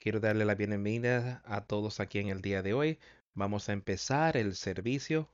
Quiero 0.00 0.18
darle 0.18 0.46
la 0.46 0.54
bienvenida 0.54 1.42
a 1.44 1.66
todos 1.66 2.00
aquí 2.00 2.20
en 2.20 2.28
el 2.28 2.40
día 2.40 2.62
de 2.62 2.72
hoy. 2.72 2.98
Vamos 3.34 3.68
a 3.68 3.74
empezar 3.74 4.36
el 4.38 4.56
servicio 4.56 5.28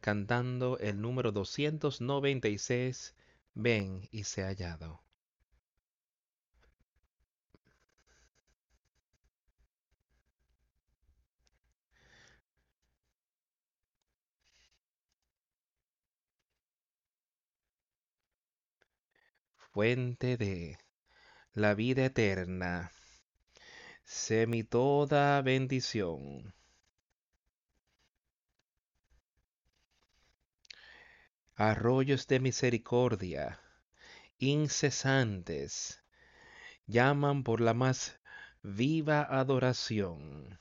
cantando 0.00 0.78
el 0.78 1.00
número 1.00 1.32
296, 1.32 3.14
Ven 3.54 4.08
y 4.12 4.24
se 4.24 4.42
hallado. 4.42 5.02
Fuente 19.72 20.36
de 20.36 20.76
la 21.54 21.74
vida 21.74 22.04
eterna 22.04 22.92
sé 24.10 24.48
mi 24.48 24.64
toda 24.64 25.40
bendición. 25.40 26.52
Arroyos 31.54 32.26
de 32.26 32.40
misericordia, 32.40 33.60
incesantes, 34.38 36.02
llaman 36.86 37.44
por 37.44 37.60
la 37.60 37.72
más 37.72 38.18
viva 38.62 39.22
adoración. 39.22 40.58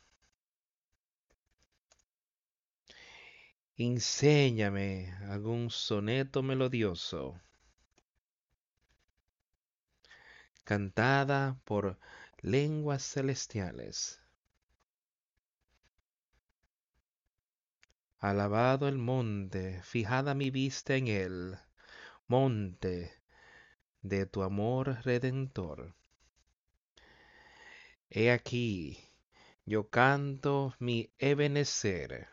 Enséñame 3.77 5.11
algún 5.27 5.71
soneto 5.71 6.43
melodioso, 6.43 7.41
cantada 10.63 11.59
por 11.63 11.97
lenguas 12.41 13.03
celestiales. 13.03 14.21
Alabado 18.19 18.87
el 18.87 18.97
monte, 18.97 19.81
fijada 19.83 20.33
mi 20.33 20.49
vista 20.49 20.95
en 20.95 21.07
él, 21.07 21.57
monte 22.27 23.11
de 24.01 24.25
tu 24.25 24.43
amor 24.43 24.99
redentor. 25.03 25.95
He 28.09 28.31
aquí, 28.31 28.97
yo 29.65 29.89
canto 29.89 30.73
mi 30.79 31.13
ebenecer. 31.17 32.27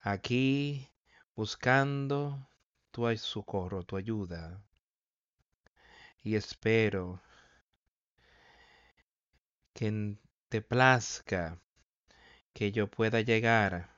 Aquí, 0.00 0.88
buscando 1.34 2.48
tu 2.90 3.16
socorro, 3.16 3.82
tu 3.84 3.96
ayuda. 3.96 4.62
Y 6.22 6.34
espero 6.34 7.22
que 9.76 10.16
te 10.48 10.62
plazca 10.62 11.60
que 12.54 12.72
yo 12.72 12.90
pueda 12.90 13.20
llegar 13.20 13.94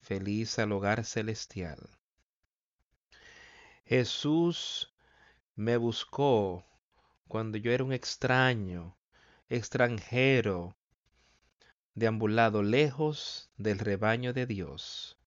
feliz 0.00 0.58
al 0.58 0.72
hogar 0.72 1.04
celestial. 1.04 1.78
Jesús 3.84 4.94
me 5.54 5.76
buscó 5.76 6.64
cuando 7.28 7.58
yo 7.58 7.72
era 7.72 7.84
un 7.84 7.92
extraño, 7.92 8.96
extranjero, 9.50 10.78
deambulado 11.94 12.62
lejos 12.62 13.50
del 13.58 13.80
rebaño 13.80 14.32
de 14.32 14.46
Dios. 14.46 15.18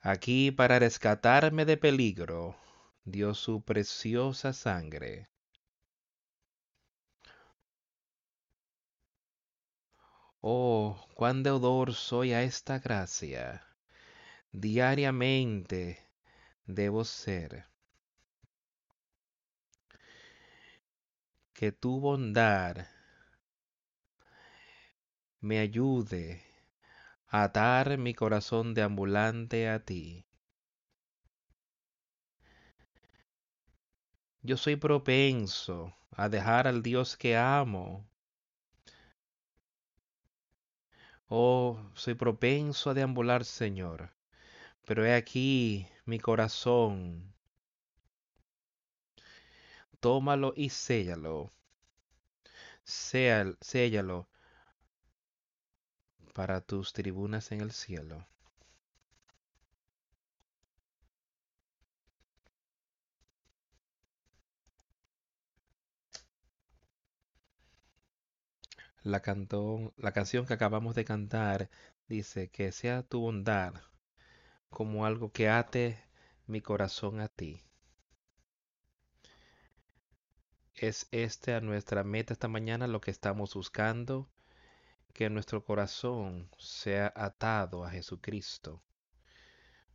Aquí 0.00 0.50
para 0.50 0.80
rescatarme 0.80 1.64
de 1.64 1.76
peligro, 1.76 2.56
dio 3.04 3.34
su 3.34 3.62
preciosa 3.62 4.52
sangre. 4.52 5.28
Oh, 10.40 11.06
cuán 11.14 11.42
deudor 11.42 11.94
soy 11.94 12.32
a 12.32 12.42
esta 12.42 12.78
gracia. 12.78 13.62
Diariamente 14.52 15.98
debo 16.66 17.04
ser. 17.04 17.66
Que 21.52 21.70
tu 21.70 22.00
bondad 22.00 22.86
me 25.40 25.58
ayude 25.58 26.42
a 27.28 27.44
atar 27.44 27.98
mi 27.98 28.14
corazón 28.14 28.74
de 28.74 28.82
ambulante 28.82 29.68
a 29.68 29.78
ti. 29.84 30.26
Yo 34.44 34.56
soy 34.56 34.74
propenso 34.74 35.94
a 36.10 36.28
dejar 36.28 36.66
al 36.66 36.82
Dios 36.82 37.16
que 37.16 37.36
amo. 37.36 38.04
Oh, 41.28 41.78
soy 41.94 42.14
propenso 42.14 42.90
a 42.90 42.94
deambular, 42.94 43.44
Señor. 43.44 44.10
Pero 44.84 45.06
he 45.06 45.14
aquí 45.14 45.86
mi 46.06 46.18
corazón. 46.18 47.32
Tómalo 50.00 50.52
y 50.56 50.70
séllalo. 50.70 51.52
séllalo 52.84 54.28
para 56.34 56.60
tus 56.60 56.92
tribunas 56.92 57.52
en 57.52 57.60
el 57.60 57.70
cielo. 57.70 58.26
La, 69.04 69.20
la 69.96 70.12
canción 70.12 70.46
que 70.46 70.54
acabamos 70.54 70.94
de 70.94 71.04
cantar 71.04 71.70
dice 72.06 72.50
que 72.50 72.70
sea 72.70 73.02
tu 73.02 73.20
bondad 73.20 73.74
como 74.70 75.04
algo 75.04 75.32
que 75.32 75.48
ate 75.48 75.98
mi 76.46 76.60
corazón 76.60 77.20
a 77.20 77.26
ti. 77.28 77.62
Es 80.74 81.08
este 81.10 81.54
a 81.54 81.60
nuestra 81.60 82.04
meta 82.04 82.32
esta 82.32 82.46
mañana 82.46 82.86
lo 82.86 83.00
que 83.00 83.10
estamos 83.10 83.54
buscando, 83.54 84.30
que 85.12 85.28
nuestro 85.30 85.64
corazón 85.64 86.48
sea 86.58 87.12
atado 87.16 87.84
a 87.84 87.90
Jesucristo. 87.90 88.82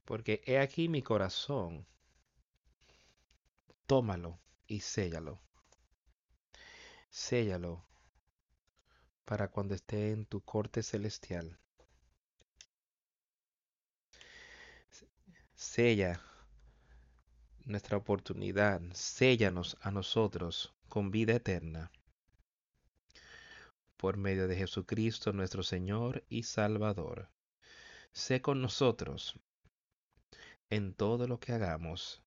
Porque 0.03 0.41
he 0.45 0.59
aquí 0.59 0.89
mi 0.89 1.01
corazón, 1.01 1.87
tómalo 3.85 4.39
y 4.67 4.81
séllalo. 4.81 5.39
Séllalo 7.09 7.86
para 9.27 9.49
cuando 9.49 9.75
esté 9.75 10.11
en 10.11 10.25
tu 10.25 10.39
corte 10.39 10.81
celestial. 10.81 11.59
Sella 15.53 16.21
nuestra 17.65 17.97
oportunidad, 17.97 18.81
séllanos 18.93 19.75
a 19.81 19.91
nosotros 19.91 20.73
con 20.87 21.11
vida 21.11 21.33
eterna. 21.33 21.91
Por 23.97 24.15
medio 24.15 24.47
de 24.47 24.55
Jesucristo 24.55 25.33
nuestro 25.33 25.61
Señor 25.61 26.23
y 26.29 26.43
Salvador. 26.43 27.29
Sé 28.13 28.41
con 28.41 28.61
nosotros 28.61 29.37
en 30.69 30.93
todo 30.93 31.27
lo 31.27 31.37
que 31.41 31.51
hagamos, 31.51 32.23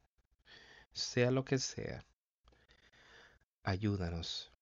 sea 0.93 1.31
lo 1.31 1.47
que 1.47 1.57
sea. 1.57 2.05
Ayúdanos 3.63 4.53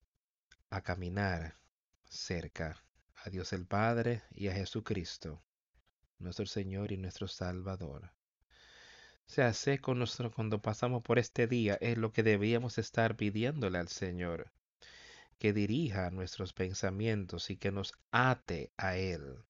a 0.71 0.83
caminar 0.83 1.59
cerca 2.09 2.83
a 3.15 3.31
Dios 3.31 3.53
el 3.53 3.67
Padre 3.67 4.23
y 4.31 4.49
a 4.49 4.55
Jesucristo, 4.55 5.43
nuestro 6.19 6.47
Señor 6.47 6.93
y 6.93 6.97
nuestro 6.97 7.29
Salvador. 7.29 8.13
Se 9.27 9.43
hace 9.43 9.79
con 9.79 9.99
nosotros 9.99 10.35
cuando 10.35 10.63
pasamos 10.63 11.03
por 11.03 11.19
este 11.19 11.47
día 11.47 11.77
es 11.81 11.99
lo 11.99 12.13
que 12.13 12.23
debíamos 12.23 12.79
estar 12.79 13.17
pidiéndole 13.17 13.79
al 13.79 13.89
Señor, 13.89 14.51
que 15.39 15.53
dirija 15.53 16.11
nuestros 16.11 16.53
pensamientos 16.53 17.51
y 17.51 17.57
que 17.57 17.71
nos 17.71 17.93
ate 18.11 18.73
a 18.77 18.97
Él, 18.97 19.45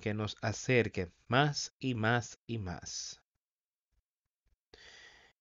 que 0.00 0.12
nos 0.12 0.36
acerque 0.42 1.10
más 1.28 1.72
y 1.78 1.94
más 1.94 2.38
y 2.46 2.58
más. 2.58 3.22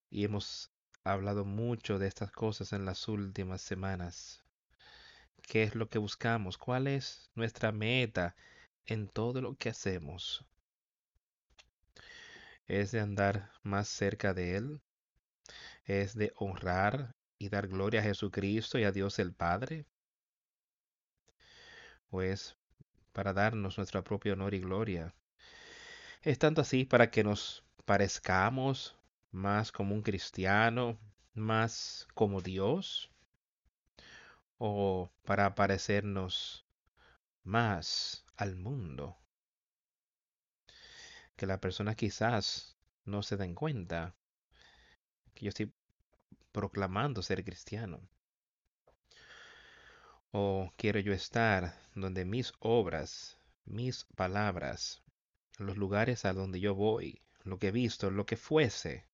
Y 0.10 0.24
hemos 0.24 0.72
hablado 1.04 1.44
mucho 1.44 2.00
de 2.00 2.08
estas 2.08 2.32
cosas 2.32 2.72
en 2.72 2.86
las 2.86 3.08
últimas 3.08 3.62
semanas, 3.62 4.43
qué 5.48 5.64
es 5.64 5.76
lo 5.76 5.90
que 5.90 6.00
buscamos, 6.00 6.58
cuál 6.58 6.88
es 6.88 7.30
nuestra 7.36 7.72
meta 7.72 8.36
en 8.86 9.08
todo 9.08 9.42
lo 9.42 9.56
que 9.56 9.70
hacemos. 9.70 10.46
Es 12.68 12.92
de 12.92 13.00
andar 13.00 13.52
más 13.62 13.88
cerca 13.88 14.34
de 14.34 14.56
Él, 14.56 14.82
es 15.86 16.16
de 16.16 16.34
honrar 16.36 17.16
y 17.38 17.50
dar 17.50 17.68
gloria 17.68 18.00
a 18.02 18.04
Jesucristo 18.04 18.80
y 18.80 18.84
a 18.84 18.92
Dios 18.92 19.20
el 19.20 19.34
Padre, 19.34 19.86
o 22.10 22.22
es 22.22 22.56
para 23.12 23.34
darnos 23.34 23.78
nuestra 23.78 24.04
propia 24.04 24.34
honor 24.34 24.54
y 24.54 24.60
gloria. 24.60 25.14
Es 26.22 26.40
tanto 26.40 26.62
así 26.62 26.86
para 26.86 27.12
que 27.12 27.24
nos 27.24 27.64
parezcamos 27.86 28.96
más 29.32 29.72
como 29.72 29.94
un 29.94 30.02
cristiano, 30.02 30.98
más 31.34 32.08
como 32.14 32.42
Dios, 32.42 33.13
o 34.58 35.12
para 35.24 35.56
parecernos 35.56 36.66
más 37.44 38.26
al 38.36 38.56
mundo. 38.56 39.18
Que 41.36 41.46
las 41.46 41.60
personas 41.60 41.96
quizás 41.96 42.78
no 43.06 43.24
se 43.24 43.38
den 43.38 43.56
cuenta 43.56 44.16
que 45.34 45.46
yo 45.46 45.50
estoy 45.50 45.74
proclamando 46.52 47.22
ser 47.22 47.44
cristiano. 47.44 48.00
O 50.32 50.72
quiero 50.78 51.00
yo 51.00 51.14
estar 51.14 51.78
donde 51.96 52.26
mis 52.26 52.54
obras, 52.60 53.38
mis 53.66 54.06
palabras, 54.16 55.04
los 55.58 55.78
lugares 55.78 56.26
a 56.26 56.34
donde 56.34 56.60
yo 56.60 56.74
voy, 56.76 57.22
lo 57.44 57.60
que 57.60 57.68
he 57.68 57.72
visto, 57.72 58.10
lo 58.10 58.26
que 58.26 58.38
fuese, 58.38 59.06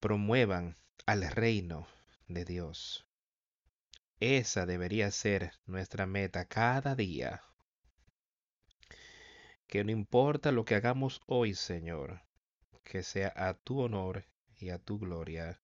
promuevan 0.00 0.76
al 1.06 1.30
reino 1.30 1.86
de 2.28 2.44
Dios. 2.44 3.06
Esa 4.20 4.66
debería 4.66 5.10
ser 5.10 5.52
nuestra 5.66 6.06
meta 6.06 6.46
cada 6.46 6.94
día. 6.94 7.42
Que 9.66 9.84
no 9.84 9.90
importa 9.90 10.52
lo 10.52 10.64
que 10.64 10.74
hagamos 10.74 11.20
hoy, 11.26 11.54
Señor, 11.54 12.22
que 12.82 13.02
sea 13.02 13.32
a 13.36 13.54
tu 13.54 13.80
honor 13.80 14.24
y 14.56 14.70
a 14.70 14.78
tu 14.78 14.98
gloria, 14.98 15.60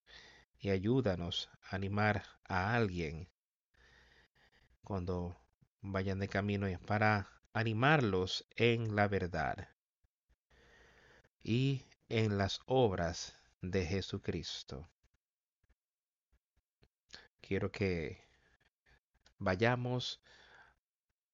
y 0.59 0.71
ayúdanos 0.71 1.49
a 1.71 1.77
animar 1.77 2.25
a 2.45 2.75
alguien 2.75 3.29
cuando 4.83 5.37
vayan 5.81 6.19
de 6.19 6.29
camino 6.29 6.67
para 6.87 7.29
animarlos 7.53 8.47
en 8.57 8.95
la 8.95 9.09
verdad 9.09 9.69
y 11.43 11.85
en 12.09 12.39
las 12.39 12.61
obras 12.67 13.37
de 13.63 13.87
Jesucristo. 13.87 14.92
Quiero 17.53 17.71
que 17.71 18.25
vayamos 19.37 20.23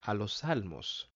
a 0.01 0.15
los 0.15 0.33
salmos. 0.33 1.13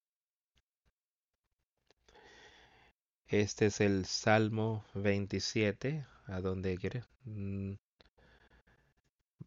Este 3.27 3.65
es 3.65 3.81
el 3.81 4.05
Salmo 4.05 4.85
27, 4.93 6.05
a 6.27 6.39
donde 6.39 6.77
quiere. 6.77 7.03
Mm, 7.25 7.73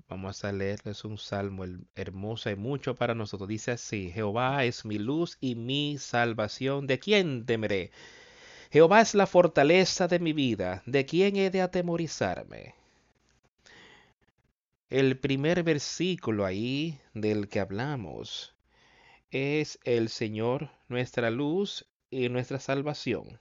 vamos 0.08 0.44
a 0.44 0.52
leer, 0.52 0.80
es 0.84 1.06
un 1.06 1.16
salmo 1.16 1.64
hermoso 1.94 2.50
y 2.50 2.56
mucho 2.56 2.94
para 2.94 3.14
nosotros. 3.14 3.48
Dice 3.48 3.70
así, 3.70 4.10
Jehová 4.10 4.62
es 4.64 4.84
mi 4.84 4.98
luz 4.98 5.38
y 5.40 5.54
mi 5.54 5.96
salvación, 5.96 6.86
¿de 6.86 6.98
quién 6.98 7.46
temeré? 7.46 7.92
Jehová 8.70 9.00
es 9.00 9.14
la 9.14 9.26
fortaleza 9.26 10.06
de 10.06 10.18
mi 10.18 10.34
vida, 10.34 10.82
¿de 10.84 11.06
quién 11.06 11.36
he 11.36 11.48
de 11.48 11.62
atemorizarme? 11.62 12.74
El 14.88 15.18
primer 15.18 15.64
versículo 15.64 16.44
ahí 16.44 17.00
del 17.12 17.48
que 17.48 17.58
hablamos 17.58 18.54
es 19.32 19.80
el 19.82 20.08
Señor, 20.08 20.70
nuestra 20.86 21.30
luz 21.30 21.88
y 22.08 22.28
nuestra 22.28 22.60
salvación. 22.60 23.40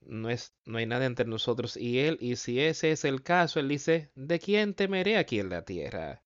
No, 0.00 0.30
es, 0.30 0.54
no 0.64 0.78
hay 0.78 0.86
nada 0.86 1.04
entre 1.04 1.26
nosotros 1.26 1.76
y 1.76 1.98
Él, 1.98 2.16
y 2.18 2.36
si 2.36 2.60
ese 2.60 2.92
es 2.92 3.04
el 3.04 3.22
caso, 3.22 3.60
Él 3.60 3.68
dice, 3.68 4.10
¿de 4.14 4.38
quién 4.38 4.72
temeré 4.72 5.18
aquí 5.18 5.38
en 5.38 5.50
la 5.50 5.66
tierra? 5.66 6.22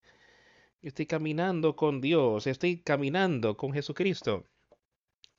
Yo 0.80 0.88
estoy 0.88 1.06
caminando 1.06 1.74
con 1.74 2.00
Dios, 2.00 2.46
estoy 2.46 2.80
caminando 2.80 3.56
con 3.56 3.72
Jesucristo. 3.72 4.46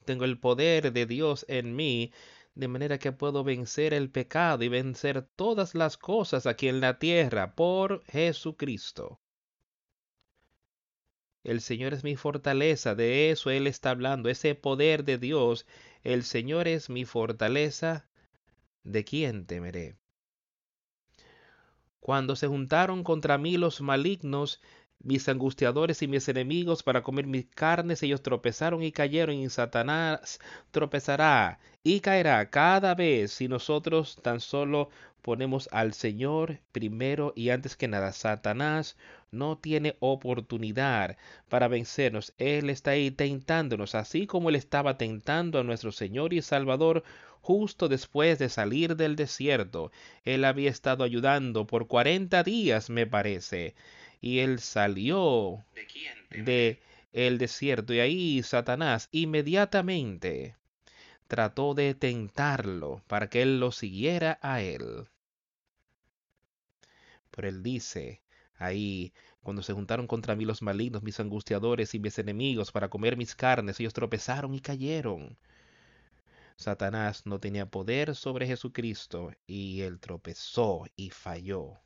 Tengo 0.04 0.26
el 0.26 0.40
poder 0.40 0.92
de 0.92 1.06
Dios 1.06 1.46
en 1.48 1.74
mí, 1.74 2.12
de 2.56 2.68
manera 2.70 2.98
que 2.98 3.12
puedo 3.12 3.44
vencer 3.44 3.94
el 3.94 4.10
pecado 4.10 4.64
y 4.64 4.70
vencer 4.70 5.22
todas 5.36 5.76
las 5.76 5.98
cosas 5.98 6.46
aquí 6.46 6.70
en 6.70 6.80
la 6.80 6.98
tierra 7.00 7.54
por 7.54 8.04
Jesucristo. 8.06 9.20
El 11.44 11.62
Señor 11.62 11.94
es 11.94 12.04
mi 12.04 12.16
fortaleza, 12.16 12.96
de 12.96 13.30
eso 13.30 13.52
Él 13.52 13.68
está 13.68 13.92
hablando, 13.92 14.30
ese 14.30 14.56
poder 14.56 15.04
de 15.04 15.20
Dios. 15.20 15.68
El 16.04 16.24
Señor 16.24 16.68
es 16.68 16.90
mi 16.90 17.06
fortaleza, 17.06 18.08
¿de 18.84 19.04
quién 19.04 19.46
temeré? 19.46 19.96
Cuando 22.00 22.36
se 22.36 22.48
juntaron 22.48 23.04
contra 23.04 23.38
mí 23.38 23.58
los 23.58 23.82
malignos, 23.82 24.62
mis 25.04 25.28
angustiadores 25.30 26.02
y 26.02 26.08
mis 26.08 26.28
enemigos 26.30 26.84
para 26.84 27.04
comer 27.04 27.28
mis 27.28 27.46
carnes, 27.48 28.02
ellos 28.04 28.22
tropezaron 28.22 28.84
y 28.84 28.92
cayeron, 28.92 29.36
y 29.36 29.50
Satanás 29.50 30.40
tropezará 30.72 31.60
y 31.84 32.00
caerá 32.00 32.50
cada 32.50 32.96
vez 32.96 33.32
si 33.32 33.48
nosotros 33.48 34.18
tan 34.22 34.40
solo 34.40 34.90
ponemos 35.22 35.70
al 35.72 35.94
Señor 35.94 36.60
primero 36.72 37.34
y 37.36 37.50
antes 37.50 37.76
que 37.76 37.88
nada. 37.88 38.12
Satanás 38.12 38.96
no 39.32 39.58
tiene 39.58 39.96
oportunidad 40.00 41.18
para 41.50 41.68
vencernos. 41.68 42.34
Él 42.38 42.70
está 42.70 42.92
ahí 42.92 43.10
tentándonos, 43.12 43.96
así 43.96 44.28
como 44.28 44.50
él 44.50 44.56
estaba 44.56 44.98
tentando 44.98 45.60
a 45.60 45.64
nuestro 45.64 45.92
Señor 45.92 46.34
y 46.34 46.44
Salvador 46.44 47.04
justo 47.42 47.88
después 47.90 48.40
de 48.40 48.50
salir 48.50 48.96
del 48.96 49.16
desierto. 49.16 49.92
Él 50.24 50.46
había 50.46 50.70
estado 50.70 51.04
ayudando 51.04 51.66
por 51.68 51.88
cuarenta 51.88 52.44
días, 52.44 52.90
me 52.90 53.08
parece 53.08 53.76
y 54.26 54.40
él 54.40 54.58
salió 54.58 55.64
de 56.32 56.82
el 57.14 57.38
desierto 57.38 57.94
y 57.94 58.00
ahí 58.00 58.42
Satanás 58.42 59.08
inmediatamente 59.12 60.56
trató 61.28 61.76
de 61.76 61.94
tentarlo 61.94 63.04
para 63.06 63.30
que 63.30 63.44
él 63.44 63.60
lo 63.60 63.72
siguiera 63.72 64.40
a 64.42 64.62
él. 64.64 65.08
Pero 67.30 67.48
él 67.48 67.62
dice 67.62 68.24
ahí, 68.58 69.14
cuando 69.44 69.62
se 69.62 69.74
juntaron 69.74 70.08
contra 70.08 70.36
mí 70.36 70.44
los 70.44 70.64
malignos, 70.64 71.04
mis 71.04 71.20
angustiadores 71.20 71.94
y 71.94 72.00
mis 72.00 72.18
enemigos 72.18 72.72
para 72.72 72.90
comer 72.90 73.18
mis 73.18 73.36
carnes, 73.36 73.80
ellos 73.80 73.94
tropezaron 73.94 74.56
y 74.56 74.60
cayeron. 74.60 75.38
Satanás 76.56 77.28
no 77.28 77.40
tenía 77.40 77.68
poder 77.68 78.16
sobre 78.16 78.48
Jesucristo 78.48 79.34
y 79.46 79.82
él 79.82 80.00
tropezó 80.00 80.88
y 80.96 81.12
falló 81.12 81.85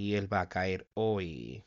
y 0.00 0.14
Él 0.14 0.32
va 0.32 0.40
a 0.40 0.48
caer 0.48 0.86
hoy. 0.94 1.62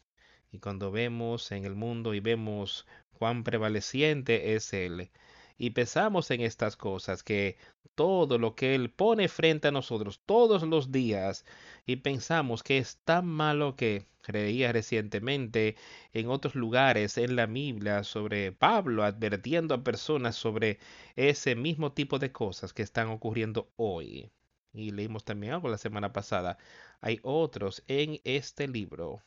Y 0.51 0.57
cuando 0.59 0.91
vemos 0.91 1.51
en 1.51 1.65
el 1.65 1.75
mundo 1.75 2.15
y 2.15 2.19
vemos 2.19 2.87
cuán 3.19 3.43
prevaleciente 3.43 4.55
es 4.55 4.73
Él, 4.73 5.11
y 5.57 5.69
pensamos 5.69 6.31
en 6.31 6.41
estas 6.41 6.75
cosas, 6.75 7.21
que 7.21 7.57
todo 7.93 8.39
lo 8.39 8.55
que 8.55 8.73
Él 8.73 8.89
pone 8.89 9.27
frente 9.27 9.67
a 9.67 9.71
nosotros 9.71 10.19
todos 10.25 10.63
los 10.63 10.91
días, 10.91 11.45
y 11.85 11.97
pensamos 11.97 12.63
que 12.63 12.79
es 12.79 12.97
tan 13.05 13.27
malo 13.27 13.75
que 13.75 14.07
creía 14.21 14.71
recientemente 14.71 15.75
en 16.11 16.27
otros 16.29 16.55
lugares 16.55 17.19
en 17.19 17.35
la 17.35 17.45
Biblia 17.45 18.03
sobre 18.03 18.51
Pablo 18.51 19.03
advirtiendo 19.03 19.75
a 19.75 19.83
personas 19.83 20.35
sobre 20.35 20.79
ese 21.15 21.55
mismo 21.55 21.91
tipo 21.91 22.17
de 22.17 22.31
cosas 22.31 22.73
que 22.73 22.81
están 22.81 23.09
ocurriendo 23.09 23.69
hoy 23.75 24.31
y 24.73 24.91
leímos 24.91 25.23
también 25.23 25.53
algo 25.53 25.69
la 25.69 25.77
semana 25.77 26.13
pasada, 26.13 26.57
hay 27.01 27.19
otros 27.23 27.83
en 27.87 28.19
este 28.23 28.67
libro 28.67 29.21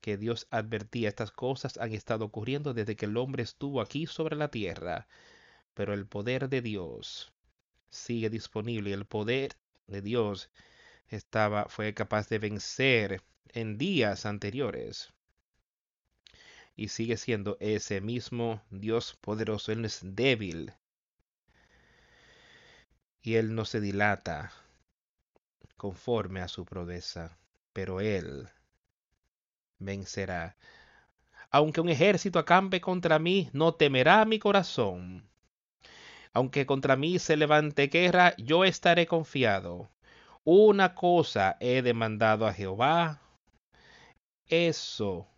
que 0.00 0.16
Dios 0.16 0.46
advertía, 0.50 1.08
estas 1.08 1.30
cosas 1.30 1.76
han 1.78 1.92
estado 1.92 2.24
ocurriendo 2.24 2.74
desde 2.74 2.96
que 2.96 3.06
el 3.06 3.16
hombre 3.16 3.42
estuvo 3.42 3.80
aquí 3.80 4.06
sobre 4.06 4.36
la 4.36 4.50
tierra, 4.50 5.08
pero 5.74 5.94
el 5.94 6.06
poder 6.06 6.48
de 6.48 6.62
Dios 6.62 7.32
sigue 7.90 8.30
disponible, 8.30 8.92
el 8.92 9.04
poder 9.04 9.56
de 9.86 10.02
Dios 10.02 10.50
estaba 11.08 11.66
fue 11.68 11.92
capaz 11.94 12.28
de 12.28 12.38
vencer 12.38 13.22
en 13.48 13.78
días 13.78 14.26
anteriores. 14.26 15.12
Y 16.76 16.88
sigue 16.88 17.16
siendo 17.16 17.56
ese 17.60 18.00
mismo 18.00 18.62
Dios 18.70 19.16
poderoso, 19.20 19.72
él 19.72 19.84
es 19.84 20.00
débil, 20.02 20.72
y 23.22 23.34
él 23.34 23.54
no 23.54 23.64
se 23.64 23.80
dilata 23.80 24.52
conforme 25.76 26.40
a 26.40 26.48
su 26.48 26.64
prodeza, 26.64 27.38
pero 27.72 28.00
él 28.00 28.48
vencerá. 29.78 30.56
Aunque 31.50 31.80
un 31.80 31.88
ejército 31.88 32.38
acampe 32.38 32.80
contra 32.80 33.18
mí, 33.18 33.50
no 33.52 33.74
temerá 33.74 34.24
mi 34.24 34.38
corazón. 34.38 35.28
Aunque 36.32 36.66
contra 36.66 36.96
mí 36.96 37.18
se 37.18 37.36
levante 37.36 37.88
guerra, 37.88 38.34
yo 38.36 38.64
estaré 38.64 39.06
confiado. 39.06 39.90
Una 40.44 40.94
cosa 40.94 41.56
he 41.60 41.82
demandado 41.82 42.46
a 42.46 42.52
Jehová, 42.52 43.20
eso, 44.46 45.28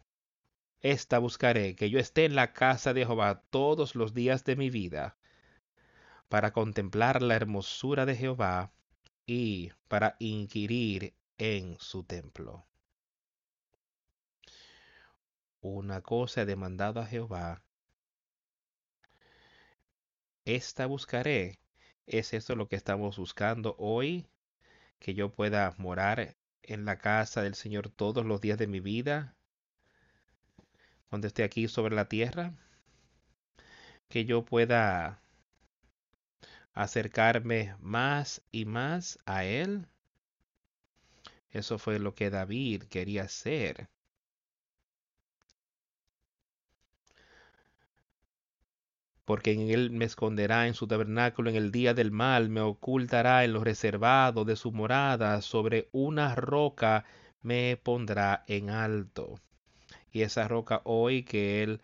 esta 0.80 1.18
buscaré, 1.18 1.76
que 1.76 1.90
yo 1.90 1.98
esté 1.98 2.24
en 2.24 2.34
la 2.34 2.52
casa 2.52 2.92
de 2.94 3.06
Jehová 3.06 3.42
todos 3.50 3.94
los 3.94 4.14
días 4.14 4.44
de 4.44 4.56
mi 4.56 4.70
vida, 4.70 5.16
para 6.32 6.54
contemplar 6.54 7.20
la 7.20 7.36
hermosura 7.36 8.06
de 8.06 8.16
Jehová 8.16 8.72
y 9.26 9.70
para 9.86 10.16
inquirir 10.18 11.12
en 11.36 11.76
su 11.78 12.04
templo. 12.04 12.64
Una 15.60 16.00
cosa 16.00 16.40
he 16.40 16.46
demandado 16.46 17.00
a 17.00 17.06
Jehová, 17.06 17.62
esta 20.46 20.86
buscaré. 20.86 21.58
¿Es 22.06 22.32
eso 22.32 22.56
lo 22.56 22.66
que 22.66 22.76
estamos 22.76 23.18
buscando 23.18 23.76
hoy? 23.78 24.26
Que 25.00 25.12
yo 25.12 25.32
pueda 25.32 25.74
morar 25.76 26.38
en 26.62 26.86
la 26.86 26.96
casa 26.96 27.42
del 27.42 27.54
Señor 27.54 27.90
todos 27.90 28.24
los 28.24 28.40
días 28.40 28.56
de 28.56 28.68
mi 28.68 28.80
vida, 28.80 29.36
cuando 31.10 31.26
esté 31.26 31.44
aquí 31.44 31.68
sobre 31.68 31.94
la 31.94 32.08
tierra. 32.08 32.54
Que 34.08 34.24
yo 34.24 34.46
pueda 34.46 35.21
acercarme 36.74 37.76
más 37.80 38.42
y 38.50 38.64
más 38.64 39.18
a 39.26 39.44
Él. 39.44 39.86
Eso 41.50 41.78
fue 41.78 41.98
lo 41.98 42.14
que 42.14 42.30
David 42.30 42.84
quería 42.84 43.24
hacer. 43.24 43.88
porque 49.24 49.52
en 49.52 49.70
él 49.70 49.90
me 49.90 50.04
esconderá 50.04 50.66
en 50.66 50.74
su 50.74 50.86
tabernáculo 50.86 51.50
en 51.50 51.56
el 51.56 51.72
día 51.72 51.94
del 51.94 52.10
mal, 52.10 52.48
me 52.48 52.60
ocultará 52.60 53.44
en 53.44 53.52
lo 53.52 53.64
reservado 53.64 54.44
de 54.44 54.56
su 54.56 54.72
morada, 54.72 55.40
sobre 55.42 55.88
una 55.92 56.34
roca 56.34 57.04
me 57.40 57.76
pondrá 57.82 58.44
en 58.46 58.70
alto. 58.70 59.40
Y 60.10 60.22
esa 60.22 60.48
roca 60.48 60.82
hoy 60.84 61.22
que 61.22 61.62
él 61.62 61.80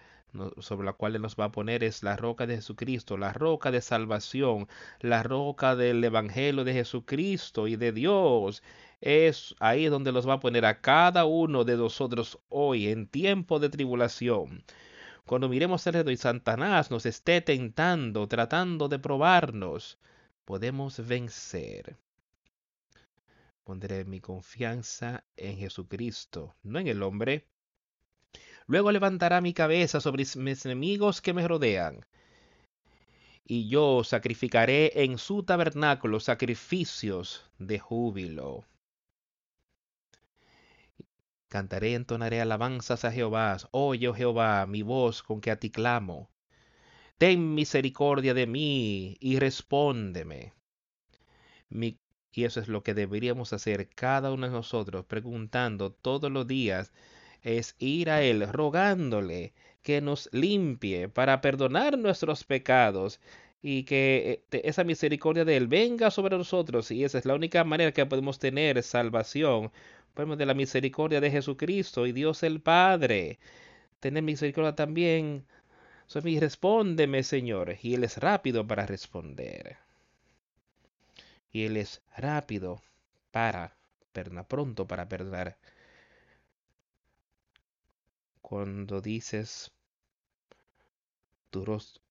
sobre 0.58 0.86
la 0.86 0.92
cual 0.92 1.20
nos 1.20 1.36
va 1.36 1.46
a 1.46 1.52
poner 1.52 1.84
es 1.84 2.02
la 2.02 2.16
roca 2.16 2.46
de 2.46 2.56
Jesucristo, 2.56 3.16
la 3.16 3.32
roca 3.32 3.70
de 3.70 3.80
salvación, 3.80 4.68
la 5.00 5.22
roca 5.22 5.76
del 5.76 6.02
evangelio 6.04 6.64
de 6.64 6.74
Jesucristo 6.74 7.66
y 7.68 7.76
de 7.76 7.92
Dios. 7.92 8.62
Es 9.00 9.54
ahí 9.60 9.86
donde 9.86 10.12
los 10.12 10.28
va 10.28 10.34
a 10.34 10.40
poner 10.40 10.64
a 10.64 10.80
cada 10.80 11.24
uno 11.24 11.64
de 11.64 11.76
nosotros 11.76 12.38
hoy 12.48 12.88
en 12.88 13.06
tiempo 13.06 13.58
de 13.58 13.70
tribulación 13.70 14.64
cuando 15.28 15.50
miremos 15.50 15.86
alrededor 15.86 16.12
y 16.12 16.16
Satanás 16.16 16.90
nos 16.90 17.04
esté 17.04 17.42
tentando, 17.42 18.26
tratando 18.26 18.88
de 18.88 18.98
probarnos, 18.98 19.98
podemos 20.46 21.06
vencer. 21.06 21.98
Pondré 23.62 24.06
mi 24.06 24.20
confianza 24.20 25.22
en 25.36 25.58
Jesucristo, 25.58 26.56
no 26.62 26.78
en 26.78 26.88
el 26.88 27.02
hombre. 27.02 27.46
Luego 28.68 28.92
levantará 28.92 29.40
mi 29.40 29.54
cabeza 29.54 30.00
sobre 30.00 30.24
mis 30.36 30.66
enemigos 30.66 31.22
que 31.22 31.32
me 31.32 31.48
rodean. 31.48 32.04
Y 33.44 33.66
yo 33.68 34.04
sacrificaré 34.04 35.02
en 35.02 35.16
su 35.16 35.42
tabernáculo 35.42 36.20
sacrificios 36.20 37.50
de 37.58 37.78
júbilo. 37.78 38.66
Cantaré, 41.48 41.94
entonaré 41.94 42.42
alabanzas 42.42 43.06
a 43.06 43.10
Jehová. 43.10 43.56
Oye, 43.70 44.06
oh 44.06 44.14
Jehová, 44.14 44.66
mi 44.66 44.82
voz 44.82 45.22
con 45.22 45.40
que 45.40 45.50
a 45.50 45.58
ti 45.58 45.70
clamo. 45.70 46.28
Ten 47.16 47.54
misericordia 47.54 48.34
de 48.34 48.46
mí 48.46 49.16
y 49.18 49.38
respóndeme. 49.38 50.52
y 51.70 52.44
eso 52.44 52.60
es 52.60 52.68
lo 52.68 52.82
que 52.82 52.92
deberíamos 52.92 53.54
hacer 53.54 53.88
cada 53.88 54.30
uno 54.30 54.46
de 54.46 54.52
nosotros, 54.52 55.06
preguntando 55.06 55.90
todos 55.90 56.30
los 56.30 56.46
días, 56.46 56.92
es 57.42 57.76
ir 57.78 58.10
a 58.10 58.22
Él 58.22 58.46
rogándole 58.52 59.52
que 59.82 60.00
nos 60.00 60.28
limpie 60.32 61.08
para 61.08 61.40
perdonar 61.40 61.98
nuestros 61.98 62.44
pecados 62.44 63.20
y 63.62 63.84
que 63.84 64.42
eh, 64.52 64.60
esa 64.64 64.84
misericordia 64.84 65.44
de 65.44 65.56
Él 65.56 65.66
venga 65.66 66.10
sobre 66.10 66.36
nosotros. 66.36 66.90
Y 66.90 67.04
esa 67.04 67.18
es 67.18 67.24
la 67.24 67.34
única 67.34 67.64
manera 67.64 67.92
que 67.92 68.06
podemos 68.06 68.38
tener 68.38 68.82
salvación 68.82 69.70
de 70.26 70.46
la 70.46 70.54
misericordia 70.54 71.20
de 71.20 71.30
Jesucristo 71.30 72.06
y 72.06 72.12
Dios 72.12 72.42
el 72.42 72.60
Padre. 72.60 73.38
Tener 74.00 74.22
misericordia 74.22 74.74
también. 74.74 75.46
Sofía, 76.06 76.40
respóndeme, 76.40 77.22
Señor. 77.22 77.76
Y 77.82 77.94
Él 77.94 78.04
es 78.04 78.18
rápido 78.18 78.66
para 78.66 78.84
responder. 78.86 79.76
Y 81.52 81.64
Él 81.64 81.76
es 81.76 82.02
rápido 82.16 82.82
para, 83.30 83.76
perna 84.12 84.42
pronto 84.42 84.86
para 84.88 85.08
perdonar. 85.08 85.56
Cuando 88.48 89.02
dices, 89.02 89.70
tu 91.50 91.66
rostro, 91.66 92.02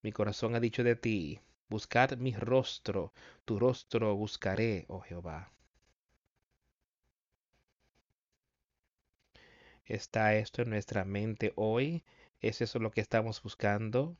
mi 0.00 0.12
corazón 0.12 0.54
ha 0.54 0.60
dicho 0.60 0.82
de 0.82 0.96
ti, 0.96 1.40
buscad 1.68 2.16
mi 2.16 2.32
rostro, 2.32 3.12
tu 3.44 3.58
rostro 3.58 4.16
buscaré, 4.16 4.86
oh 4.88 5.00
Jehová. 5.00 5.52
¿Está 9.84 10.34
esto 10.36 10.62
en 10.62 10.70
nuestra 10.70 11.04
mente 11.04 11.52
hoy? 11.54 12.02
¿Es 12.40 12.62
eso 12.62 12.78
lo 12.78 12.90
que 12.90 13.02
estamos 13.02 13.42
buscando 13.42 14.16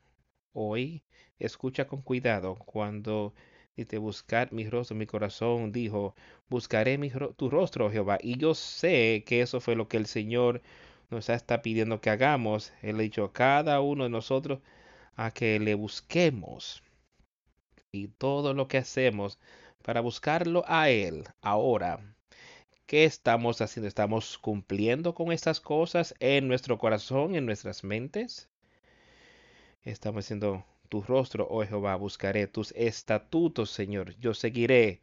hoy? 0.53 1.03
Escucha 1.39 1.87
con 1.87 2.03
cuidado 2.03 2.57
cuando 2.57 3.33
dice 3.75 3.97
buscar 3.97 4.53
mi 4.53 4.69
rostro, 4.69 4.97
mi 4.97 5.07
corazón 5.07 5.73
dijo, 5.73 6.15
buscaré 6.51 6.99
tu 7.39 7.49
rostro, 7.49 7.91
Jehová. 7.91 8.19
Y 8.21 8.37
yo 8.37 8.55
sé 8.55 9.25
que 9.27 9.41
eso 9.41 9.63
fue 9.63 9.77
lo 9.77 9.89
que 9.89 9.97
el 9.97 10.05
Señor 10.07 10.61
nos 11.11 11.29
está 11.29 11.63
pidiendo 11.63 12.01
que 12.01 12.11
hagamos. 12.11 12.73
Él 12.83 12.97
ha 12.97 13.03
dicho 13.03 13.25
a 13.25 13.33
cada 13.33 13.81
uno 13.81 14.05
de 14.05 14.11
nosotros 14.11 14.61
a 15.17 15.31
que 15.31 15.59
le 15.61 15.75
busquemos. 15.75 16.83
Y 17.93 18.09
todo 18.09 18.55
lo 18.55 18.69
que 18.69 18.79
hacemos 18.79 19.39
para 19.83 20.01
buscarlo 20.01 20.65
a 20.67 20.91
Él 20.91 21.25
ahora 21.41 22.01
¿Qué 22.87 23.05
estamos 23.05 23.63
haciendo? 23.63 23.89
¿Estamos 23.89 24.37
cumpliendo 24.37 25.15
con 25.15 25.33
estas 25.33 25.59
cosas 25.59 26.15
en 26.21 26.49
nuestro 26.49 26.77
corazón, 26.77 27.35
en 27.35 27.47
nuestras 27.47 27.83
mentes? 27.83 28.51
Estamos 29.85 30.27
haciendo 30.27 30.67
tu 30.91 31.01
rostro, 31.01 31.49
oh 31.51 31.65
Jehová, 31.65 31.97
buscaré 31.97 32.47
tus 32.47 32.73
estatutos, 32.73 33.71
Señor. 33.71 34.15
Yo 34.19 34.35
seguiré 34.35 35.01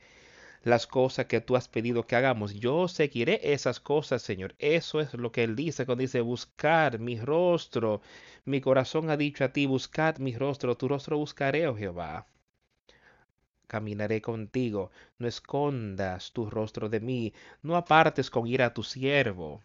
las 0.64 0.88
cosas 0.88 1.26
que 1.28 1.42
tú 1.42 1.56
has 1.56 1.68
pedido 1.68 2.06
que 2.08 2.16
hagamos. 2.16 2.54
Yo 2.56 2.88
seguiré 2.88 3.54
esas 3.54 3.80
cosas, 3.80 4.22
Señor. 4.22 4.56
Eso 4.60 5.00
es 5.00 5.14
lo 5.14 5.32
que 5.32 5.44
Él 5.44 5.56
dice 5.56 5.86
cuando 5.86 6.02
dice 6.02 6.22
buscar 6.22 7.00
mi 7.00 7.20
rostro. 7.20 8.02
Mi 8.46 8.62
corazón 8.62 9.10
ha 9.10 9.18
dicho 9.18 9.44
a 9.44 9.54
ti, 9.54 9.66
buscad 9.66 10.18
mi 10.18 10.36
rostro. 10.36 10.78
Tu 10.78 10.88
rostro 10.88 11.18
buscaré, 11.18 11.68
oh 11.68 11.76
Jehová 11.76 12.28
caminaré 13.72 14.22
contigo, 14.22 14.92
no 15.18 15.28
escondas 15.30 16.34
tu 16.34 16.50
rostro 16.50 16.90
de 16.90 17.00
mí, 17.00 17.34
no 17.62 17.78
apartes 17.78 18.30
con 18.30 18.46
ira 18.46 18.66
a 18.66 18.74
tu 18.74 18.84
siervo. 18.84 19.62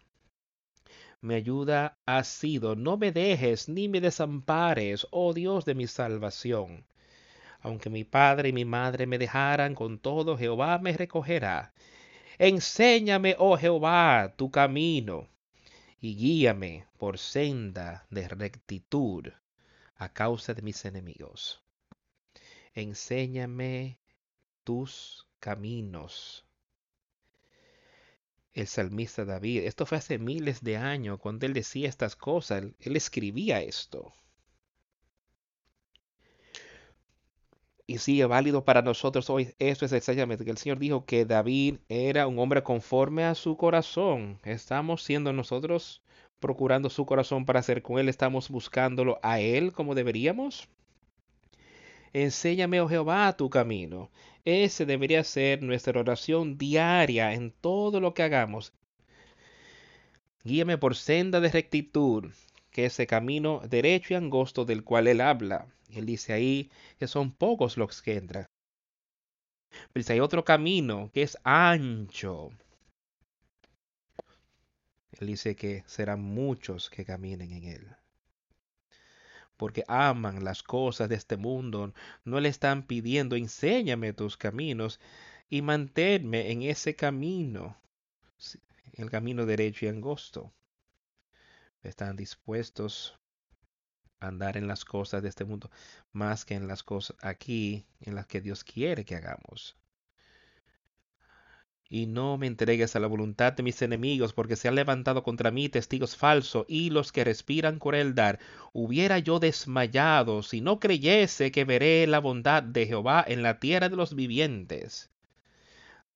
Mi 1.19 1.33
ayuda 1.33 1.97
ha 2.05 2.23
sido, 2.23 2.77
no 2.77 2.95
me 2.95 3.11
dejes 3.11 3.67
ni 3.67 3.89
me 3.89 3.99
desampares, 3.99 5.05
oh 5.11 5.33
Dios 5.33 5.65
de 5.65 5.75
mi 5.75 5.87
salvación. 5.87 6.85
Aunque 7.61 7.89
mi 7.89 8.03
padre 8.03 8.49
y 8.49 8.53
mi 8.53 8.65
madre 8.65 9.07
me 9.07 9.17
dejaran 9.17 9.75
con 9.75 9.99
todo, 9.99 10.37
Jehová 10.37 10.77
me 10.79 10.93
recogerá. 10.95 11.73
Enséñame, 12.37 13.35
oh 13.39 13.57
Jehová, 13.57 14.33
tu 14.37 14.51
camino, 14.51 15.27
y 15.99 16.15
guíame 16.15 16.85
por 16.97 17.17
senda 17.17 18.05
de 18.09 18.27
rectitud 18.27 19.27
a 19.95 20.09
causa 20.13 20.53
de 20.53 20.61
mis 20.61 20.85
enemigos 20.85 21.61
enséñame 22.81 23.97
tus 24.63 25.27
caminos. 25.39 26.45
El 28.53 28.67
salmista 28.67 29.25
David, 29.25 29.63
esto 29.63 29.85
fue 29.85 29.97
hace 29.97 30.19
miles 30.19 30.63
de 30.63 30.77
años 30.77 31.19
cuando 31.19 31.45
él 31.45 31.53
decía 31.53 31.89
estas 31.89 32.15
cosas, 32.15 32.63
él, 32.79 32.95
escribía 32.95 33.61
esto. 33.61 34.13
Y 37.87 37.99
sigue 37.99 38.25
válido 38.25 38.65
para 38.65 38.81
nosotros 38.81 39.29
hoy. 39.29 39.55
Esto 39.59 39.85
es 39.85 39.93
exactamente 39.93 40.43
que 40.43 40.51
el 40.51 40.57
Señor 40.57 40.77
dijo 40.77 41.05
que 41.05 41.25
David 41.25 41.77
era 41.87 42.27
un 42.27 42.37
hombre 42.37 42.61
conforme 42.61 43.23
a 43.23 43.33
su 43.33 43.55
corazón. 43.55 44.39
Estamos 44.43 45.03
siendo 45.03 45.31
nosotros 45.31 46.03
procurando 46.41 46.89
su 46.89 47.05
corazón 47.05 47.45
para 47.45 47.61
hacer 47.61 47.81
con 47.81 47.97
él. 47.97 48.09
Estamos 48.09 48.49
buscándolo 48.49 49.19
a 49.23 49.39
él 49.39 49.71
como 49.71 49.95
deberíamos. 49.95 50.67
Enséñame, 52.11 52.81
oh 52.81 52.89
Jehová, 52.89 53.35
tu 53.37 53.49
camino. 53.49 54.11
Ese 54.43 54.85
debería 54.85 55.23
ser 55.23 55.63
nuestra 55.63 55.99
oración 55.99 56.57
diaria 56.57 57.33
en 57.33 57.51
todo 57.51 58.01
lo 58.01 58.13
que 58.13 58.23
hagamos. 58.23 58.73
Guíame 60.43 60.77
por 60.77 60.95
senda 60.95 61.39
de 61.39 61.49
rectitud, 61.49 62.31
que 62.71 62.85
ese 62.85 63.07
camino 63.07 63.61
derecho 63.67 64.13
y 64.13 64.17
angosto 64.17 64.65
del 64.65 64.83
cual 64.83 65.07
él 65.07 65.21
habla. 65.21 65.67
Él 65.89 66.05
dice 66.05 66.33
ahí 66.33 66.71
que 66.99 67.07
son 67.07 67.31
pocos 67.31 67.77
los 67.77 68.01
que 68.01 68.15
entran. 68.15 68.45
Pero 69.93 70.03
si 70.03 70.13
hay 70.13 70.19
otro 70.19 70.43
camino 70.43 71.11
que 71.13 71.23
es 71.23 71.37
ancho. 71.43 72.49
Él 75.19 75.27
dice 75.27 75.55
que 75.55 75.83
serán 75.87 76.21
muchos 76.21 76.89
que 76.89 77.05
caminen 77.05 77.51
en 77.51 77.63
él 77.63 77.97
porque 79.57 79.83
aman 79.87 80.43
las 80.43 80.63
cosas 80.63 81.09
de 81.09 81.15
este 81.15 81.35
mundo, 81.35 81.93
no 82.23 82.39
le 82.39 82.49
están 82.49 82.83
pidiendo, 82.83 83.35
enséñame 83.35 84.13
tus 84.13 84.37
caminos 84.37 84.99
y 85.49 85.61
manténme 85.63 86.51
en 86.51 86.61
ese 86.61 86.95
camino, 86.95 87.75
el 88.93 89.09
camino 89.09 89.45
derecho 89.45 89.85
y 89.85 89.89
angosto. 89.89 90.53
Están 91.83 92.15
dispuestos 92.15 93.17
andar 94.19 94.57
en 94.57 94.67
las 94.67 94.85
cosas 94.85 95.21
de 95.23 95.29
este 95.29 95.45
mundo 95.45 95.69
más 96.11 96.45
que 96.45 96.55
en 96.55 96.67
las 96.67 96.83
cosas 96.83 97.15
aquí 97.21 97.85
en 98.01 98.15
las 98.15 98.27
que 98.27 98.41
Dios 98.41 98.63
quiere 98.63 99.05
que 99.05 99.15
hagamos. 99.15 99.77
Y 101.89 102.05
no 102.05 102.37
me 102.37 102.47
entregues 102.47 102.95
a 102.95 102.99
la 102.99 103.07
voluntad 103.07 103.53
de 103.53 103.63
mis 103.63 103.81
enemigos, 103.81 104.33
porque 104.33 104.57
se 104.57 104.67
han 104.67 104.75
levantado 104.75 105.23
contra 105.23 105.51
mí 105.51 105.69
testigos 105.69 106.17
falsos 106.17 106.65
y 106.67 106.89
los 106.89 107.13
que 107.13 107.23
respiran 107.23 107.79
crueldad. 107.79 108.39
Hubiera 108.73 109.19
yo 109.19 109.39
desmayado 109.39 110.43
si 110.43 110.59
no 110.59 110.81
creyese 110.81 111.51
que 111.51 111.63
veré 111.63 112.05
la 112.07 112.19
bondad 112.19 112.61
de 112.61 112.87
Jehová 112.87 113.23
en 113.25 113.41
la 113.41 113.59
tierra 113.59 113.87
de 113.87 113.95
los 113.95 114.15
vivientes. 114.15 115.09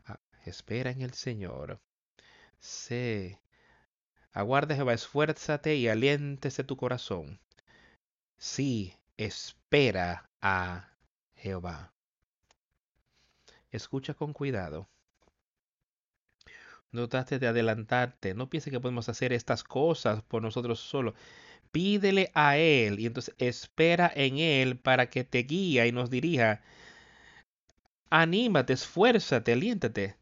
Ah, 0.06 0.20
espera 0.46 0.92
en 0.92 1.02
el 1.02 1.14
Señor. 1.14 1.80
Sé. 2.60 3.40
Aguarda 4.34 4.76
Jehová, 4.76 4.94
esfuérzate 4.94 5.76
y 5.78 5.88
aliéntese 5.88 6.66
tu 6.66 6.76
corazón. 6.76 7.40
Sí, 8.42 8.94
espera 9.18 10.30
a 10.42 10.90
Jehová. 11.36 11.94
Escucha 13.72 14.14
con 14.16 14.34
cuidado. 14.34 14.90
No 16.92 17.08
trates 17.10 17.40
de 17.40 17.48
adelantarte. 17.48 18.34
No 18.34 18.50
pienses 18.50 18.72
que 18.72 18.80
podemos 18.80 19.10
hacer 19.10 19.34
estas 19.34 19.64
cosas 19.64 20.24
por 20.24 20.42
nosotros 20.42 20.80
solos. 20.80 21.14
Pídele 21.72 22.32
a 22.36 22.58
Él 22.58 23.00
y 23.00 23.06
entonces 23.08 23.36
espera 23.40 24.12
en 24.16 24.40
Él 24.40 24.78
para 24.80 25.10
que 25.10 25.24
te 25.24 25.40
guíe 25.44 25.88
y 25.88 25.92
nos 25.92 26.10
dirija. 26.10 26.62
Anímate, 28.12 28.74
esfuérzate, 28.74 29.54
aliéntate. 29.54 30.16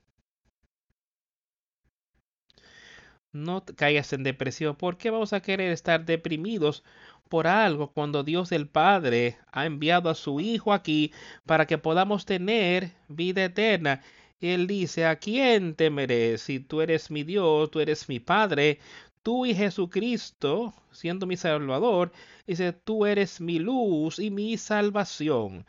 No 3.31 3.63
caigas 3.75 4.13
en 4.13 4.23
depresión. 4.23 4.75
¿Por 4.75 4.97
qué 4.97 5.09
vamos 5.09 5.33
a 5.33 5.41
querer 5.41 5.71
estar 5.71 6.05
deprimidos 6.05 6.83
por 7.29 7.47
algo 7.47 7.91
cuando 7.91 8.23
Dios 8.23 8.51
el 8.51 8.67
Padre 8.67 9.37
ha 9.51 9.65
enviado 9.65 10.09
a 10.09 10.15
su 10.15 10.39
Hijo 10.39 10.73
aquí 10.73 11.13
para 11.45 11.67
que 11.67 11.77
podamos 11.77 12.25
tener 12.25 12.91
vida 13.07 13.45
eterna? 13.45 14.01
Él 14.41 14.67
dice, 14.67 15.05
¿a 15.05 15.17
quién 15.17 15.75
temeré? 15.75 16.37
Si 16.37 16.59
tú 16.59 16.81
eres 16.81 17.11
mi 17.11 17.23
Dios, 17.23 17.71
tú 17.71 17.79
eres 17.81 18.09
mi 18.09 18.19
Padre, 18.19 18.79
tú 19.23 19.45
y 19.45 19.53
Jesucristo, 19.53 20.73
siendo 20.91 21.25
mi 21.25 21.37
Salvador, 21.37 22.11
dice, 22.47 22.73
tú 22.73 23.05
eres 23.05 23.41
mi 23.41 23.59
luz 23.59 24.19
y 24.19 24.31
mi 24.31 24.57
salvación. 24.57 25.65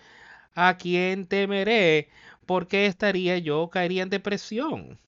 ¿A 0.54 0.76
quién 0.78 1.26
temeré? 1.26 2.08
¿Por 2.46 2.66
qué 2.68 2.86
estaría 2.86 3.38
yo? 3.38 3.70
Caería 3.70 4.02
en 4.02 4.10
depresión. 4.10 4.98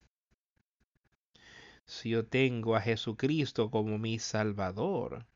Si 1.84 2.10
yo 2.10 2.26
tengo 2.26 2.74
a 2.76 2.80
Jesucristo 2.80 3.70
como 3.70 3.98
mi 3.98 4.18
Salvador. 4.18 5.26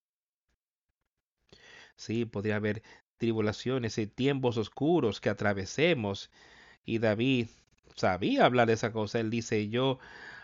Sí, 1.97 2.25
podría 2.25 2.57
haber 2.57 2.83
tribulaciones 3.19 3.99
y 3.99 4.07
tiempos 4.07 4.57
oscuros 4.57 5.21
que 5.21 5.31
atravesemos. 5.31 6.31
Y 6.85 6.99
David 6.99 7.49
sabía 7.97 8.45
hablar 8.45 8.69
de 8.69 8.75
esa 8.75 8.93
cosa. 8.93 9.21
Él 9.21 9.31
dice, 9.31 9.69
yo 9.69 9.99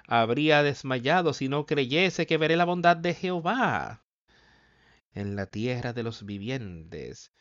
habría 0.09 0.63
desmayado 0.63 1.33
si 1.35 1.49
no 1.49 1.67
creyese 1.67 2.27
que 2.27 2.39
veré 2.39 2.57
la 2.57 2.65
bondad 2.65 2.97
de 2.97 3.15
Jehová 3.15 4.03
en 5.15 5.37
la 5.37 5.47
tierra 5.47 5.93
de 5.93 6.03
los 6.03 6.25
vivientes. 6.27 7.33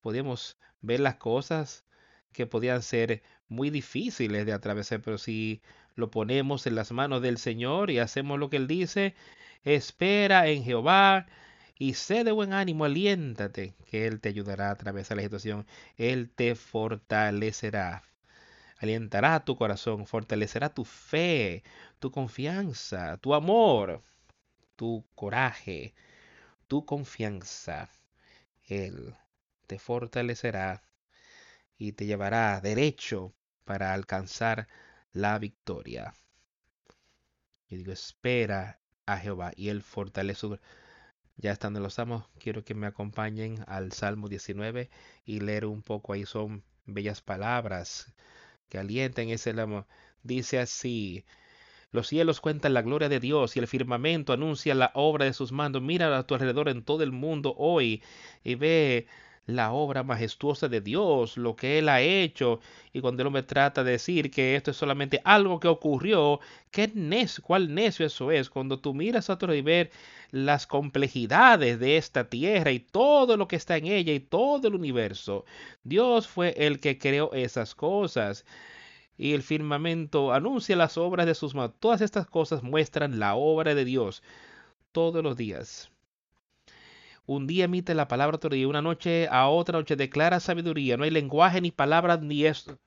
Podíamos 0.00 0.58
ver 0.80 1.00
las 1.00 1.16
cosas 1.16 1.84
que 2.32 2.46
podían 2.46 2.82
ser 2.82 3.22
muy 3.48 3.70
difíciles 3.70 4.46
de 4.46 4.52
atravesar, 4.52 5.00
pero 5.02 5.18
si 5.18 5.62
lo 5.94 6.10
ponemos 6.10 6.66
en 6.66 6.74
las 6.74 6.92
manos 6.92 7.22
del 7.22 7.38
Señor 7.38 7.90
y 7.90 7.98
hacemos 7.98 8.38
lo 8.38 8.50
que 8.50 8.56
Él 8.56 8.66
dice, 8.66 9.14
espera 9.64 10.48
en 10.48 10.64
Jehová 10.64 11.26
y 11.78 11.94
sé 11.94 12.24
de 12.24 12.32
buen 12.32 12.52
ánimo, 12.52 12.84
aliéntate, 12.84 13.74
que 13.90 14.06
Él 14.06 14.20
te 14.20 14.30
ayudará 14.30 14.68
a 14.68 14.72
atravesar 14.72 15.16
la 15.16 15.22
situación, 15.22 15.66
Él 15.96 16.30
te 16.30 16.54
fortalecerá 16.54 18.02
alientará 18.78 19.44
tu 19.44 19.56
corazón, 19.56 20.06
fortalecerá 20.06 20.68
tu 20.70 20.84
fe, 20.84 21.62
tu 21.98 22.10
confianza, 22.10 23.16
tu 23.18 23.34
amor, 23.34 24.02
tu 24.76 25.04
coraje, 25.14 25.94
tu 26.68 26.84
confianza. 26.84 27.90
Él 28.64 29.16
te 29.66 29.78
fortalecerá 29.78 30.82
y 31.78 31.92
te 31.92 32.06
llevará 32.06 32.60
derecho 32.60 33.34
para 33.64 33.94
alcanzar 33.94 34.68
la 35.12 35.38
victoria. 35.38 36.14
Y 37.68 37.76
digo, 37.76 37.92
espera 37.92 38.80
a 39.06 39.18
Jehová 39.18 39.52
y 39.56 39.68
Él 39.68 39.82
fortalece. 39.82 40.46
Ya 41.38 41.52
estando 41.52 41.78
en 41.78 41.84
los 41.84 41.94
salmos, 41.94 42.24
quiero 42.40 42.64
que 42.64 42.74
me 42.74 42.88
acompañen 42.88 43.64
al 43.68 43.92
Salmo 43.92 44.28
19 44.28 44.90
y 45.24 45.40
leer 45.40 45.66
un 45.66 45.82
poco. 45.82 46.12
Ahí 46.12 46.26
son 46.26 46.64
bellas 46.84 47.22
palabras 47.22 48.12
que 48.68 48.78
alienten 48.78 49.30
ese 49.30 49.50
amor. 49.50 49.86
Dice 50.24 50.58
así, 50.58 51.24
los 51.92 52.08
cielos 52.08 52.40
cuentan 52.40 52.74
la 52.74 52.82
gloria 52.82 53.08
de 53.08 53.20
Dios 53.20 53.56
y 53.56 53.60
el 53.60 53.68
firmamento 53.68 54.32
anuncia 54.32 54.74
la 54.74 54.90
obra 54.94 55.26
de 55.26 55.32
sus 55.32 55.52
manos. 55.52 55.80
Mira 55.80 56.16
a 56.18 56.26
tu 56.26 56.34
alrededor 56.34 56.68
en 56.68 56.82
todo 56.82 57.04
el 57.04 57.12
mundo 57.12 57.54
hoy 57.56 58.02
y 58.42 58.56
ve 58.56 59.06
la 59.48 59.72
obra 59.72 60.02
majestuosa 60.02 60.68
de 60.68 60.80
Dios, 60.82 61.38
lo 61.38 61.56
que 61.56 61.78
Él 61.78 61.88
ha 61.88 62.02
hecho. 62.02 62.60
Y 62.92 63.00
cuando 63.00 63.22
el 63.22 63.28
hombre 63.28 63.42
trata 63.42 63.82
de 63.82 63.92
decir 63.92 64.30
que 64.30 64.56
esto 64.56 64.70
es 64.70 64.76
solamente 64.76 65.22
algo 65.24 65.58
que 65.58 65.68
ocurrió, 65.68 66.40
¿qué 66.70 66.90
necio, 66.94 67.42
cuál 67.42 67.74
necio 67.74 68.06
eso 68.06 68.30
es? 68.30 68.50
Cuando 68.50 68.78
tú 68.80 68.94
miras 68.94 69.30
a 69.30 69.38
tu 69.38 69.50
y 69.52 69.62
ver 69.62 69.90
las 70.30 70.66
complejidades 70.66 71.80
de 71.80 71.96
esta 71.96 72.28
tierra 72.28 72.72
y 72.72 72.80
todo 72.80 73.36
lo 73.38 73.48
que 73.48 73.56
está 73.56 73.78
en 73.78 73.86
ella 73.86 74.12
y 74.12 74.20
todo 74.20 74.68
el 74.68 74.74
universo, 74.74 75.46
Dios 75.82 76.28
fue 76.28 76.54
el 76.58 76.78
que 76.80 76.98
creó 76.98 77.32
esas 77.32 77.74
cosas. 77.74 78.44
Y 79.16 79.32
el 79.34 79.42
firmamento 79.42 80.32
anuncia 80.32 80.76
las 80.76 80.98
obras 80.98 81.26
de 81.26 81.34
sus 81.34 81.54
manos. 81.54 81.74
Todas 81.80 82.02
estas 82.02 82.26
cosas 82.26 82.62
muestran 82.62 83.18
la 83.18 83.34
obra 83.34 83.74
de 83.74 83.84
Dios 83.84 84.22
todos 84.92 85.24
los 85.24 85.36
días. 85.36 85.90
Un 87.28 87.46
día 87.46 87.66
emite 87.66 87.94
la 87.94 88.08
palabra 88.08 88.38
día, 88.50 88.66
una 88.66 88.82
noche 88.82 89.28
a 89.30 89.48
otra 89.48 89.78
noche 89.78 89.96
declara 89.96 90.40
sabiduría. 90.40 90.96
No 90.96 91.04
hay 91.04 91.10
lenguaje 91.10 91.60
ni 91.60 91.70
palabras 91.70 92.22
ni 92.22 92.44
esto 92.44 92.78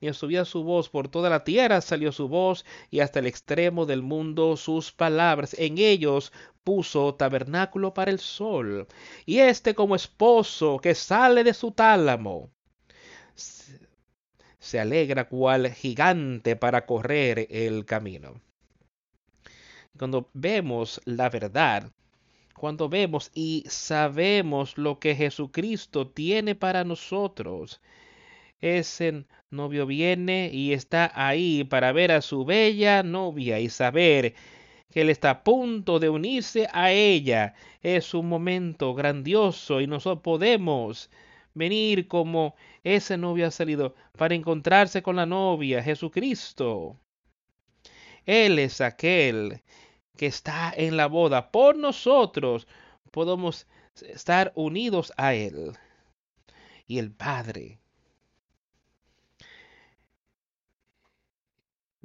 ni 0.00 0.12
subía 0.12 0.44
su 0.44 0.62
voz 0.62 0.88
por 0.90 1.08
toda 1.08 1.30
la 1.30 1.44
tierra 1.44 1.80
salió 1.80 2.12
su 2.12 2.28
voz 2.28 2.64
y 2.90 3.00
hasta 3.00 3.20
el 3.20 3.26
extremo 3.26 3.86
del 3.86 4.02
mundo 4.02 4.56
sus 4.56 4.92
palabras. 4.92 5.54
En 5.58 5.78
ellos 5.78 6.32
puso 6.64 7.14
tabernáculo 7.14 7.94
para 7.94 8.10
el 8.10 8.18
sol 8.18 8.88
y 9.24 9.38
este 9.38 9.74
como 9.74 9.94
esposo 9.94 10.78
que 10.82 10.94
sale 10.94 11.44
de 11.44 11.54
su 11.54 11.70
tálamo 11.70 12.50
se 14.58 14.80
alegra 14.80 15.28
cual 15.28 15.70
gigante 15.72 16.56
para 16.56 16.86
correr 16.86 17.46
el 17.50 17.84
camino. 17.84 18.40
Cuando 19.96 20.28
vemos 20.34 21.00
la 21.04 21.30
verdad, 21.30 21.92
cuando 22.56 22.88
vemos 22.88 23.30
y 23.34 23.64
sabemos 23.68 24.78
lo 24.78 24.98
que 24.98 25.14
Jesucristo 25.14 26.08
tiene 26.08 26.54
para 26.54 26.84
nosotros, 26.84 27.80
ese 28.60 29.26
novio 29.50 29.86
viene 29.86 30.50
y 30.52 30.72
está 30.72 31.12
ahí 31.14 31.64
para 31.64 31.92
ver 31.92 32.12
a 32.12 32.22
su 32.22 32.44
bella 32.44 33.02
novia 33.02 33.60
y 33.60 33.68
saber 33.68 34.34
que 34.90 35.02
él 35.02 35.10
está 35.10 35.30
a 35.30 35.44
punto 35.44 35.98
de 35.98 36.08
unirse 36.08 36.68
a 36.72 36.90
ella. 36.92 37.54
Es 37.82 38.14
un 38.14 38.28
momento 38.28 38.94
grandioso 38.94 39.80
y 39.80 39.86
nosotros 39.86 40.22
podemos 40.22 41.10
venir 41.54 42.08
como 42.08 42.54
ese 42.84 43.16
novio 43.16 43.46
ha 43.46 43.50
salido 43.50 43.94
para 44.16 44.34
encontrarse 44.34 45.02
con 45.02 45.16
la 45.16 45.26
novia, 45.26 45.82
Jesucristo. 45.82 46.98
Él 48.24 48.58
es 48.58 48.80
aquel 48.80 49.62
que 50.16 50.26
está 50.26 50.72
en 50.76 50.96
la 50.96 51.06
boda 51.06 51.50
por 51.50 51.76
nosotros, 51.76 52.66
podemos 53.10 53.66
estar 54.02 54.52
unidos 54.54 55.12
a 55.16 55.34
Él. 55.34 55.72
Y 56.86 56.98
el 56.98 57.12
Padre, 57.12 57.80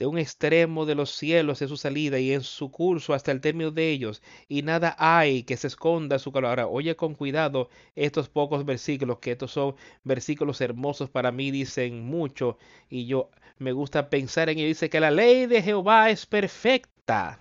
de 0.02 0.08
un 0.08 0.18
extremo 0.18 0.88
de 0.88 0.96
los 0.96 1.12
cielos 1.12 1.62
es 1.62 1.70
su 1.70 1.78
salida 1.78 2.18
y 2.18 2.34
en 2.34 2.42
su 2.42 2.72
curso 2.72 3.14
hasta 3.14 3.32
el 3.32 3.40
término 3.40 3.70
de 3.70 3.92
ellos, 3.92 4.24
y 4.48 4.64
nada 4.64 4.96
hay 4.98 5.44
que 5.44 5.58
se 5.58 5.68
esconda 5.68 6.18
su 6.18 6.32
calor. 6.32 6.50
Ahora, 6.50 6.68
oye 6.68 6.96
con 6.96 7.14
cuidado 7.14 7.70
estos 7.96 8.28
pocos 8.28 8.66
versículos, 8.66 9.20
que 9.20 9.34
estos 9.34 9.52
son 9.52 9.76
versículos 10.04 10.60
hermosos 10.60 11.12
para 11.12 11.32
mí, 11.32 11.52
dicen 11.52 12.04
mucho, 12.04 12.58
y 12.90 13.06
yo 13.06 13.30
me 13.60 13.74
gusta 13.74 14.10
pensar 14.10 14.50
en 14.50 14.58
ellos. 14.58 14.70
Dice 14.70 14.90
que 14.90 15.00
la 15.00 15.12
ley 15.12 15.46
de 15.46 15.62
Jehová 15.62 16.10
es 16.10 16.26
perfecta 16.26 17.40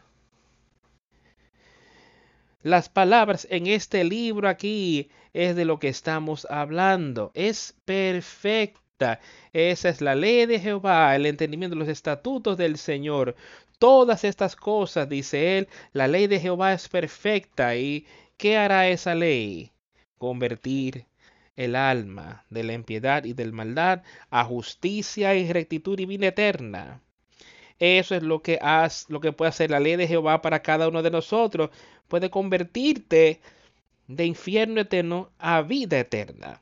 las 2.62 2.88
palabras 2.88 3.46
en 3.51 3.66
este 3.66 4.05
libro 4.05 4.49
aquí 4.49 5.11
es 5.33 5.57
de 5.57 5.64
lo 5.64 5.79
que 5.79 5.88
estamos 5.88 6.46
hablando. 6.51 7.31
Es 7.35 7.75
perfecta. 7.85 9.20
Esa 9.53 9.88
es 9.88 10.01
la 10.01 10.14
ley 10.14 10.46
de 10.46 10.61
Jehová, 10.61 11.16
el 11.16 11.27
entendimiento 11.27 11.75
de 11.77 11.81
los 11.81 11.88
estatutos 11.88 12.57
del 12.57 12.77
Señor. 12.79 13.35
Todas 13.79 14.25
estas 14.25 14.57
cosas, 14.57 15.09
dice 15.09 15.59
él, 15.59 15.68
la 15.92 16.09
ley 16.09 16.27
de 16.27 16.40
Jehová 16.40 16.73
es 16.73 16.88
perfecta. 16.88 17.77
¿Y 17.77 18.07
qué 18.37 18.57
hará 18.57 18.88
esa 18.88 19.14
ley? 19.14 19.73
convertir 20.20 21.07
el 21.57 21.75
alma 21.75 22.44
de 22.51 22.62
la 22.62 22.75
impiedad 22.75 23.25
y 23.25 23.33
del 23.33 23.53
maldad 23.55 24.03
a 24.31 24.44
justicia 24.44 25.35
y 25.35 25.51
rectitud 25.51 25.99
y 25.99 26.05
vida 26.07 26.27
eterna. 26.29 27.01
Eso 27.81 28.14
es 28.14 28.23
lo 28.23 28.43
que, 28.43 28.59
has, 28.61 29.07
lo 29.09 29.21
que 29.21 29.33
puede 29.33 29.49
hacer 29.49 29.71
la 29.71 29.81
ley 29.81 29.97
de 29.97 30.07
Jehová 30.07 30.43
para 30.43 30.62
cada 30.62 30.88
uno 30.88 31.03
de 31.03 31.11
nosotros. 31.11 31.71
Puede 32.09 32.31
convertirte 32.31 33.40
de 34.07 34.27
infierno 34.27 34.83
eterno 34.83 35.31
a 35.38 35.62
vida 35.62 35.99
eterna. 35.99 36.61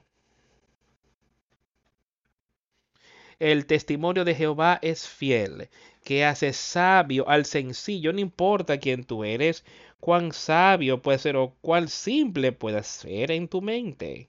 El 3.41 3.67
testimonio 3.67 4.25
de 4.25 4.35
Jehová 4.35 4.79
es 4.83 5.09
fiel, 5.09 5.69
que 6.05 6.25
hace 6.25 6.53
sabio 6.53 7.29
al 7.29 7.47
sencillo, 7.47 8.13
no 8.13 8.21
importa 8.21 8.79
quién 8.79 9.05
tú 9.05 9.25
eres, 9.25 9.65
cuán 10.01 10.33
sabio 10.33 11.03
puede 11.03 11.19
ser 11.19 11.37
o 11.37 11.55
cuán 11.61 11.89
simple 11.89 12.53
puede 12.53 12.83
ser 12.83 13.31
en 13.31 13.49
tu 13.49 13.61
mente. 13.61 14.29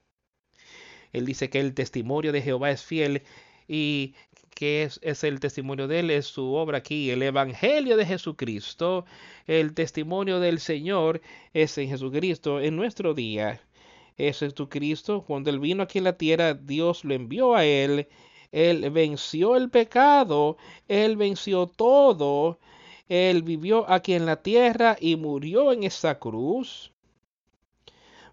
Él 1.12 1.25
dice 1.25 1.49
que 1.49 1.60
el 1.60 1.73
testimonio 1.73 2.32
de 2.32 2.41
Jehová 2.41 2.71
es 2.71 2.84
fiel 2.84 3.23
y 3.69 4.15
que 4.55 4.84
es, 4.84 4.99
es, 5.03 5.23
el 5.23 5.39
testimonio 5.39 5.88
de 5.88 5.99
él, 5.99 6.10
es 6.10 6.25
su 6.25 6.53
obra 6.53 6.79
aquí, 6.79 7.12
el 7.12 7.23
Evangelio 7.23 7.95
de 7.95 8.05
Jesucristo, 8.05 9.05
el 9.47 9.73
testimonio 9.73 10.39
del 10.41 10.60
Señor 10.60 11.21
es 11.53 11.77
en 11.77 11.89
Jesucristo 11.89 12.60
en 12.60 12.75
nuestro 12.75 13.13
día. 13.13 13.62
Es 14.17 14.39
Jesucristo, 14.39 15.23
cuando 15.25 15.49
él 15.49 15.60
vino 15.60 15.84
aquí 15.84 15.99
en 15.99 16.03
la 16.05 16.17
tierra, 16.17 16.55
Dios 16.55 17.05
lo 17.05 17.13
envió 17.13 17.55
a 17.55 17.63
él, 17.63 18.08
él 18.51 18.89
venció 18.89 19.55
el 19.55 19.69
pecado, 19.69 20.58
él 20.88 21.15
venció 21.15 21.67
todo, 21.67 22.60
él 23.08 23.43
vivió 23.43 23.89
aquí 23.89 24.13
en 24.13 24.25
la 24.25 24.41
tierra 24.41 24.97
y 24.99 25.15
murió 25.15 25.71
en 25.71 25.84
esa 25.84 26.19
cruz 26.19 26.91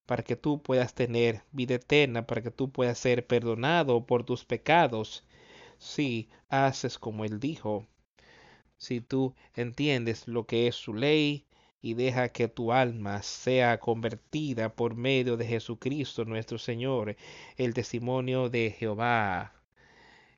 para 0.06 0.22
que 0.22 0.36
tú 0.36 0.62
puedas 0.62 0.94
tener 0.94 1.42
vida 1.52 1.76
eterna, 1.76 2.26
para 2.26 2.42
que 2.42 2.50
tú 2.50 2.70
puedas 2.70 2.98
ser 2.98 3.26
perdonado 3.26 4.06
por 4.06 4.24
tus 4.24 4.44
pecados 4.44 5.24
si 5.78 6.28
haces 6.48 6.98
como 6.98 7.24
Él 7.24 7.40
dijo, 7.40 7.86
si 8.78 9.00
tú 9.00 9.34
entiendes 9.54 10.28
lo 10.28 10.46
que 10.46 10.66
es 10.68 10.76
su 10.76 10.94
ley 10.94 11.46
y 11.80 11.94
deja 11.94 12.30
que 12.30 12.48
tu 12.48 12.72
alma 12.72 13.22
sea 13.22 13.78
convertida 13.80 14.74
por 14.74 14.94
medio 14.96 15.36
de 15.36 15.46
Jesucristo 15.46 16.24
nuestro 16.24 16.58
Señor, 16.58 17.16
el 17.56 17.74
testimonio 17.74 18.48
de 18.50 18.70
Jehová 18.70 19.52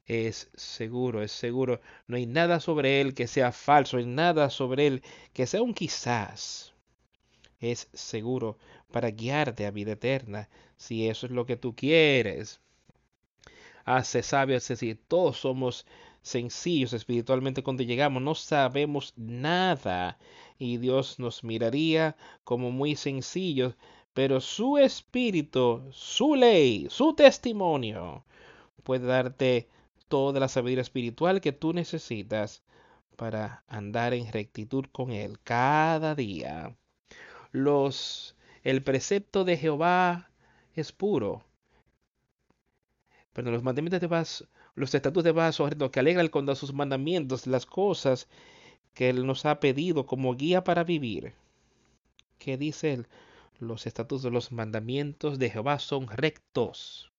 es 0.06 0.50
seguro, 0.54 1.22
es 1.22 1.32
seguro. 1.32 1.80
No 2.06 2.16
hay 2.16 2.26
nada 2.26 2.60
sobre 2.60 3.00
él 3.00 3.14
que 3.14 3.26
sea 3.26 3.52
falso, 3.52 3.96
no 3.96 4.00
hay 4.00 4.06
nada 4.06 4.50
sobre 4.50 4.86
él 4.86 5.02
que 5.32 5.46
sea 5.46 5.62
un 5.62 5.74
quizás. 5.74 6.74
Es 7.60 7.88
seguro 7.92 8.58
para 8.90 9.10
guiarte 9.10 9.66
a 9.66 9.70
vida 9.70 9.92
eterna, 9.92 10.48
si 10.76 11.08
eso 11.08 11.26
es 11.26 11.32
lo 11.32 11.46
que 11.46 11.56
tú 11.56 11.74
quieres 11.74 12.60
hace 13.96 14.22
sabio, 14.22 14.56
es 14.56 14.68
decir, 14.68 15.00
todos 15.08 15.38
somos 15.38 15.86
sencillos 16.20 16.92
espiritualmente 16.92 17.62
cuando 17.62 17.82
llegamos, 17.82 18.22
no 18.22 18.34
sabemos 18.34 19.14
nada 19.16 20.18
y 20.58 20.76
Dios 20.76 21.18
nos 21.18 21.42
miraría 21.42 22.16
como 22.44 22.70
muy 22.70 22.96
sencillos, 22.96 23.74
pero 24.12 24.40
su 24.40 24.76
espíritu, 24.76 25.88
su 25.90 26.34
ley, 26.34 26.88
su 26.90 27.14
testimonio 27.14 28.24
puede 28.82 29.06
darte 29.06 29.68
toda 30.08 30.40
la 30.40 30.48
sabiduría 30.48 30.82
espiritual 30.82 31.40
que 31.40 31.52
tú 31.52 31.72
necesitas 31.72 32.62
para 33.16 33.64
andar 33.68 34.12
en 34.14 34.30
rectitud 34.30 34.84
con 34.92 35.12
él 35.12 35.38
cada 35.44 36.14
día. 36.14 36.76
Los 37.52 38.36
el 38.68 38.82
precepto 38.82 39.44
de 39.44 39.56
Jehová 39.56 40.30
es 40.74 40.92
puro, 40.92 41.42
pero 43.32 43.50
los 43.50 43.62
mandamientos 43.62 44.02
de 44.02 44.10
paz, 44.10 44.44
los 44.74 44.94
estatutos 44.94 45.24
de 45.24 45.32
paz, 45.32 45.58
que 45.90 46.00
alegran 46.00 46.28
con 46.28 46.54
sus 46.54 46.74
mandamientos, 46.74 47.46
las 47.46 47.64
cosas 47.64 48.28
que 48.92 49.08
Él 49.08 49.24
nos 49.24 49.46
ha 49.46 49.58
pedido 49.58 50.04
como 50.04 50.34
guía 50.34 50.64
para 50.64 50.84
vivir. 50.84 51.32
¿Qué 52.38 52.58
dice 52.58 52.92
Él? 52.92 53.06
Los 53.58 53.86
estatutos, 53.86 54.22
de 54.22 54.30
los 54.30 54.52
mandamientos 54.52 55.38
de 55.38 55.48
Jehová 55.48 55.78
son 55.78 56.06
rectos. 56.06 57.10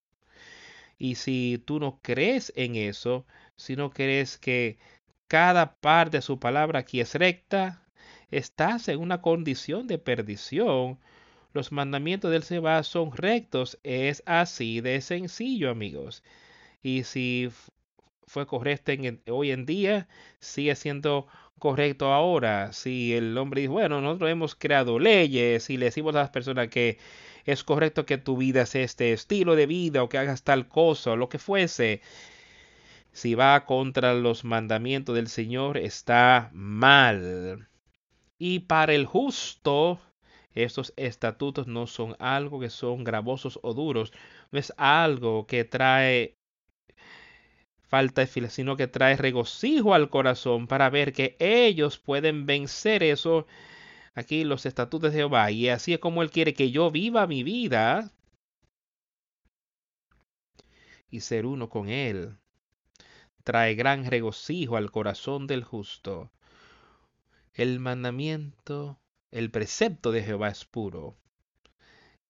Y 1.00 1.16
si 1.16 1.64
tú 1.66 1.80
no 1.80 2.00
crees 2.04 2.54
en 2.56 2.76
eso, 2.76 3.26
si 3.56 3.76
no 3.76 3.90
crees 3.90 4.38
que 4.38 4.78
cada 5.28 5.78
parte 5.78 6.18
de 6.18 6.22
su 6.22 6.40
palabra 6.40 6.82
aquí 6.82 7.02
es 7.02 7.16
recta, 7.16 7.82
estás 8.30 8.88
en 8.88 9.00
una 9.00 9.24
condición 9.24 9.88
de 9.88 9.98
perdición 9.98 11.00
los 11.54 11.72
mandamientos 11.72 12.32
del 12.32 12.44
Seba 12.44 12.84
son 12.84 13.12
rectos. 13.12 13.80
Es 13.84 14.24
así 14.26 14.82
de 14.82 15.02
sencillo, 15.02 15.70
amigos. 15.70 16.24
Y 16.84 17.04
si 17.04 17.50
fue 18.28 18.46
correcto 18.46 18.92
hoy 19.30 19.52
en 19.52 19.66
día, 19.66 20.08
sigue 20.40 20.76
siendo 20.76 21.28
correcto 21.60 22.14
ahora. 22.14 22.74
Si 22.74 23.14
el 23.14 23.38
hombre 23.38 23.62
dice, 23.62 23.72
bueno, 23.72 24.02
nosotros 24.02 24.32
hemos 24.32 24.56
creado 24.56 25.00
leyes 25.00 25.70
y 25.70 25.78
le 25.78 25.86
decimos 25.86 26.16
a 26.16 26.20
las 26.20 26.30
personas 26.30 26.70
que 26.70 26.98
es 27.46 27.64
correcto 27.64 28.06
que 28.06 28.18
tu 28.18 28.38
vida 28.38 28.66
sea 28.66 28.84
este 28.84 29.14
estilo 29.14 29.56
de 29.56 29.66
vida 29.66 30.04
o 30.04 30.10
que 30.10 30.18
hagas 30.18 30.44
tal 30.44 30.68
cosa 30.68 31.12
o 31.12 31.16
lo 31.16 31.30
que 31.30 31.40
fuese. 31.40 32.02
Si 33.12 33.36
va 33.36 33.66
contra 33.66 34.14
los 34.14 34.44
mandamientos 34.46 35.16
del 35.16 35.28
Señor, 35.28 35.78
está 35.78 36.50
mal. 36.54 37.68
Y 38.38 38.60
para 38.60 38.94
el 38.94 39.06
justo, 39.06 40.00
estos 40.56 40.94
estatutos 40.98 41.68
no 41.68 41.88
son 41.88 42.16
algo 42.20 42.60
que 42.60 42.70
son 42.70 43.04
gravosos 43.04 43.60
o 43.64 43.74
duros, 43.74 44.12
no 44.52 44.60
es 44.60 44.74
algo 44.78 45.46
que 45.48 45.64
trae 45.64 46.38
falta 47.90 48.24
de 48.24 48.50
sino 48.50 48.78
que 48.78 48.88
trae 48.88 49.18
regocijo 49.18 49.94
al 49.94 50.10
corazón 50.10 50.68
para 50.68 50.90
ver 50.90 51.12
que 51.12 51.36
ellos 51.40 51.98
pueden 51.98 52.46
vencer 52.46 53.04
eso. 53.04 53.48
Aquí 54.16 54.44
los 54.44 54.66
estatutos 54.66 55.12
de 55.12 55.20
Jehová, 55.20 55.52
y 55.52 55.70
así 55.70 55.94
es 55.94 56.00
como 56.00 56.22
Él 56.22 56.32
quiere 56.32 56.54
que 56.54 56.72
yo 56.72 56.92
viva 56.92 57.28
mi 57.28 57.44
vida 57.44 58.12
y 61.10 61.22
ser 61.22 61.46
uno 61.46 61.70
con 61.70 61.90
Él. 61.90 62.38
Trae 63.44 63.76
gran 63.76 64.06
regocijo 64.06 64.78
al 64.78 64.92
corazón 64.92 65.48
del 65.48 65.64
justo. 65.64 66.32
El 67.54 67.80
mandamiento 67.80 68.99
el 69.32 69.52
precepto 69.52 70.12
de 70.12 70.24
Jehová 70.24 70.50
es 70.50 70.66
puro, 70.66 71.16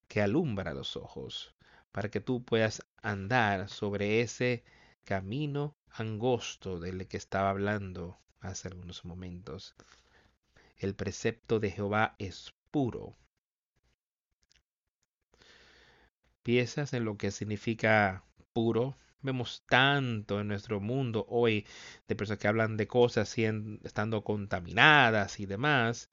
que 0.08 0.22
alumbra 0.22 0.74
los 0.74 0.98
ojos, 0.98 1.56
para 1.92 2.10
que 2.10 2.20
tú 2.20 2.44
puedas 2.44 2.86
andar 3.02 3.70
sobre 3.70 4.22
ese 4.22 4.64
camino 5.06 5.76
angosto 5.92 6.80
del 6.80 7.08
que 7.08 7.18
estaba 7.18 7.50
hablando 7.50 8.20
hace 8.42 8.68
algunos 8.68 9.06
momentos. 9.06 9.76
El 10.78 10.96
precepto 10.96 11.60
de 11.60 11.72
Jehová 11.72 12.16
es 12.20 12.54
puro. 12.72 13.16
¿Piensas 16.44 16.94
en 16.94 17.06
lo 17.06 17.18
que 17.18 17.32
significa 17.32 18.24
puro? 18.54 18.98
Vemos 19.22 19.64
tanto 19.68 20.40
en 20.40 20.48
nuestro 20.48 20.80
mundo 20.80 21.26
hoy 21.30 21.66
de 22.08 22.16
personas 22.16 22.40
que 22.40 22.48
hablan 22.48 22.78
de 22.78 22.88
cosas 22.88 23.38
estando 23.38 24.24
contaminadas 24.24 25.40
y 25.40 25.46
demás 25.46 26.10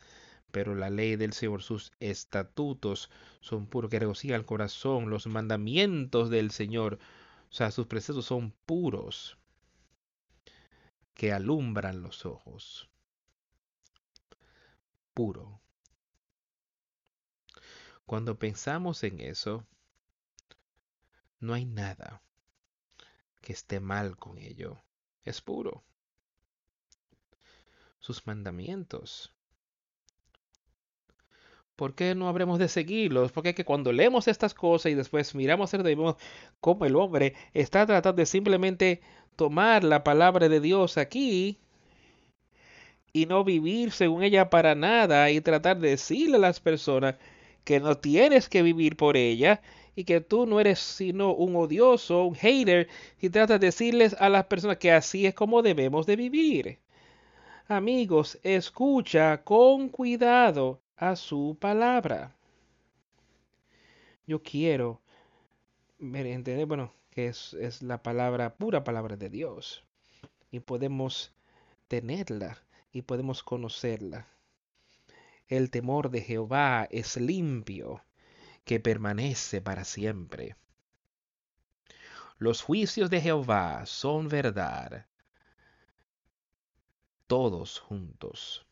pero 0.57 0.75
la 0.75 0.89
ley 0.89 1.17
del 1.17 1.35
Señor, 1.35 1.63
sus 1.63 1.93
estatutos 2.01 3.11
son 3.41 3.67
puros, 3.67 3.91
que 3.91 3.99
regocijan 3.99 4.41
el 4.41 4.47
corazón, 4.47 5.11
los 5.11 5.27
mandamientos 5.27 6.31
del 6.31 6.51
Señor, 6.51 6.99
o 7.51 7.53
sea, 7.53 7.71
sus 7.71 7.87
preceptos 7.89 8.25
son 8.25 8.53
puros, 8.65 9.37
que 11.13 11.35
alumbran 11.35 12.01
los 12.01 12.25
ojos. 12.25 12.89
Puro. 15.13 15.61
Cuando 18.07 18.39
pensamos 18.39 19.05
en 19.05 19.21
eso, 19.21 19.63
no 21.39 21.53
hay 21.53 21.67
nada 21.67 22.23
que 23.43 23.53
esté 23.53 23.79
mal 23.81 24.17
con 24.17 24.39
ello. 24.39 24.83
Es 25.23 25.43
puro. 25.43 25.85
Sus 27.99 28.27
mandamientos 28.27 29.36
¿por 31.77 31.95
qué 31.95 32.15
no 32.15 32.29
habremos 32.29 32.59
de 32.59 32.69
seguirlos? 32.69 33.33
Porque 33.33 33.51
es 33.51 33.55
que 33.55 33.65
cuando 33.65 33.93
leemos 33.93 34.29
estas 34.29 34.55
cosas 34.55 34.93
y 34.93 34.95
después 34.95 35.35
miramos 35.35 35.73
y 35.75 35.79
vemos 35.79 36.17
cómo 36.61 36.87
el 36.87 36.97
hombre 36.97 37.35
está 37.55 37.87
tratando 37.87 38.21
de 38.21 38.27
simplemente 38.27 39.03
tomar 39.37 39.85
la 39.85 40.03
palabra 40.03 40.49
de 40.49 40.61
Dios 40.61 40.99
aquí 40.99 41.59
y 43.13 43.27
no 43.27 43.45
vivir 43.45 43.93
según 43.93 44.23
ella 44.23 44.51
para 44.51 44.75
nada 44.75 45.31
y 45.31 45.41
tratar 45.41 45.79
de 45.79 45.91
decirle 45.91 46.37
a 46.37 46.41
las 46.41 46.61
personas 46.61 47.17
que 47.65 47.81
no 47.81 47.97
tienes 47.99 48.49
que 48.49 48.63
vivir 48.63 48.97
por 48.97 49.17
ella 49.17 49.61
y 49.95 50.05
que 50.05 50.21
tú 50.21 50.47
no 50.47 50.61
eres 50.61 50.79
sino 50.79 51.33
un 51.35 51.57
odioso, 51.57 52.25
un 52.25 52.35
hater, 52.37 52.89
y 53.21 53.31
tratas 53.31 53.61
de 53.61 53.67
decirles 53.67 54.15
a 54.21 54.29
las 54.29 54.45
personas 54.47 54.77
que 54.79 54.93
así 54.93 55.27
es 55.27 55.35
como 55.35 55.63
debemos 55.63 56.07
de 56.07 56.17
vivir. 56.17 56.79
Amigos, 57.69 58.39
escucha 58.43 59.43
con 59.43 59.89
cuidado 59.89 60.83
a 60.97 61.17
su 61.17 61.57
palabra. 61.61 62.35
yo 64.27 64.43
quiero 64.43 65.01
entender, 66.01 66.67
bueno, 66.67 66.93
que 67.11 67.29
es, 67.29 67.55
es 67.55 67.83
la 67.83 68.03
palabra, 68.03 68.57
pura 68.57 68.85
palabra 68.85 69.17
de 69.17 69.31
Dios. 69.31 69.85
Y 70.51 70.61
podemos 70.61 71.33
tenerla 71.89 72.63
y 72.93 73.03
podemos 73.03 73.43
conocerla. 73.43 74.27
El 75.49 75.71
temor 75.71 76.11
de 76.11 76.23
Jehová 76.23 76.89
es 76.91 77.17
limpio, 77.17 78.03
que 78.65 78.81
permanece 78.81 79.61
para 79.61 79.85
siempre. 79.85 80.57
Los 82.39 82.63
juicios 82.63 83.09
de 83.11 83.21
Jehová 83.21 83.87
son 83.87 84.29
verdad, 84.29 85.07
todos 87.27 87.79
juntos. 87.79 88.66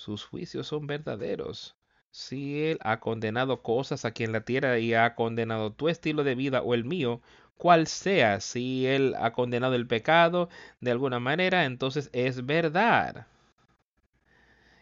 Sus 0.00 0.24
juicios 0.24 0.66
son 0.66 0.86
verdaderos. 0.86 1.76
Si 2.10 2.64
Él 2.64 2.78
ha 2.80 3.00
condenado 3.00 3.60
cosas 3.62 4.06
aquí 4.06 4.24
en 4.24 4.32
la 4.32 4.40
tierra 4.46 4.78
y 4.78 4.94
ha 4.94 5.14
condenado 5.14 5.74
tu 5.74 5.90
estilo 5.90 6.24
de 6.24 6.34
vida 6.34 6.62
o 6.62 6.72
el 6.72 6.86
mío, 6.86 7.20
cual 7.58 7.86
sea, 7.86 8.40
si 8.40 8.86
Él 8.86 9.14
ha 9.18 9.32
condenado 9.34 9.74
el 9.74 9.86
pecado 9.86 10.48
de 10.80 10.90
alguna 10.90 11.20
manera, 11.20 11.66
entonces 11.66 12.08
es 12.14 12.46
verdad. 12.46 13.26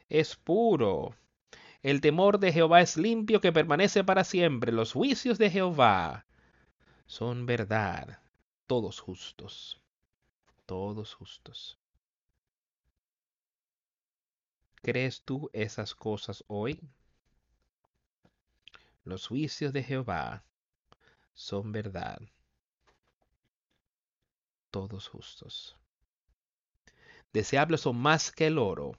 Es 0.09 0.37
puro. 0.37 1.17
El 1.83 2.01
temor 2.01 2.39
de 2.39 2.53
Jehová 2.53 2.81
es 2.81 2.97
limpio 2.97 3.41
que 3.41 3.51
permanece 3.51 4.05
para 4.05 4.23
siempre. 4.23 4.71
Los 4.71 4.93
juicios 4.93 5.37
de 5.37 5.51
Jehová 5.51 6.27
son 7.07 7.45
verdad. 7.45 8.21
Todos 8.69 9.01
justos. 9.01 9.81
Todos 10.65 11.13
justos. 11.13 11.77
¿Crees 14.83 15.23
tú 15.23 15.51
esas 15.53 15.95
cosas 15.95 16.45
hoy? 16.47 16.81
Los 19.05 19.27
juicios 19.27 19.73
de 19.73 19.83
Jehová 19.83 20.45
son 21.35 21.73
verdad 21.73 22.19
todos 24.71 25.09
justos. 25.09 25.77
Deseables 27.33 27.81
son 27.81 27.97
más 27.97 28.31
que 28.31 28.47
el 28.47 28.59
oro, 28.59 28.93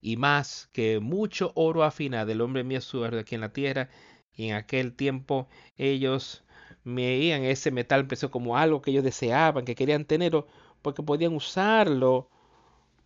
y 0.00 0.16
más 0.16 0.68
que 0.72 1.00
mucho 1.00 1.52
oro 1.54 1.82
afinado. 1.82 2.30
El 2.32 2.40
hombre 2.40 2.64
mío 2.64 2.80
suerte 2.80 3.18
aquí 3.18 3.34
en 3.34 3.40
la 3.40 3.52
tierra, 3.52 3.88
y 4.32 4.48
en 4.48 4.54
aquel 4.54 4.94
tiempo 4.94 5.48
ellos 5.76 6.44
veían 6.84 7.42
ese 7.44 7.70
metal 7.70 8.06
precio 8.06 8.30
como 8.30 8.56
algo 8.56 8.82
que 8.82 8.90
ellos 8.90 9.04
deseaban, 9.04 9.64
que 9.64 9.74
querían 9.74 10.04
tenerlo, 10.04 10.46
porque 10.82 11.02
podían 11.02 11.34
usarlo, 11.34 12.30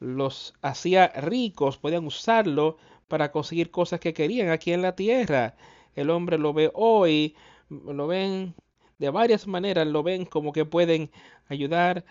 los 0.01 0.55
hacía 0.63 1.09
ricos, 1.09 1.79
podían 1.79 2.07
usarlo 2.07 2.79
para 3.09 3.31
conseguir 3.33 3.71
cosas 3.71 4.01
que 4.01 4.15
querían 4.15 4.51
aquí 4.51 4.73
en 4.73 4.83
la 4.83 4.97
tierra. 4.97 5.57
El 5.95 6.11
hombre 6.11 6.39
lo 6.39 6.53
ve 6.53 6.71
hoy, 6.75 7.37
lo 7.69 8.07
ven 8.07 8.55
de 9.01 9.09
varias 9.09 9.47
maneras 9.47 9.87
lo 9.87 10.03
ven 10.03 10.27
como 10.27 10.53
que 10.53 10.67
pueden 10.67 11.11
ayudar 11.49 12.05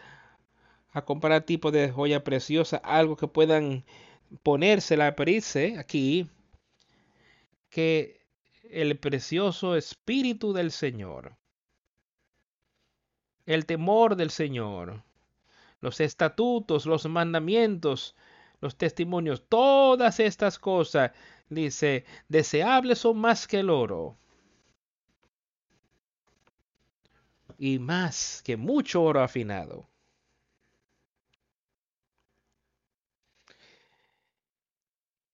a 0.92 1.06
comprar 1.06 1.44
tipo 1.44 1.72
de 1.72 1.92
joya 1.92 2.24
preciosa, 2.24 2.78
algo 2.78 3.16
que 3.16 3.28
puedan 3.28 3.86
ponérsela, 4.42 5.16
pero 5.16 5.32
dice 5.32 5.78
aquí 5.78 6.28
que 7.70 8.22
el 8.72 8.98
precioso 8.98 9.76
espíritu 9.76 10.52
del 10.52 10.72
Señor, 10.72 11.38
el 13.46 13.68
temor 13.68 14.16
del 14.16 14.32
Señor, 14.32 15.04
los 15.82 16.00
estatutos, 16.00 16.86
los 16.86 17.06
mandamientos, 17.08 18.16
los 18.62 18.76
testimonios, 18.76 19.44
todas 19.48 20.20
estas 20.20 20.60
cosas, 20.60 21.12
dice, 21.50 22.06
deseables 22.28 23.00
son 23.00 23.18
más 23.20 23.48
que 23.48 23.60
el 23.60 23.70
oro 23.70 24.18
y 27.58 27.78
más 27.80 28.42
que 28.44 28.58
mucho 28.58 29.04
oro 29.04 29.22
afinado. 29.22 29.88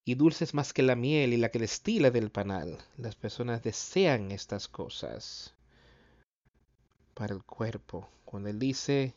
Y 0.07 0.13
dulces 0.15 0.53
más 0.53 0.71
que 0.71 0.83
la 0.83 0.95
miel 0.95 1.33
y 1.33 1.37
la 1.37 1.49
que 1.49 1.57
destila 1.57 2.11
del 2.11 2.29
panal. 2.29 2.77
Las 2.97 3.15
personas 3.15 3.63
desean 3.63 4.31
estas 4.31 4.67
cosas 4.67 5.55
para 7.15 7.33
el 7.33 7.43
cuerpo. 7.43 8.07
Cuando 8.23 8.49
él 8.49 8.59
dice, 8.59 9.15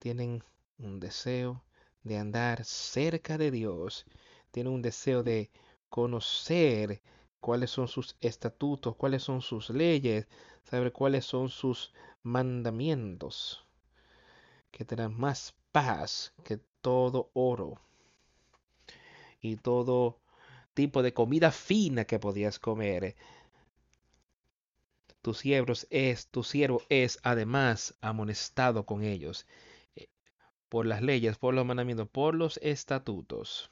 tienen 0.00 0.42
un 0.78 0.98
deseo 0.98 1.62
de 2.02 2.16
andar 2.16 2.64
cerca 2.64 3.36
de 3.36 3.50
Dios, 3.50 4.06
tienen 4.50 4.72
un 4.72 4.82
deseo 4.82 5.22
de 5.22 5.50
conocer 5.90 7.02
cuáles 7.38 7.70
son 7.70 7.86
sus 7.86 8.16
estatutos, 8.20 8.96
cuáles 8.96 9.22
son 9.22 9.42
sus 9.42 9.68
leyes, 9.68 10.26
saber 10.64 10.92
cuáles 10.92 11.26
son 11.26 11.50
sus 11.50 11.92
mandamientos 12.22 13.64
que 14.70 14.86
tendrán 14.86 15.18
más 15.18 15.54
paz 15.70 16.32
que 16.44 16.58
todo 16.80 17.30
oro 17.34 17.78
y 19.42 19.56
todo 19.56 20.18
tipo 20.72 21.02
de 21.02 21.12
comida 21.12 21.50
fina 21.50 22.06
que 22.06 22.18
podías 22.18 22.58
comer. 22.58 23.16
Tu 25.20 25.34
siervo 25.34 25.74
es, 25.90 26.28
tu 26.28 26.42
siervo 26.42 26.82
es 26.88 27.18
además 27.22 27.94
amonestado 28.00 28.86
con 28.86 29.04
ellos 29.04 29.46
por 30.70 30.86
las 30.86 31.02
leyes, 31.02 31.36
por 31.36 31.52
los 31.52 31.66
mandamientos, 31.66 32.08
por 32.08 32.34
los 32.34 32.58
estatutos. 32.62 33.70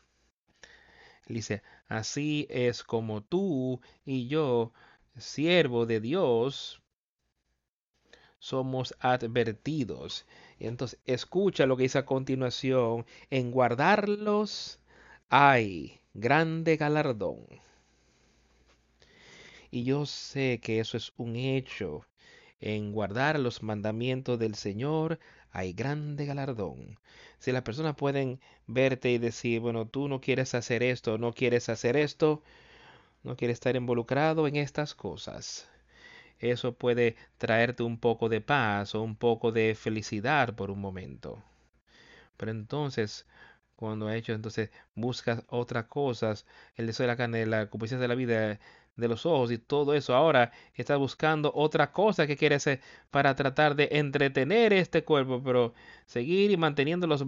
Dice, 1.26 1.62
así 1.88 2.46
es 2.50 2.82
como 2.82 3.22
tú 3.22 3.80
y 4.04 4.28
yo, 4.28 4.72
siervo 5.16 5.86
de 5.86 6.00
Dios, 6.00 6.82
somos 8.38 8.94
advertidos. 9.00 10.26
Y 10.58 10.66
entonces 10.66 10.98
escucha 11.04 11.66
lo 11.66 11.76
que 11.76 11.84
dice 11.84 11.98
a 11.98 12.06
continuación. 12.06 13.06
En 13.30 13.50
guardarlos 13.50 14.80
hay 15.28 16.00
grande 16.14 16.76
galardón. 16.76 17.46
Y 19.70 19.84
yo 19.84 20.06
sé 20.06 20.60
que 20.62 20.80
eso 20.80 20.96
es 20.96 21.12
un 21.16 21.36
hecho. 21.36 22.06
En 22.60 22.92
guardar 22.92 23.38
los 23.38 23.62
mandamientos 23.62 24.38
del 24.38 24.56
Señor 24.56 25.20
hay 25.52 25.72
grande 25.72 26.26
galardón. 26.26 26.98
Si 27.38 27.52
las 27.52 27.62
personas 27.62 27.94
pueden 27.96 28.40
verte 28.66 29.10
y 29.10 29.18
decir, 29.18 29.60
bueno, 29.60 29.86
tú 29.86 30.08
no 30.08 30.20
quieres 30.20 30.54
hacer 30.54 30.82
esto, 30.82 31.18
no 31.18 31.32
quieres 31.32 31.68
hacer 31.68 31.96
esto, 31.96 32.42
no 33.22 33.36
quieres 33.36 33.56
estar 33.56 33.76
involucrado 33.76 34.46
en 34.48 34.56
estas 34.56 34.94
cosas 34.94 35.68
eso 36.40 36.74
puede 36.74 37.16
traerte 37.38 37.82
un 37.82 37.98
poco 37.98 38.28
de 38.28 38.40
paz 38.40 38.94
o 38.94 39.02
un 39.02 39.16
poco 39.16 39.52
de 39.52 39.74
felicidad 39.74 40.54
por 40.54 40.70
un 40.70 40.80
momento. 40.80 41.42
Pero 42.36 42.50
entonces, 42.52 43.26
cuando 43.76 44.08
ha 44.08 44.16
hecho, 44.16 44.32
entonces 44.32 44.70
buscas 44.94 45.42
otras 45.48 45.86
cosas, 45.86 46.46
el 46.76 46.86
deseo 46.86 47.04
de 47.04 47.08
la 47.08 47.16
carne, 47.16 47.46
la 47.46 47.62
concupiscencia 47.66 48.02
de 48.02 48.08
la 48.08 48.14
vida, 48.14 48.60
de 48.98 49.08
los 49.08 49.24
ojos 49.26 49.50
y 49.52 49.58
todo 49.58 49.94
eso. 49.94 50.14
Ahora 50.14 50.52
estás 50.74 50.98
buscando 50.98 51.52
otra 51.54 51.92
cosa 51.92 52.26
que 52.26 52.36
quieres 52.36 52.62
hacer 52.62 52.80
para 53.10 53.34
tratar 53.36 53.76
de 53.76 53.88
entretener 53.92 54.72
este 54.72 55.04
cuerpo, 55.04 55.42
pero 55.42 55.72
seguir 56.06 56.50
y 56.50 56.56
manteniendo 56.56 57.06
los, 57.06 57.24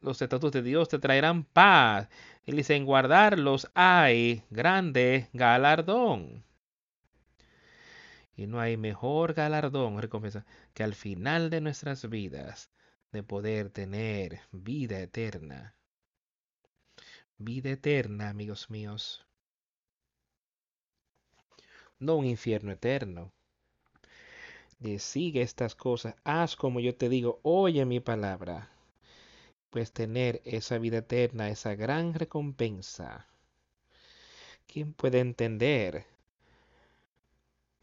los 0.00 0.22
estatutos 0.22 0.52
de 0.52 0.62
Dios 0.62 0.88
te 0.88 0.98
traerán 0.98 1.44
paz. 1.44 2.08
Y 2.46 2.52
dice, 2.52 2.76
en 2.76 2.84
guardarlos 2.84 3.70
hay 3.74 4.44
grande 4.50 5.28
galardón. 5.32 6.44
Y 8.36 8.46
no 8.46 8.60
hay 8.60 8.76
mejor 8.76 9.34
galardón, 9.34 10.00
recompensa, 10.00 10.46
que 10.74 10.84
al 10.84 10.94
final 10.94 11.50
de 11.50 11.60
nuestras 11.60 12.08
vidas 12.08 12.70
de 13.12 13.22
poder 13.22 13.70
tener 13.70 14.40
vida 14.52 15.00
eterna. 15.00 15.74
Vida 17.38 17.70
eterna, 17.70 18.28
amigos 18.28 18.70
míos. 18.70 19.27
No 22.00 22.16
un 22.16 22.26
infierno 22.26 22.72
eterno. 22.72 23.32
Y 24.80 24.98
sigue 24.98 25.42
estas 25.42 25.74
cosas, 25.74 26.14
haz 26.24 26.56
como 26.56 26.80
yo 26.80 26.94
te 26.94 27.08
digo, 27.08 27.40
oye 27.42 27.84
mi 27.84 28.00
palabra. 28.00 28.70
Pues 29.70 29.92
tener 29.92 30.40
esa 30.44 30.78
vida 30.78 30.98
eterna, 30.98 31.48
esa 31.50 31.74
gran 31.74 32.14
recompensa. 32.14 33.26
¿Quién 34.66 34.92
puede 34.92 35.20
entender 35.20 36.06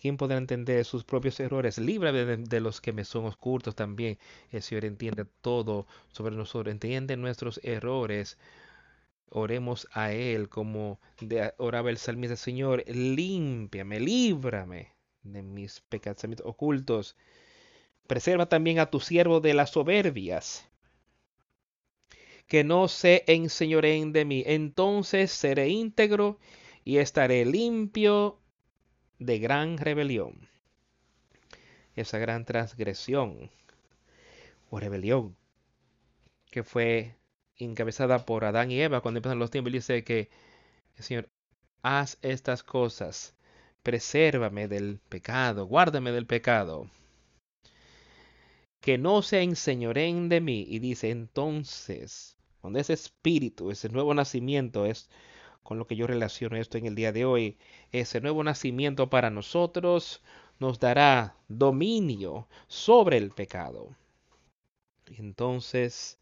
¿Quién 0.05 0.17
podrá 0.17 0.37
entender 0.37 0.85
sus 0.85 1.03
propios 1.03 1.39
errores? 1.39 1.79
Líbrame 1.79 2.37
de, 2.37 2.59
los 2.59 2.79
que 2.79 2.93
me 2.93 3.03
son 3.05 3.25
ocultos 3.25 3.73
también. 3.73 4.19
El 4.51 4.61
Señor 4.61 4.85
entiende 4.85 5.25
todo 5.41 5.87
sobre 6.09 6.35
nosotros, 6.35 6.71
entiende 6.71 7.17
nuestros 7.17 7.59
errores. 7.63 8.37
Oremos 9.29 9.87
a 9.91 10.13
Él 10.13 10.49
como 10.49 10.99
oraba 11.57 11.89
el 11.89 11.97
salmista, 11.97 12.35
Señor, 12.35 12.83
límpiame, 12.87 13.99
líbrame 13.99 14.93
de 15.23 15.41
mis 15.41 15.81
pecados 15.81 16.23
ocultos. 16.43 17.15
Preserva 18.07 18.47
también 18.47 18.79
a 18.79 18.89
tu 18.89 18.99
siervo 18.99 19.41
de 19.41 19.53
las 19.53 19.71
soberbias, 19.71 20.69
que 22.47 22.63
no 22.63 22.87
se 22.87 23.23
enseñoreen 23.27 24.13
de 24.13 24.25
mí. 24.25 24.43
Entonces 24.45 25.31
seré 25.31 25.69
íntegro 25.69 26.39
y 26.83 26.97
estaré 26.97 27.45
limpio 27.45 28.39
de 29.17 29.39
gran 29.39 29.77
rebelión. 29.77 30.47
Esa 31.95 32.19
gran 32.19 32.45
transgresión 32.45 33.49
o 34.69 34.79
rebelión 34.79 35.35
que 36.51 36.63
fue 36.63 37.15
encabezada 37.57 38.25
por 38.25 38.45
Adán 38.45 38.71
y 38.71 38.81
Eva 38.81 39.01
cuando 39.01 39.19
empiezan 39.19 39.39
los 39.39 39.51
tiempos. 39.51 39.73
Dice 39.73 40.03
que, 40.03 40.29
Señor, 40.99 41.29
haz 41.81 42.17
estas 42.21 42.63
cosas, 42.63 43.35
presérvame 43.83 44.67
del 44.67 44.99
pecado, 45.09 45.65
guárdame 45.65 46.11
del 46.11 46.25
pecado. 46.25 46.89
Que 48.79 48.97
no 48.97 49.21
se 49.21 49.41
enseñoren 49.41 50.29
de 50.29 50.41
mí. 50.41 50.65
Y 50.67 50.79
dice, 50.79 51.09
entonces, 51.09 52.37
cuando 52.61 52.79
ese 52.79 52.93
espíritu, 52.93 53.71
ese 53.71 53.89
nuevo 53.89 54.13
nacimiento 54.13 54.85
es 54.85 55.09
con 55.63 55.79
lo 55.79 55.87
que 55.87 55.95
yo 55.95 56.05
relaciono 56.05 56.57
esto 56.57 56.77
en 56.77 56.85
el 56.85 56.93
día 56.93 57.11
de 57.11 57.25
hoy, 57.25 57.57
ese 57.91 58.21
nuevo 58.21 58.43
nacimiento 58.43 59.09
para 59.09 59.31
nosotros 59.31 60.21
nos 60.59 60.79
dará 60.79 61.35
dominio 61.47 62.47
sobre 62.67 63.17
el 63.17 63.31
pecado. 63.31 63.95
Entonces 65.17 66.19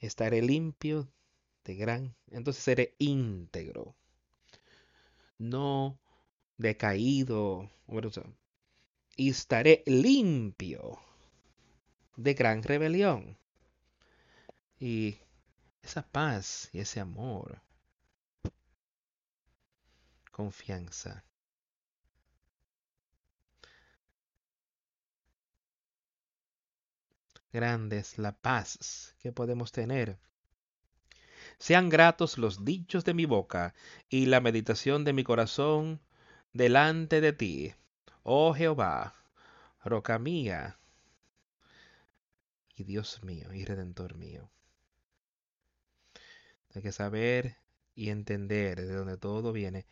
estaré 0.00 0.42
limpio 0.42 1.12
de 1.64 1.74
gran, 1.74 2.16
entonces 2.30 2.62
seré 2.62 2.94
íntegro, 2.98 3.96
no 5.38 5.98
decaído, 6.56 7.70
y 9.16 9.30
estaré 9.30 9.82
limpio 9.86 11.00
de 12.16 12.34
gran 12.34 12.62
rebelión. 12.62 13.38
Y 14.80 15.18
esa 15.82 16.02
paz 16.02 16.68
y 16.72 16.80
ese 16.80 17.00
amor 17.00 17.60
confianza. 20.38 21.24
Grande 27.52 27.98
es 27.98 28.18
la 28.18 28.32
paz 28.32 29.14
que 29.20 29.32
podemos 29.32 29.72
tener. 29.72 30.18
Sean 31.58 31.88
gratos 31.88 32.38
los 32.38 32.64
dichos 32.64 33.04
de 33.04 33.14
mi 33.14 33.24
boca 33.24 33.74
y 34.08 34.26
la 34.26 34.40
meditación 34.40 35.04
de 35.04 35.12
mi 35.12 35.24
corazón 35.24 36.00
delante 36.52 37.20
de 37.20 37.32
ti, 37.32 37.74
oh 38.22 38.54
Jehová, 38.54 39.14
roca 39.82 40.18
mía 40.18 40.78
y 42.76 42.84
Dios 42.84 43.22
mío 43.22 43.52
y 43.52 43.64
redentor 43.64 44.16
mío. 44.16 44.50
Hay 46.74 46.82
que 46.82 46.92
saber 46.92 47.56
y 47.94 48.10
entender 48.10 48.80
de 48.80 48.94
dónde 48.94 49.16
todo 49.16 49.52
viene 49.52 49.86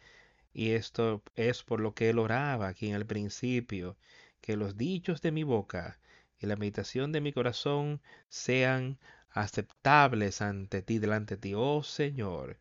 y 0.53 0.71
esto 0.71 1.23
es 1.35 1.63
por 1.63 1.81
lo 1.81 1.95
que 1.95 2.09
él 2.09 2.19
oraba 2.19 2.69
aquí 2.69 2.89
en 2.89 2.95
el 2.95 3.05
principio, 3.05 3.99
que 4.41 4.57
los 4.57 4.79
dichos 4.79 5.21
de 5.21 5.31
mi 5.31 5.43
boca 5.43 5.99
y 6.39 6.47
la 6.47 6.57
meditación 6.57 7.13
de 7.13 7.21
mi 7.21 7.33
corazón 7.33 8.01
sean 8.29 8.99
aceptables 9.31 10.43
ante 10.43 10.83
ti, 10.83 10.99
delante 10.99 11.37
de 11.37 11.41
ti, 11.41 11.55
oh 11.55 11.83
Señor, 11.83 12.59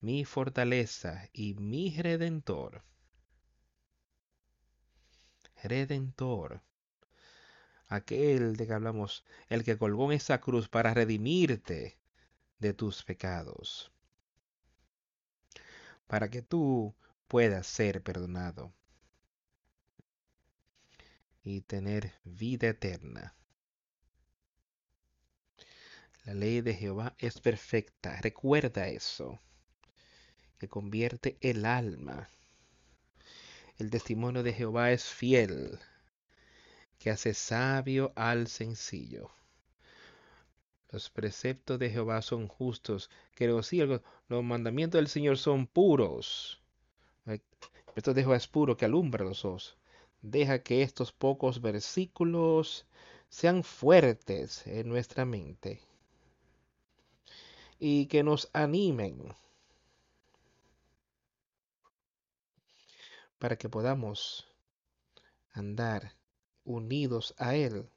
mi 0.00 0.24
fortaleza 0.24 1.28
y 1.32 1.54
mi 1.54 1.96
redentor. 2.00 2.82
Redentor. 5.62 6.62
Aquel 7.88 8.56
de 8.56 8.66
que 8.66 8.72
hablamos, 8.72 9.24
el 9.48 9.64
que 9.64 9.78
colgó 9.78 10.10
en 10.10 10.16
esa 10.16 10.40
cruz 10.40 10.68
para 10.68 10.94
redimirte 10.94 11.98
de 12.58 12.74
tus 12.74 13.04
pecados 13.04 13.92
para 16.12 16.28
que 16.28 16.42
tú 16.42 16.94
puedas 17.26 17.66
ser 17.66 18.02
perdonado 18.02 18.74
y 21.44 21.62
tener 21.62 22.12
vida 22.24 22.68
eterna. 22.68 23.34
La 26.24 26.34
ley 26.34 26.60
de 26.60 26.74
Jehová 26.74 27.14
es 27.18 27.40
perfecta. 27.40 28.20
Recuerda 28.20 28.86
eso. 28.86 29.40
Que 30.58 30.68
convierte 30.68 31.36
el 31.40 31.64
alma. 31.64 32.28
El 33.78 33.90
testimonio 33.90 34.44
de 34.44 34.52
Jehová 34.52 34.92
es 34.92 35.04
fiel. 35.04 35.80
Que 37.00 37.10
hace 37.10 37.34
sabio 37.34 38.12
al 38.14 38.46
sencillo. 38.46 39.30
Los 40.90 41.10
preceptos 41.10 41.80
de 41.80 41.90
Jehová 41.90 42.22
son 42.22 42.46
justos. 42.46 43.10
Que 43.34 43.48
los, 43.48 43.72
los 44.28 44.44
mandamientos 44.44 45.00
del 45.00 45.08
Señor 45.08 45.38
son 45.38 45.66
puros. 45.66 46.62
El 47.26 47.42
precepto 47.86 48.14
de 48.14 48.22
Jehová 48.22 48.36
es 48.36 48.46
puro 48.46 48.76
que 48.76 48.84
alumbra 48.84 49.24
los 49.24 49.44
ojos. 49.44 49.76
Deja 50.22 50.62
que 50.62 50.82
estos 50.82 51.12
pocos 51.12 51.60
versículos 51.60 52.86
sean 53.28 53.64
fuertes 53.64 54.66
en 54.66 54.88
nuestra 54.88 55.24
mente 55.24 55.80
y 57.78 58.06
que 58.06 58.22
nos 58.22 58.48
animen 58.52 59.34
para 63.38 63.56
que 63.56 63.68
podamos 63.68 64.46
andar 65.52 66.14
unidos 66.64 67.34
a 67.38 67.56
Él 67.56 67.88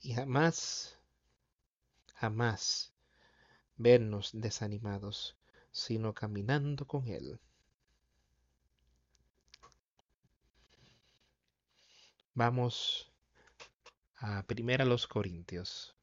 y 0.00 0.14
jamás 0.14 0.96
jamás 2.16 2.92
vernos 3.76 4.30
desanimados, 4.32 5.36
sino 5.70 6.14
caminando 6.14 6.86
con 6.86 7.06
Él. 7.08 7.38
Vamos 12.36 13.10
a 14.16 14.42
primera 14.42 14.84
los 14.84 15.06
Corintios. 15.06 15.96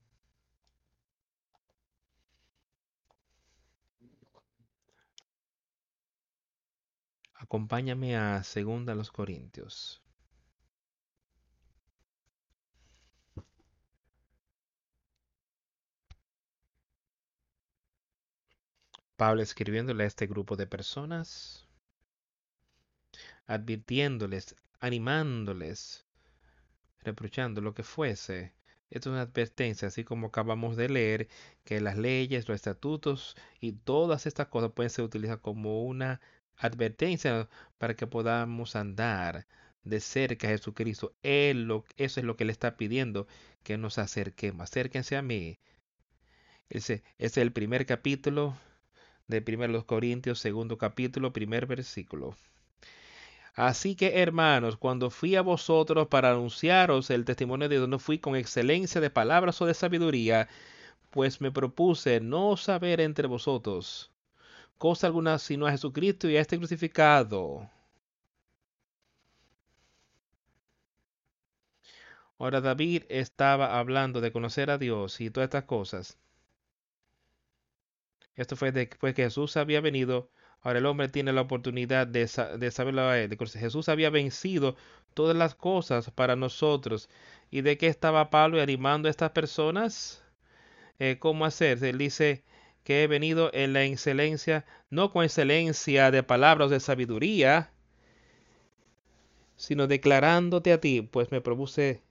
Acompáñame 7.35 8.17
a 8.17 8.41
segunda 8.43 8.95
los 8.95 9.11
Corintios. 9.11 10.01
Pablo 19.15 19.43
escribiéndole 19.43 20.03
a 20.03 20.07
este 20.07 20.25
grupo 20.25 20.55
de 20.55 20.65
personas, 20.65 21.67
advirtiéndoles, 23.45 24.55
animándoles, 24.79 26.02
reprochando 27.03 27.61
lo 27.61 27.73
que 27.73 27.83
fuese. 27.83 28.53
Esto 28.89 29.09
es 29.09 29.13
una 29.13 29.21
advertencia, 29.23 29.87
así 29.87 30.03
como 30.03 30.27
acabamos 30.27 30.77
de 30.77 30.89
leer, 30.89 31.27
que 31.63 31.81
las 31.81 31.97
leyes, 31.97 32.47
los 32.47 32.55
estatutos 32.55 33.35
y 33.59 33.73
todas 33.73 34.25
estas 34.27 34.47
cosas 34.47 34.71
pueden 34.71 34.89
ser 34.91 35.05
utilizadas 35.05 35.41
como 35.41 35.83
una 35.83 36.21
advertencia 36.57 37.49
para 37.77 37.95
que 37.95 38.07
podamos 38.07 38.75
andar 38.75 39.47
de 39.83 39.99
cerca 39.99 40.47
a 40.47 40.51
Jesucristo. 40.51 41.13
Él 41.23 41.69
eso 41.97 42.19
es 42.19 42.25
lo 42.25 42.35
que 42.37 42.45
le 42.45 42.51
está 42.51 42.77
pidiendo, 42.77 43.27
que 43.63 43.77
nos 43.77 43.97
acerquemos. 43.97 44.63
Acérquense 44.63 45.17
a 45.17 45.21
mí. 45.21 45.59
Ese 46.69 47.03
es 47.17 47.37
el 47.37 47.51
primer 47.51 47.85
capítulo 47.85 48.57
de 49.27 49.43
1 49.45 49.85
Corintios, 49.85 50.39
segundo 50.39 50.77
capítulo, 50.77 51.33
primer 51.33 51.65
versículo. 51.67 52.35
Así 53.55 53.95
que, 53.95 54.21
hermanos, 54.21 54.77
cuando 54.77 55.09
fui 55.09 55.35
a 55.35 55.41
vosotros 55.41 56.07
para 56.07 56.29
anunciaros 56.31 57.09
el 57.09 57.25
testimonio 57.25 57.67
de 57.67 57.77
Dios, 57.77 57.89
no 57.89 57.97
fui 57.97 58.19
con 58.19 58.35
excelencia 58.35 59.01
de 59.01 59.09
palabras 59.09 59.59
o 59.61 59.65
de 59.65 59.73
sabiduría, 59.73 60.49
pues 61.11 61.41
me 61.41 61.51
propuse 61.51 62.19
no 62.21 62.57
saber 62.57 63.01
entre 63.01 63.27
vosotros 63.27 64.11
cosa 64.77 65.07
alguna 65.07 65.39
sino 65.39 65.65
a 65.65 65.71
Jesucristo 65.71 66.27
y 66.29 66.35
a 66.37 66.41
este 66.41 66.57
crucificado. 66.57 67.69
Ahora 72.37 72.61
David 72.61 73.05
estaba 73.09 73.79
hablando 73.79 74.21
de 74.21 74.31
conocer 74.31 74.69
a 74.69 74.77
Dios 74.77 75.19
y 75.19 75.31
todas 75.31 75.47
estas 75.47 75.63
cosas. 75.63 76.19
Esto 78.35 78.55
fue 78.55 78.71
después 78.71 79.15
que 79.15 79.23
Jesús 79.23 79.57
había 79.57 79.81
venido. 79.81 80.29
Ahora 80.63 80.79
el 80.79 80.85
hombre 80.85 81.09
tiene 81.09 81.33
la 81.33 81.41
oportunidad 81.41 82.07
de, 82.07 82.29
de 82.57 82.71
saberlo. 82.71 83.11
Jesús 83.47 83.89
había 83.89 84.09
vencido 84.09 84.75
todas 85.13 85.35
las 85.35 85.55
cosas 85.55 86.09
para 86.11 86.35
nosotros. 86.35 87.09
¿Y 87.51 87.61
de 87.61 87.77
qué 87.77 87.87
estaba 87.87 88.29
Pablo 88.29 88.61
animando 88.61 89.07
a 89.07 89.11
estas 89.11 89.31
personas? 89.31 90.23
Eh, 90.99 91.17
¿Cómo 91.19 91.45
hacer? 91.45 91.83
Él 91.83 91.97
dice 91.97 92.43
que 92.83 93.03
he 93.03 93.07
venido 93.07 93.51
en 93.53 93.73
la 93.73 93.83
excelencia, 93.83 94.65
no 94.89 95.11
con 95.11 95.23
excelencia 95.23 96.11
de 96.11 96.23
palabras 96.23 96.69
de 96.69 96.79
sabiduría, 96.79 97.71
sino 99.55 99.87
declarándote 99.87 100.73
a 100.73 100.81
ti, 100.81 101.01
pues 101.01 101.31
me 101.31 101.41
propuse 101.41 102.01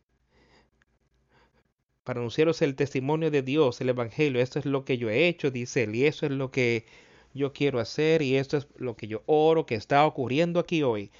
para 2.04 2.20
anunciaros 2.20 2.62
el 2.62 2.74
testimonio 2.74 3.30
de 3.30 3.42
Dios, 3.42 3.80
el 3.80 3.90
Evangelio. 3.90 4.40
Esto 4.40 4.58
es 4.58 4.66
lo 4.66 4.84
que 4.84 4.98
yo 4.98 5.10
he 5.10 5.28
hecho, 5.28 5.50
dice 5.50 5.84
él, 5.84 5.94
y 5.94 6.06
eso 6.06 6.26
es 6.26 6.32
lo 6.32 6.50
que 6.50 6.86
yo 7.34 7.52
quiero 7.52 7.80
hacer 7.80 8.22
y 8.22 8.36
esto 8.36 8.56
es 8.56 8.66
lo 8.76 8.96
que 8.96 9.06
yo 9.06 9.22
oro 9.26 9.66
que 9.66 9.74
está 9.74 10.06
ocurriendo 10.06 10.60
aquí 10.60 10.82
hoy. 10.82 11.10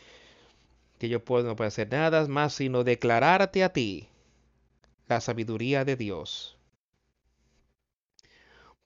Que 0.98 1.08
yo 1.08 1.24
puedo, 1.24 1.44
no 1.44 1.56
puedo 1.56 1.68
hacer 1.68 1.90
nada 1.90 2.26
más 2.28 2.54
sino 2.54 2.84
declararte 2.84 3.64
a 3.64 3.72
ti 3.72 4.08
la 5.08 5.20
sabiduría 5.20 5.84
de 5.84 5.96
Dios. 5.96 6.56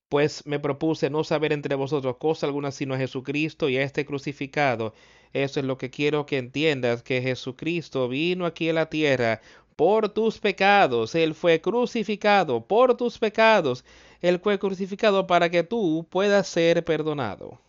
Pues 0.08 0.46
me 0.46 0.60
propuse 0.60 1.10
no 1.10 1.24
saber 1.24 1.52
entre 1.52 1.74
vosotros 1.74 2.16
cosa 2.18 2.46
alguna 2.46 2.70
sino 2.70 2.94
a 2.94 2.98
Jesucristo 2.98 3.68
y 3.68 3.76
a 3.76 3.82
este 3.82 4.06
crucificado. 4.06 4.94
Eso 5.32 5.60
es 5.60 5.66
lo 5.66 5.78
que 5.78 5.90
quiero 5.90 6.26
que 6.26 6.38
entiendas, 6.38 7.02
que 7.02 7.20
Jesucristo 7.20 8.08
vino 8.08 8.46
aquí 8.46 8.68
a 8.68 8.72
la 8.72 8.88
tierra 8.88 9.40
por 9.74 10.08
tus 10.08 10.38
pecados. 10.38 11.14
Él 11.14 11.34
fue 11.34 11.60
crucificado 11.60 12.66
por 12.66 12.96
tus 12.96 13.18
pecados. 13.18 13.84
Él 14.20 14.40
fue 14.40 14.58
crucificado 14.58 15.26
para 15.26 15.50
que 15.50 15.62
tú 15.62 16.06
puedas 16.10 16.48
ser 16.48 16.84
perdonado. 16.84 17.60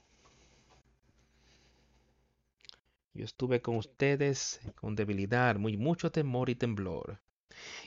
Yo 3.13 3.25
estuve 3.25 3.61
con 3.61 3.77
ustedes 3.77 4.59
con 4.75 4.95
debilidad, 4.95 5.55
muy 5.55 5.75
mucho 5.75 6.11
temor 6.11 6.49
y 6.49 6.55
temblor. 6.55 7.19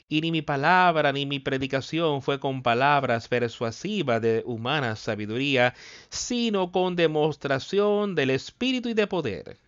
Y 0.08 0.20
ni 0.20 0.32
mi 0.32 0.42
palabra 0.42 1.12
ni 1.12 1.24
mi 1.24 1.38
predicación 1.38 2.20
fue 2.22 2.40
con 2.40 2.64
palabras 2.64 3.28
persuasivas 3.28 4.20
de 4.20 4.42
humana 4.44 4.96
sabiduría, 4.96 5.74
sino 6.08 6.72
con 6.72 6.96
demostración 6.96 8.16
del 8.16 8.30
Espíritu 8.30 8.88
y 8.88 8.94
de 8.94 9.06
poder. 9.06 9.58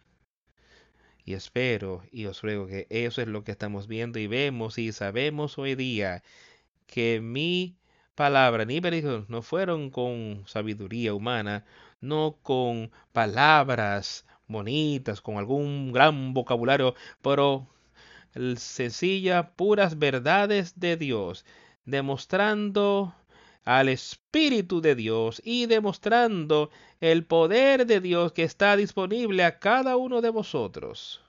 Y 1.24 1.34
espero 1.34 2.02
y 2.10 2.26
os 2.26 2.42
ruego 2.42 2.66
que 2.66 2.88
eso 2.90 3.22
es 3.22 3.28
lo 3.28 3.44
que 3.44 3.52
estamos 3.52 3.86
viendo 3.86 4.18
y 4.18 4.26
vemos 4.26 4.78
y 4.78 4.90
sabemos 4.90 5.56
hoy 5.58 5.76
día, 5.76 6.24
que 6.86 7.20
mi 7.20 7.76
palabra 8.14 8.64
ni 8.64 8.80
predicación 8.80 9.26
no 9.28 9.42
fueron 9.42 9.90
con 9.90 10.44
sabiduría 10.46 11.14
humana, 11.14 11.64
no 12.00 12.38
con 12.42 12.90
palabras 13.12 14.26
bonitas, 14.48 15.20
con 15.20 15.38
algún 15.38 15.92
gran 15.92 16.34
vocabulario, 16.34 16.94
pero 17.22 17.66
sencillas, 18.56 19.46
puras 19.56 19.98
verdades 19.98 20.78
de 20.78 20.96
Dios, 20.96 21.44
demostrando 21.84 23.14
al 23.64 23.88
Espíritu 23.88 24.80
de 24.80 24.94
Dios 24.94 25.40
y 25.44 25.66
demostrando 25.66 26.70
el 27.00 27.24
poder 27.24 27.86
de 27.86 28.00
Dios 28.00 28.32
que 28.32 28.42
está 28.42 28.76
disponible 28.76 29.44
a 29.44 29.58
cada 29.58 29.96
uno 29.96 30.20
de 30.20 30.30
vosotros. 30.30 31.22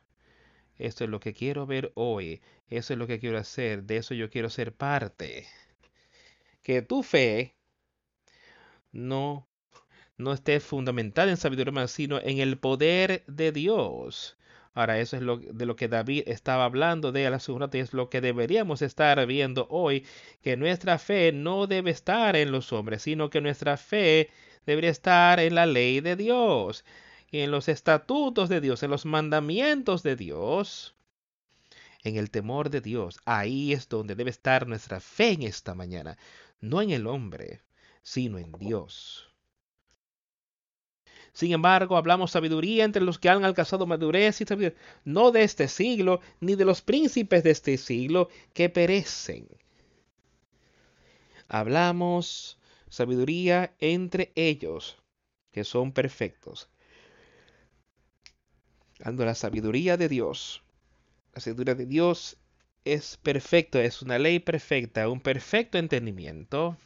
Esto 0.77 1.03
es 1.03 1.09
lo 1.09 1.19
que 1.19 1.33
quiero 1.33 1.65
ver 1.65 1.91
hoy, 1.95 2.41
eso 2.67 2.93
es 2.93 2.99
lo 2.99 3.07
que 3.07 3.19
quiero 3.19 3.37
hacer, 3.37 3.83
de 3.83 3.97
eso 3.97 4.13
yo 4.15 4.29
quiero 4.29 4.49
ser 4.49 4.73
parte. 4.73 5.45
Que 6.63 6.81
tu 6.81 7.03
fe 7.03 7.55
no, 8.91 9.47
no 10.17 10.33
esté 10.33 10.59
fundamentada 10.59 11.29
en 11.29 11.37
sabiduría, 11.37 11.87
sino 11.87 12.19
en 12.21 12.39
el 12.39 12.57
poder 12.57 13.23
de 13.27 13.51
Dios. 13.51 14.37
Ahora, 14.75 14.99
eso 14.99 15.17
es 15.17 15.21
lo, 15.21 15.37
de 15.37 15.65
lo 15.67 15.75
que 15.75 15.87
David 15.87 16.23
estaba 16.25 16.65
hablando 16.65 17.11
de 17.11 17.29
la 17.29 17.39
segunda 17.39 17.69
es 17.73 17.93
lo 17.93 18.09
que 18.09 18.21
deberíamos 18.21 18.81
estar 18.81 19.23
viendo 19.27 19.67
hoy, 19.69 20.05
que 20.41 20.57
nuestra 20.57 20.97
fe 20.97 21.31
no 21.31 21.67
debe 21.67 21.91
estar 21.91 22.35
en 22.35 22.51
los 22.51 22.73
hombres, 22.73 23.03
sino 23.03 23.29
que 23.29 23.41
nuestra 23.41 23.77
fe 23.77 24.31
debería 24.65 24.89
estar 24.89 25.39
en 25.39 25.55
la 25.55 25.67
ley 25.67 26.01
de 26.01 26.15
Dios, 26.15 26.85
en 27.31 27.51
los 27.51 27.69
estatutos 27.69 28.49
de 28.49 28.61
Dios, 28.61 28.81
en 28.81 28.89
los 28.91 29.05
mandamientos 29.05 30.01
de 30.01 30.15
Dios, 30.15 30.95
en 32.03 32.17
el 32.17 32.31
temor 32.31 32.69
de 32.71 32.81
Dios. 32.81 33.19
Ahí 33.25 33.73
es 33.73 33.89
donde 33.89 34.15
debe 34.15 34.31
estar 34.31 34.67
nuestra 34.67 34.99
fe 34.99 35.33
en 35.33 35.43
esta 35.43 35.75
mañana, 35.75 36.17
no 36.63 36.81
en 36.81 36.91
el 36.91 37.07
hombre, 37.07 37.61
sino 38.03 38.37
en 38.37 38.53
Dios. 38.53 39.29
Sin 41.33 41.51
embargo, 41.51 41.97
hablamos 41.97 42.31
sabiduría 42.31 42.85
entre 42.85 43.01
los 43.01 43.19
que 43.19 43.27
han 43.27 43.43
alcanzado 43.43 43.85
madurez 43.85 44.39
y 44.39 44.45
sabiduría, 44.45 44.77
no 45.03 45.31
de 45.31 45.43
este 45.43 45.67
siglo, 45.67 46.21
ni 46.39 46.55
de 46.55 46.63
los 46.63 46.81
príncipes 46.81 47.43
de 47.43 47.51
este 47.51 47.77
siglo 47.77 48.29
que 48.53 48.69
perecen. 48.69 49.49
Hablamos 51.49 52.57
sabiduría 52.87 53.75
entre 53.79 54.31
ellos, 54.35 54.95
que 55.51 55.65
son 55.65 55.91
perfectos. 55.91 56.69
Dando 58.99 59.25
la 59.25 59.35
sabiduría 59.35 59.97
de 59.97 60.07
Dios. 60.07 60.63
La 61.33 61.41
sabiduría 61.41 61.75
de 61.75 61.87
Dios 61.87 62.37
es 62.85 63.17
perfecto, 63.17 63.79
es 63.79 64.01
una 64.01 64.19
ley 64.19 64.39
perfecta, 64.39 65.09
un 65.09 65.21
perfecto 65.21 65.77
entendimiento, 65.77 66.77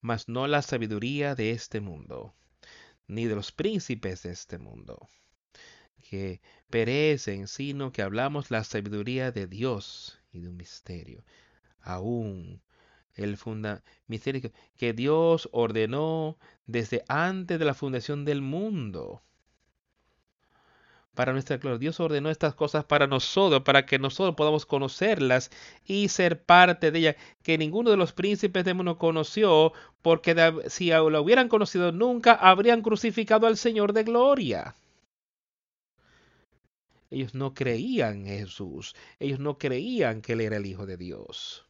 mas 0.00 0.28
no 0.28 0.46
la 0.46 0.62
sabiduría 0.62 1.34
de 1.34 1.50
este 1.50 1.80
mundo 1.80 2.34
ni 3.08 3.24
de 3.26 3.34
los 3.34 3.52
príncipes 3.52 4.22
de 4.22 4.32
este 4.32 4.58
mundo, 4.58 5.08
que 6.10 6.40
perecen, 6.70 7.48
sino 7.48 7.90
que 7.90 8.02
hablamos 8.02 8.50
la 8.50 8.64
sabiduría 8.64 9.32
de 9.32 9.46
Dios 9.46 10.18
y 10.32 10.40
de 10.40 10.48
un 10.48 10.56
misterio. 10.56 11.24
Aún 11.80 12.62
el 13.14 13.36
funda 13.36 13.82
misterio 14.06 14.52
que 14.76 14.92
Dios 14.92 15.48
ordenó 15.52 16.38
desde 16.66 17.04
antes 17.08 17.58
de 17.58 17.64
la 17.64 17.74
fundación 17.74 18.24
del 18.24 18.42
mundo 18.42 19.22
para 21.18 21.32
nuestra 21.32 21.56
gloria. 21.56 21.80
Dios 21.80 21.98
ordenó 21.98 22.30
estas 22.30 22.54
cosas 22.54 22.84
para 22.84 23.08
nosotros, 23.08 23.64
para 23.64 23.86
que 23.86 23.98
nosotros 23.98 24.36
podamos 24.36 24.64
conocerlas 24.64 25.50
y 25.84 26.06
ser 26.10 26.44
parte 26.44 26.92
de 26.92 26.98
ellas, 27.00 27.16
que 27.42 27.58
ninguno 27.58 27.90
de 27.90 27.96
los 27.96 28.12
príncipes 28.12 28.64
de 28.64 28.72
mundo 28.72 28.98
conoció, 28.98 29.72
porque 30.00 30.36
si 30.68 30.90
lo 30.90 31.20
hubieran 31.20 31.48
conocido 31.48 31.90
nunca 31.90 32.34
habrían 32.34 32.82
crucificado 32.82 33.48
al 33.48 33.56
Señor 33.56 33.94
de 33.94 34.04
gloria. 34.04 34.76
Ellos 37.10 37.34
no 37.34 37.52
creían 37.52 38.28
en 38.28 38.38
Jesús, 38.46 38.94
ellos 39.18 39.40
no 39.40 39.58
creían 39.58 40.22
que 40.22 40.34
Él 40.34 40.42
era 40.42 40.58
el 40.58 40.66
Hijo 40.66 40.86
de 40.86 40.98
Dios. 40.98 41.66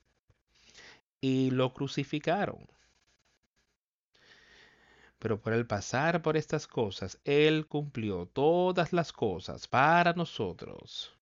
Y 1.23 1.53
lo 1.53 1.73
crucificaron. 1.73 2.67
Pero 5.19 5.41
por 5.41 5.53
el 5.53 5.67
pasar 5.67 6.23
por 6.23 6.37
estas 6.37 6.67
cosas, 6.67 7.21
Él 7.25 7.67
cumplió 7.67 8.27
todas 8.27 8.93
las 8.93 9.13
cosas 9.13 9.67
para 9.67 10.13
nosotros. 10.13 11.13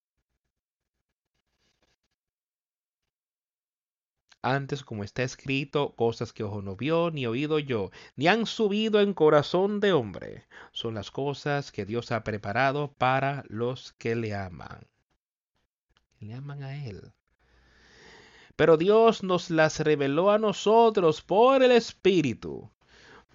Antes, 4.43 4.85
como 4.85 5.03
está 5.03 5.23
escrito, 5.23 5.95
cosas 5.97 6.33
que 6.33 6.45
ojo 6.45 6.63
no 6.63 6.77
vio, 6.77 7.11
ni 7.11 7.27
oído 7.27 7.59
yo, 7.59 7.91
ni 8.15 8.29
han 8.29 8.47
subido 8.47 9.01
en 9.01 9.13
corazón 9.15 9.81
de 9.81 9.93
hombre, 9.93 10.47
son 10.73 10.95
las 10.95 11.11
cosas 11.11 11.73
que 11.73 11.85
Dios 11.85 12.13
ha 12.13 12.23
preparado 12.23 12.93
para 12.93 13.45
los 13.49 13.93
que 13.95 14.15
le 14.15 14.35
aman. 14.35 14.87
Le 16.21 16.35
aman 16.35 16.63
a 16.63 16.87
Él. 16.87 17.13
Pero 18.55 18.77
Dios 18.77 19.23
nos 19.23 19.51
las 19.51 19.81
reveló 19.81 20.31
a 20.31 20.39
nosotros 20.39 21.23
por 21.23 21.63
el 21.63 21.73
Espíritu 21.73 22.71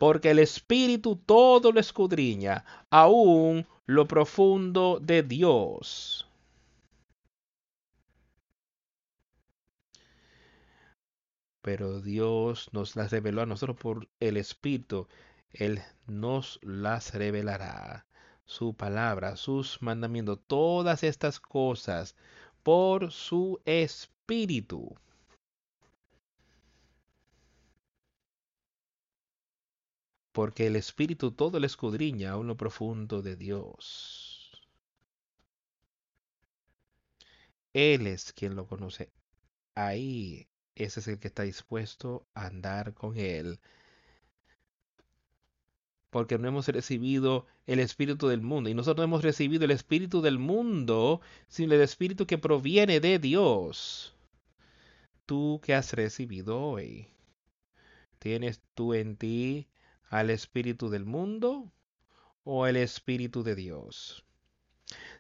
porque 0.02 0.32
el 0.32 0.40
Espíritu 0.40 1.16
todo 1.16 1.72
lo 1.72 1.80
escudriña, 1.80 2.66
aún 2.90 3.68
lo 3.86 4.08
profundo 4.08 5.00
de 5.00 5.22
Dios. 5.22 6.28
Pero 11.62 12.02
Dios 12.02 12.70
nos 12.72 12.96
las 12.96 13.12
reveló 13.12 13.44
a 13.44 13.46
nosotros 13.46 13.78
por 13.78 14.10
el 14.20 14.38
Espíritu. 14.38 15.08
Él 15.54 15.84
nos 16.08 16.60
las 16.64 17.14
revelará. 17.14 18.08
Su 18.44 18.74
palabra, 18.74 19.36
sus 19.36 19.84
mandamientos, 19.84 20.40
todas 20.48 21.04
estas 21.04 21.40
cosas 21.40 22.16
por 22.64 23.12
su 23.12 23.62
Espíritu. 23.66 24.96
Porque 30.32 30.68
el 30.68 30.76
Espíritu 30.76 31.32
todo 31.32 31.60
le 31.60 31.68
escudriña 31.68 32.34
a 32.34 32.38
lo 32.38 32.58
profundo 32.58 33.22
de 33.22 33.36
Dios. 33.36 34.52
Él 37.74 38.08
es 38.08 38.34
quien 38.34 38.56
lo 38.56 38.68
conoce. 38.68 39.12
Ahí 39.76 40.48
ese 40.76 41.00
es 41.02 41.08
el 41.08 41.20
que 41.20 41.28
está 41.28 41.44
dispuesto 41.44 42.26
a 42.34 42.48
andar 42.48 42.94
con 42.94 43.18
Él. 43.18 43.60
Porque 46.10 46.38
no 46.38 46.48
hemos 46.48 46.68
recibido 46.68 47.46
el 47.68 47.80
Espíritu 47.80 48.28
del 48.28 48.42
mundo. 48.42 48.70
Y 48.70 48.74
nosotros 48.74 48.98
no 48.98 49.04
hemos 49.06 49.24
recibido 49.24 49.66
el 49.66 49.72
Espíritu 49.72 50.22
del 50.22 50.40
mundo, 50.40 51.22
sino 51.48 51.74
el 51.74 51.82
Espíritu 51.82 52.26
que 52.28 52.38
proviene 52.38 53.00
de 53.00 53.20
Dios. 53.20 54.14
Tú 55.26 55.62
que 55.64 55.74
has 55.74 55.94
recibido 55.94 56.60
hoy. 56.60 57.08
¿Tienes 58.20 58.62
tú 58.76 58.94
en 58.94 59.16
ti 59.16 59.68
al 60.12 60.30
espíritu 60.30 60.90
del 60.90 61.06
mundo 61.06 61.72
o 62.44 62.68
el 62.68 62.76
espíritu 62.76 63.44
de 63.44 63.56
Dios. 63.56 64.26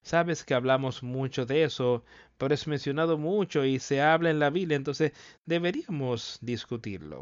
Sabes 0.01 0.43
que 0.43 0.53
hablamos 0.53 1.01
mucho 1.01 1.45
de 1.45 1.63
eso, 1.63 2.03
pero 2.37 2.53
es 2.53 2.67
mencionado 2.67 3.17
mucho 3.17 3.63
y 3.65 3.79
se 3.79 4.01
habla 4.01 4.29
en 4.29 4.39
la 4.39 4.49
Biblia, 4.49 4.75
entonces 4.75 5.13
deberíamos 5.45 6.39
discutirlo. 6.41 7.21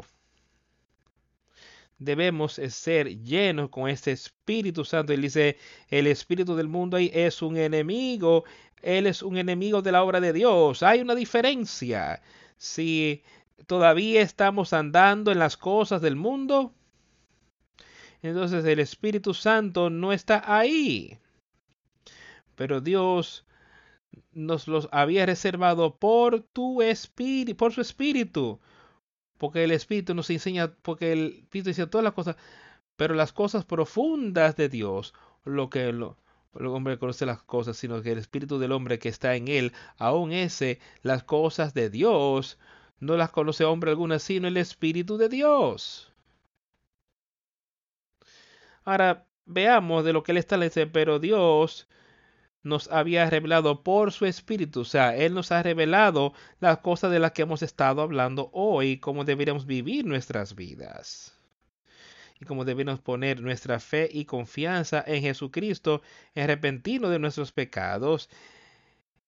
debemos 1.98 2.54
ser 2.54 3.22
llenos 3.22 3.68
con 3.70 3.88
este 3.88 4.10
Espíritu 4.12 4.84
Santo. 4.84 5.12
Él 5.12 5.22
dice, 5.22 5.56
el 5.88 6.06
Espíritu 6.06 6.56
del 6.56 6.68
mundo 6.68 6.96
ahí 6.96 7.10
es 7.14 7.42
un 7.42 7.56
enemigo, 7.56 8.44
Él 8.82 9.06
es 9.06 9.22
un 9.22 9.36
enemigo 9.36 9.82
de 9.82 9.92
la 9.92 10.02
obra 10.02 10.20
de 10.20 10.32
Dios. 10.32 10.82
Hay 10.82 11.00
una 11.02 11.14
diferencia. 11.14 12.22
Si 12.56 13.22
todavía 13.66 14.22
estamos 14.22 14.72
andando 14.72 15.30
en 15.30 15.38
las 15.38 15.56
cosas 15.56 16.00
del 16.02 16.16
mundo, 16.16 16.74
entonces 18.22 18.64
el 18.64 18.80
Espíritu 18.80 19.34
Santo 19.34 19.90
no 19.90 20.12
está 20.12 20.42
ahí. 20.46 21.18
Pero 22.54 22.80
Dios 22.80 23.44
nos 24.32 24.68
los 24.68 24.88
había 24.92 25.26
reservado 25.26 25.96
por 25.96 26.40
tu 26.40 26.82
espíritu, 26.82 27.56
por 27.56 27.72
su 27.72 27.80
espíritu. 27.80 28.60
Porque 29.38 29.64
el 29.64 29.70
espíritu 29.70 30.14
nos 30.14 30.28
enseña, 30.30 30.72
porque 30.82 31.12
el 31.12 31.26
espíritu 31.44 31.70
dice 31.70 31.86
todas 31.86 32.04
las 32.04 32.12
cosas, 32.12 32.36
pero 32.96 33.14
las 33.14 33.32
cosas 33.32 33.64
profundas 33.64 34.56
de 34.56 34.68
Dios, 34.68 35.14
lo 35.44 35.70
que 35.70 35.88
el 35.88 36.02
hombre 36.66 36.98
conoce 36.98 37.24
las 37.26 37.42
cosas, 37.42 37.76
sino 37.78 38.02
que 38.02 38.12
el 38.12 38.18
espíritu 38.18 38.58
del 38.58 38.72
hombre 38.72 38.98
que 38.98 39.08
está 39.08 39.36
en 39.36 39.48
él, 39.48 39.72
aún 39.96 40.32
ese, 40.32 40.78
las 41.02 41.24
cosas 41.24 41.72
de 41.72 41.88
Dios, 41.88 42.58
no 42.98 43.16
las 43.16 43.30
conoce 43.30 43.64
hombre 43.64 43.90
alguna, 43.90 44.18
sino 44.18 44.48
el 44.48 44.58
espíritu 44.58 45.16
de 45.16 45.30
Dios. 45.30 46.09
Ahora 48.90 49.24
veamos 49.46 50.04
de 50.04 50.12
lo 50.12 50.24
que 50.24 50.32
él 50.32 50.38
diciendo, 50.38 50.90
pero 50.92 51.20
Dios 51.20 51.86
nos 52.64 52.88
había 52.90 53.30
revelado 53.30 53.84
por 53.84 54.10
su 54.10 54.26
espíritu. 54.26 54.80
O 54.80 54.84
sea, 54.84 55.16
Él 55.16 55.32
nos 55.32 55.52
ha 55.52 55.62
revelado 55.62 56.34
las 56.58 56.78
cosas 56.78 57.12
de 57.12 57.20
las 57.20 57.30
que 57.30 57.42
hemos 57.42 57.62
estado 57.62 58.02
hablando 58.02 58.50
hoy, 58.52 58.98
cómo 58.98 59.24
deberíamos 59.24 59.64
vivir 59.64 60.04
nuestras 60.04 60.56
vidas. 60.56 61.36
Y 62.40 62.46
cómo 62.46 62.64
debemos 62.64 62.98
poner 62.98 63.40
nuestra 63.40 63.78
fe 63.78 64.08
y 64.10 64.24
confianza 64.24 65.04
en 65.06 65.22
Jesucristo, 65.22 66.02
en 66.34 66.44
arrepentirnos 66.44 67.12
de 67.12 67.20
nuestros 67.20 67.52
pecados 67.52 68.28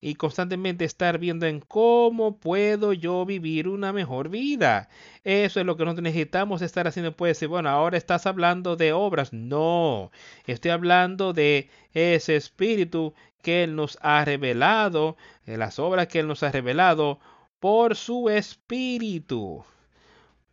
y 0.05 0.17
constantemente 0.17 0.85
estar 0.85 1.19
viendo 1.19 1.47
en 1.47 1.61
cómo 1.61 2.37
puedo 2.37 2.93
yo 2.93 3.25
vivir 3.25 3.69
una 3.69 3.93
mejor 3.93 4.31
vida. 4.31 4.89
Eso 5.23 5.61
es 5.61 5.65
lo 5.65 5.77
que 5.77 5.85
nosotros 5.85 6.03
necesitamos 6.03 6.61
estar 6.61 6.89
haciendo. 6.89 7.17
Puede 7.17 7.35
ser, 7.35 7.47
bueno, 7.47 7.69
ahora 7.69 7.97
estás 7.97 8.27
hablando 8.27 8.75
de 8.75 8.93
obras. 8.93 9.33
No, 9.33 10.11
estoy 10.45 10.73
hablando 10.73 11.33
de 11.33 11.71
ese 11.95 12.35
espíritu 12.35 13.15
que 13.43 13.63
Él 13.63 13.77
nos 13.77 13.97
ha 14.03 14.25
revelado, 14.25 15.17
de 15.47 15.57
las 15.57 15.79
obras 15.79 16.09
que 16.09 16.19
Él 16.19 16.27
nos 16.27 16.43
ha 16.43 16.51
revelado 16.51 17.21
por 17.61 17.95
su 17.95 18.29
espíritu. 18.29 19.65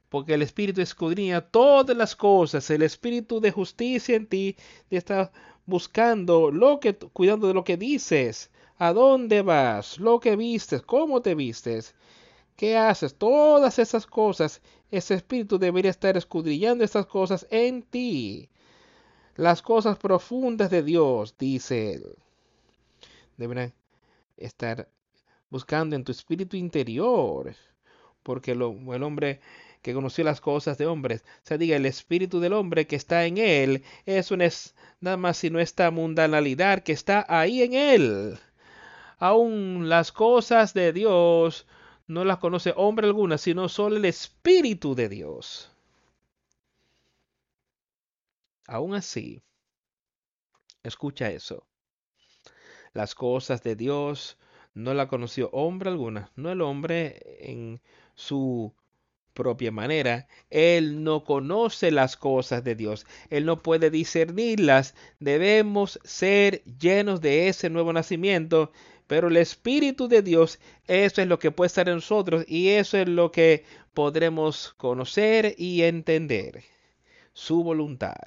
Porque 0.09 0.35
el 0.35 0.43
espíritu 0.43 0.81
escudriña 0.81 1.41
todas 1.41 1.97
las 1.97 2.15
cosas, 2.15 2.69
el 2.69 2.83
espíritu 2.83 3.41
de 3.41 3.49
justicia 3.49 4.15
en 4.15 4.27
ti 4.27 4.57
está 4.91 5.31
buscando 5.65 6.51
lo 6.51 6.79
que, 6.79 6.93
cuidando 6.95 7.47
de 7.47 7.55
lo 7.55 7.63
que 7.63 7.77
dices 7.77 8.51
a 8.79 8.93
dónde 8.93 9.41
vas, 9.41 9.99
lo 9.99 10.21
que 10.21 10.37
vistes, 10.37 10.81
cómo 10.81 11.21
te 11.21 11.35
vistes, 11.35 11.95
qué 12.55 12.77
haces, 12.77 13.13
todas 13.13 13.77
esas 13.77 14.07
cosas, 14.07 14.61
ese 14.89 15.15
espíritu 15.15 15.59
debería 15.59 15.91
estar 15.91 16.15
escudriñando 16.15 16.85
estas 16.85 17.05
cosas 17.05 17.45
en 17.51 17.83
ti. 17.83 18.49
Las 19.35 19.61
cosas 19.61 19.97
profundas 19.97 20.69
de 20.69 20.81
Dios, 20.81 21.35
dice 21.37 21.93
él, 21.93 22.05
deberán 23.35 23.73
estar 24.37 24.87
buscando 25.49 25.97
en 25.97 26.05
tu 26.05 26.13
espíritu 26.13 26.55
interior, 26.55 27.53
porque 28.23 28.51
el 28.51 28.61
hombre 28.61 29.41
que 29.81 29.93
conoció 29.93 30.23
las 30.23 30.39
cosas 30.39 30.77
de 30.77 30.85
hombres, 30.85 31.25
se 31.43 31.57
diga 31.57 31.75
el 31.75 31.85
espíritu 31.85 32.39
del 32.39 32.53
hombre 32.53 32.87
que 32.87 32.95
está 32.95 33.25
en 33.25 33.37
él, 33.39 33.83
eso 34.05 34.37
no 34.37 34.45
es 34.45 34.73
nada 35.01 35.17
más 35.17 35.35
sino 35.37 35.59
esta 35.59 35.91
mundanalidad 35.91 36.83
que 36.83 36.93
está 36.93 37.25
ahí 37.27 37.61
en 37.61 37.73
él 37.73 38.39
aún 39.19 39.89
las 39.89 40.11
cosas 40.11 40.73
de 40.73 40.93
Dios 40.93 41.67
no 42.07 42.25
las 42.25 42.39
conoce 42.39 42.73
hombre 42.75 43.07
alguna, 43.07 43.37
sino 43.37 43.69
solo 43.69 43.97
el 43.97 44.05
Espíritu 44.05 44.95
de 44.95 45.09
Dios. 45.09 45.71
Aún 48.67 48.95
así, 48.95 49.41
escucha 50.83 51.29
eso. 51.29 51.67
Las 52.93 53.13
cosas 53.13 53.61
de 53.61 53.75
Dios 53.75 54.37
no 54.73 54.93
la 54.93 55.07
conoció 55.07 55.49
hombre 55.51 55.89
alguna, 55.89 56.31
no 56.35 56.51
el 56.51 56.61
hombre 56.61 57.19
en 57.41 57.81
su 58.15 58.73
propia 59.33 59.71
manera. 59.71 60.27
Él 60.49 61.03
no 61.03 61.23
conoce 61.23 61.91
las 61.91 62.17
cosas 62.17 62.63
de 62.63 62.75
Dios. 62.75 63.05
Él 63.29 63.45
no 63.45 63.61
puede 63.63 63.89
discernirlas. 63.89 64.95
Debemos 65.19 65.99
ser 66.03 66.63
llenos 66.65 67.21
de 67.21 67.47
ese 67.47 67.69
nuevo 67.69 67.93
nacimiento 67.93 68.71
pero 69.09 69.27
el 69.27 69.37
Espíritu 69.37 70.07
de 70.07 70.21
Dios, 70.21 70.59
eso 70.85 71.19
es 71.23 71.27
lo 71.27 71.39
que 71.39 71.49
puede 71.49 71.65
estar 71.65 71.89
en 71.89 71.95
nosotros 71.95 72.45
y 72.47 72.69
eso 72.69 72.95
es 72.95 73.09
lo 73.09 73.31
que 73.31 73.65
podremos 73.95 74.75
conocer 74.77 75.55
y 75.57 75.81
entender. 75.81 76.63
Su 77.33 77.63
voluntad. 77.63 78.21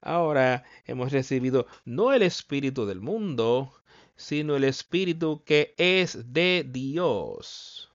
Ahora 0.00 0.64
hemos 0.86 1.12
recibido 1.12 1.68
no 1.84 2.12
el 2.12 2.22
Espíritu 2.22 2.84
del 2.84 3.00
mundo, 3.00 3.72
sino 4.16 4.56
el 4.56 4.64
Espíritu 4.64 5.44
que 5.44 5.72
es 5.78 6.32
de 6.32 6.66
Dios. 6.68 7.92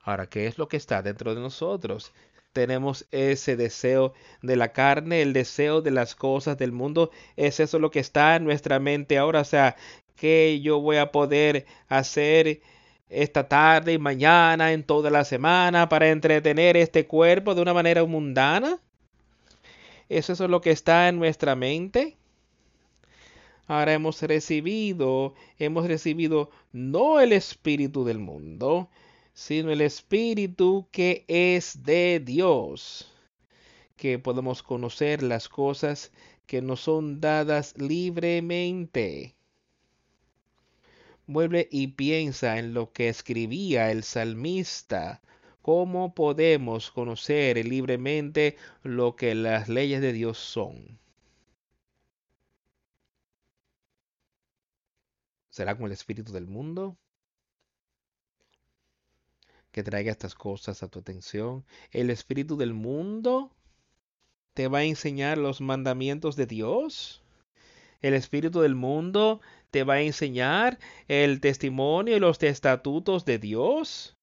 Ahora, 0.00 0.26
¿qué 0.30 0.46
es 0.46 0.56
lo 0.56 0.68
que 0.68 0.78
está 0.78 1.02
dentro 1.02 1.34
de 1.34 1.42
nosotros? 1.42 2.14
tenemos 2.54 3.06
ese 3.10 3.56
deseo 3.56 4.14
de 4.40 4.56
la 4.56 4.72
carne, 4.72 5.20
el 5.20 5.34
deseo 5.34 5.82
de 5.82 5.90
las 5.90 6.14
cosas 6.14 6.56
del 6.56 6.72
mundo. 6.72 7.10
Es 7.36 7.60
eso 7.60 7.78
lo 7.78 7.90
que 7.90 7.98
está 7.98 8.36
en 8.36 8.44
nuestra 8.44 8.78
mente 8.78 9.18
ahora. 9.18 9.40
O 9.40 9.44
sea, 9.44 9.76
que 10.16 10.60
yo 10.60 10.80
voy 10.80 10.96
a 10.96 11.12
poder 11.12 11.66
hacer 11.88 12.60
esta 13.08 13.48
tarde 13.48 13.92
y 13.92 13.98
mañana, 13.98 14.72
en 14.72 14.82
toda 14.82 15.10
la 15.10 15.24
semana, 15.24 15.88
para 15.88 16.10
entretener 16.10 16.76
este 16.76 17.06
cuerpo 17.06 17.54
de 17.54 17.62
una 17.62 17.74
manera 17.74 18.04
mundana? 18.04 18.80
¿Eso 20.08 20.32
es 20.32 20.40
lo 20.40 20.60
que 20.60 20.70
está 20.70 21.08
en 21.08 21.18
nuestra 21.18 21.56
mente? 21.56 22.16
Ahora 23.66 23.94
hemos 23.94 24.20
recibido, 24.20 25.34
hemos 25.58 25.86
recibido 25.86 26.50
no 26.72 27.20
el 27.20 27.32
espíritu 27.32 28.04
del 28.04 28.18
mundo, 28.18 28.90
sino 29.32 29.70
el 29.70 29.80
espíritu 29.80 30.86
que 30.92 31.24
es 31.28 31.82
de 31.82 32.20
Dios, 32.20 33.10
que 33.96 34.18
podemos 34.18 34.62
conocer 34.62 35.22
las 35.22 35.48
cosas 35.48 36.12
que 36.46 36.60
nos 36.60 36.80
son 36.80 37.20
dadas 37.20 37.74
libremente. 37.78 39.34
Vuelve 41.26 41.68
y 41.70 41.88
piensa 41.88 42.58
en 42.58 42.74
lo 42.74 42.92
que 42.92 43.08
escribía 43.08 43.90
el 43.90 44.02
salmista. 44.04 45.22
¿Cómo 45.62 46.14
podemos 46.14 46.90
conocer 46.90 47.64
libremente 47.66 48.56
lo 48.82 49.16
que 49.16 49.34
las 49.34 49.68
leyes 49.68 50.00
de 50.00 50.12
Dios 50.12 50.38
son? 50.38 50.98
¿Será 55.50 55.76
con 55.76 55.86
el 55.86 55.92
espíritu 55.92 56.32
del 56.32 56.46
mundo? 56.46 56.98
que 59.74 59.82
traiga 59.82 60.12
estas 60.12 60.36
cosas 60.36 60.84
a 60.84 60.88
tu 60.88 61.00
atención. 61.00 61.64
El 61.90 62.10
espíritu 62.10 62.56
del 62.56 62.74
mundo 62.74 63.50
te 64.54 64.68
va 64.68 64.78
a 64.78 64.84
enseñar 64.84 65.36
los 65.36 65.60
mandamientos 65.60 66.36
de 66.36 66.46
Dios. 66.46 67.22
El 68.00 68.14
espíritu 68.14 68.60
del 68.60 68.76
mundo 68.76 69.40
te 69.74 69.82
va 69.82 69.94
a 69.94 70.02
enseñar 70.02 70.78
el 71.08 71.40
testimonio 71.40 72.16
y 72.16 72.20
los 72.20 72.40
estatutos 72.40 73.24
de 73.24 73.40
Dios. 73.40 74.16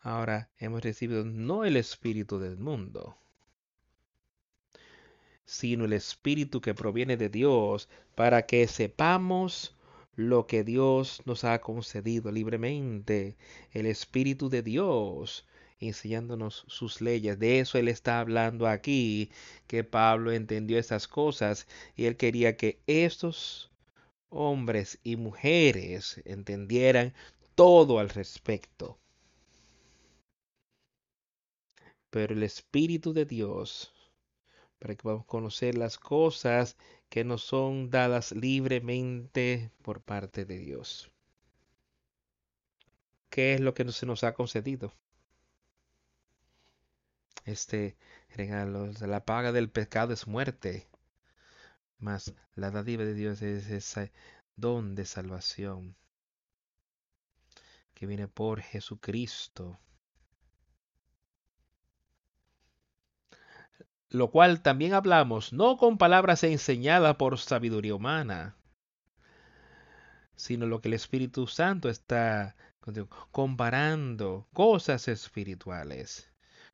Ahora 0.00 0.50
hemos 0.58 0.82
recibido 0.82 1.24
no 1.24 1.64
el 1.64 1.76
espíritu 1.76 2.40
del 2.40 2.58
mundo, 2.58 3.16
sino 5.44 5.84
el 5.84 5.92
espíritu 5.92 6.60
que 6.60 6.74
proviene 6.74 7.16
de 7.16 7.28
Dios 7.28 7.88
para 8.16 8.44
que 8.44 8.66
sepamos 8.66 9.76
lo 10.16 10.48
que 10.48 10.64
Dios 10.64 11.22
nos 11.24 11.44
ha 11.44 11.60
concedido 11.60 12.32
libremente, 12.32 13.36
el 13.70 13.86
Espíritu 13.86 14.48
de 14.48 14.62
Dios 14.62 15.46
enseñándonos 15.88 16.64
sus 16.68 17.00
leyes. 17.00 17.38
De 17.38 17.60
eso 17.60 17.78
él 17.78 17.88
está 17.88 18.20
hablando 18.20 18.66
aquí, 18.66 19.30
que 19.66 19.84
Pablo 19.84 20.32
entendió 20.32 20.78
esas 20.78 21.08
cosas 21.08 21.66
y 21.96 22.06
él 22.06 22.16
quería 22.16 22.56
que 22.56 22.80
estos 22.86 23.70
hombres 24.28 24.98
y 25.02 25.16
mujeres 25.16 26.20
entendieran 26.24 27.14
todo 27.54 27.98
al 27.98 28.08
respecto. 28.10 28.98
Pero 32.10 32.34
el 32.34 32.42
Espíritu 32.42 33.12
de 33.12 33.24
Dios, 33.24 33.92
para 34.78 34.94
que 34.94 35.02
podamos 35.02 35.26
conocer 35.26 35.76
las 35.78 35.98
cosas 35.98 36.76
que 37.08 37.24
nos 37.24 37.42
son 37.42 37.90
dadas 37.90 38.32
libremente 38.32 39.70
por 39.82 40.02
parte 40.02 40.44
de 40.44 40.58
Dios. 40.58 41.12
¿qué 43.32 43.54
es 43.54 43.60
lo 43.60 43.74
que 43.74 43.90
se 43.90 44.06
nos 44.06 44.22
ha 44.24 44.34
concedido? 44.34 44.92
Este 47.44 47.96
regalo, 48.36 48.86
la 49.00 49.24
paga 49.24 49.50
del 49.50 49.68
pecado 49.68 50.12
es 50.12 50.28
muerte, 50.28 50.88
mas 51.98 52.34
la 52.54 52.70
dádiva 52.70 53.04
de 53.04 53.14
Dios 53.14 53.42
es 53.42 53.68
ese 53.68 54.12
don 54.54 54.94
de 54.94 55.04
salvación 55.06 55.96
que 57.94 58.06
viene 58.06 58.28
por 58.28 58.60
Jesucristo. 58.60 59.80
Lo 64.08 64.30
cual 64.30 64.62
también 64.62 64.94
hablamos, 64.94 65.52
no 65.52 65.78
con 65.78 65.98
palabras 65.98 66.44
enseñadas 66.44 67.16
por 67.16 67.38
sabiduría 67.38 67.94
humana, 67.94 68.56
sino 70.36 70.66
lo 70.66 70.80
que 70.80 70.88
el 70.88 70.94
Espíritu 70.94 71.48
Santo 71.48 71.88
está 71.88 72.54
comparando 73.32 74.46
cosas 74.52 75.08
espirituales 75.08 76.31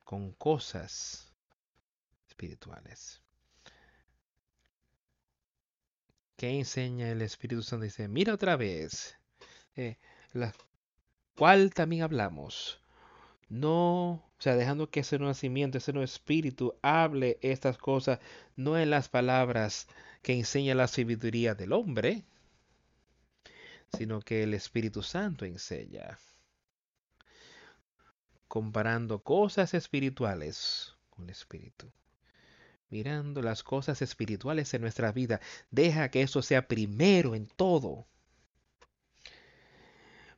con 0.09 0.31
cosas 0.31 1.31
espirituales. 2.27 3.21
¿Qué 6.35 6.49
enseña 6.49 7.11
el 7.11 7.21
Espíritu 7.21 7.61
Santo? 7.61 7.83
Dice, 7.83 8.07
mira 8.07 8.33
otra 8.33 8.55
vez, 8.55 9.15
eh, 9.75 9.99
la 10.33 10.51
cual 11.35 11.75
también 11.75 12.01
hablamos. 12.01 12.81
No, 13.49 14.13
o 14.13 14.35
sea, 14.39 14.55
dejando 14.55 14.89
que 14.89 15.01
ese 15.01 15.19
nacimiento, 15.19 15.77
ese 15.77 15.93
nuevo 15.93 16.05
espíritu 16.05 16.73
hable 16.81 17.37
estas 17.43 17.77
cosas, 17.77 18.17
no 18.55 18.79
en 18.79 18.89
las 18.89 19.09
palabras 19.09 19.87
que 20.23 20.33
enseña 20.33 20.73
la 20.73 20.87
sabiduría 20.87 21.53
del 21.53 21.71
hombre, 21.71 22.23
sino 23.95 24.21
que 24.21 24.41
el 24.41 24.55
Espíritu 24.55 25.03
Santo 25.03 25.45
enseña 25.45 26.17
comparando 28.49 29.23
cosas 29.23 29.73
espirituales 29.75 30.95
con 31.11 31.25
el 31.25 31.29
Espíritu. 31.29 31.89
Mirando 32.89 33.43
las 33.43 33.63
cosas 33.63 34.01
espirituales 34.01 34.73
en 34.73 34.81
nuestra 34.81 35.11
vida, 35.11 35.39
deja 35.69 36.09
que 36.09 36.23
eso 36.23 36.41
sea 36.41 36.67
primero 36.67 37.35
en 37.35 37.45
todo. 37.45 38.07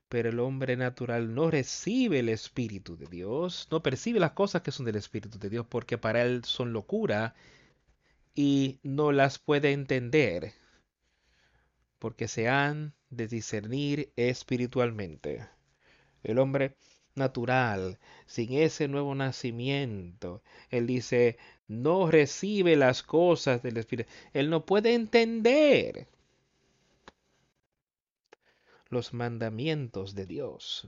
Pero 0.09 0.29
el 0.29 0.41
hombre 0.41 0.75
natural 0.75 1.33
no 1.33 1.49
recibe 1.49 2.19
el 2.19 2.27
Espíritu 2.27 2.97
de 2.97 3.07
Dios, 3.07 3.69
no 3.71 3.81
percibe 3.81 4.19
las 4.19 4.33
cosas 4.33 4.61
que 4.61 4.73
son 4.73 4.85
del 4.85 4.97
Espíritu 4.97 5.39
de 5.39 5.49
Dios, 5.49 5.65
porque 5.69 5.97
para 5.97 6.21
él 6.23 6.43
son 6.43 6.73
locura 6.73 7.33
y 8.35 8.81
no 8.83 9.13
las 9.13 9.39
puede 9.39 9.71
entender, 9.71 10.53
porque 11.97 12.27
se 12.27 12.49
han 12.49 12.93
de 13.09 13.27
discernir 13.29 14.11
espiritualmente. 14.17 15.47
El 16.23 16.39
hombre 16.39 16.75
natural, 17.15 17.99
sin 18.25 18.53
ese 18.53 18.87
nuevo 18.87 19.15
nacimiento. 19.15 20.41
Él 20.69 20.87
dice, 20.87 21.37
no 21.67 22.09
recibe 22.09 22.75
las 22.75 23.03
cosas 23.03 23.63
del 23.63 23.77
Espíritu. 23.77 24.09
Él 24.33 24.49
no 24.49 24.65
puede 24.65 24.93
entender 24.93 26.07
los 28.89 29.13
mandamientos 29.13 30.15
de 30.15 30.25
Dios. 30.25 30.87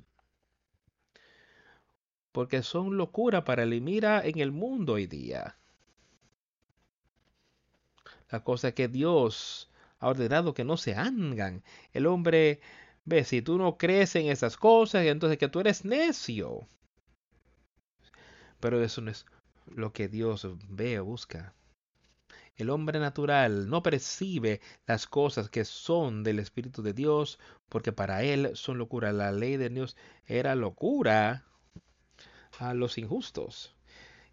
Porque 2.31 2.63
son 2.63 2.97
locura 2.97 3.43
para 3.43 3.63
él. 3.63 3.81
Mira 3.81 4.21
en 4.25 4.39
el 4.39 4.51
mundo 4.51 4.93
hoy 4.93 5.07
día. 5.07 5.55
La 8.29 8.43
cosa 8.43 8.73
que 8.73 8.87
Dios 8.87 9.69
ha 9.99 10.09
ordenado 10.09 10.53
que 10.53 10.63
no 10.63 10.75
se 10.75 10.95
hagan. 10.95 11.63
El 11.93 12.07
hombre 12.07 12.59
Ve, 13.05 13.23
si 13.25 13.41
tú 13.41 13.57
no 13.57 13.77
crees 13.77 14.15
en 14.15 14.27
esas 14.27 14.57
cosas, 14.57 15.05
entonces 15.05 15.37
que 15.37 15.49
tú 15.49 15.59
eres 15.59 15.83
necio. 15.83 16.67
Pero 18.59 18.81
eso 18.81 19.01
no 19.01 19.11
es 19.11 19.25
lo 19.67 19.91
que 19.91 20.07
Dios 20.07 20.47
ve 20.69 20.99
o 20.99 21.05
busca. 21.05 21.53
El 22.55 22.69
hombre 22.69 22.99
natural 22.99 23.67
no 23.67 23.81
percibe 23.81 24.61
las 24.85 25.07
cosas 25.07 25.49
que 25.49 25.65
son 25.65 26.23
del 26.23 26.39
Espíritu 26.39 26.83
de 26.83 26.93
Dios 26.93 27.39
porque 27.67 27.91
para 27.91 28.23
él 28.23 28.51
son 28.55 28.77
locura. 28.77 29.11
La 29.11 29.31
ley 29.31 29.57
de 29.57 29.69
Dios 29.69 29.97
era 30.27 30.53
locura 30.55 31.45
a 32.59 32.73
los 32.73 32.97
injustos. 32.97 33.75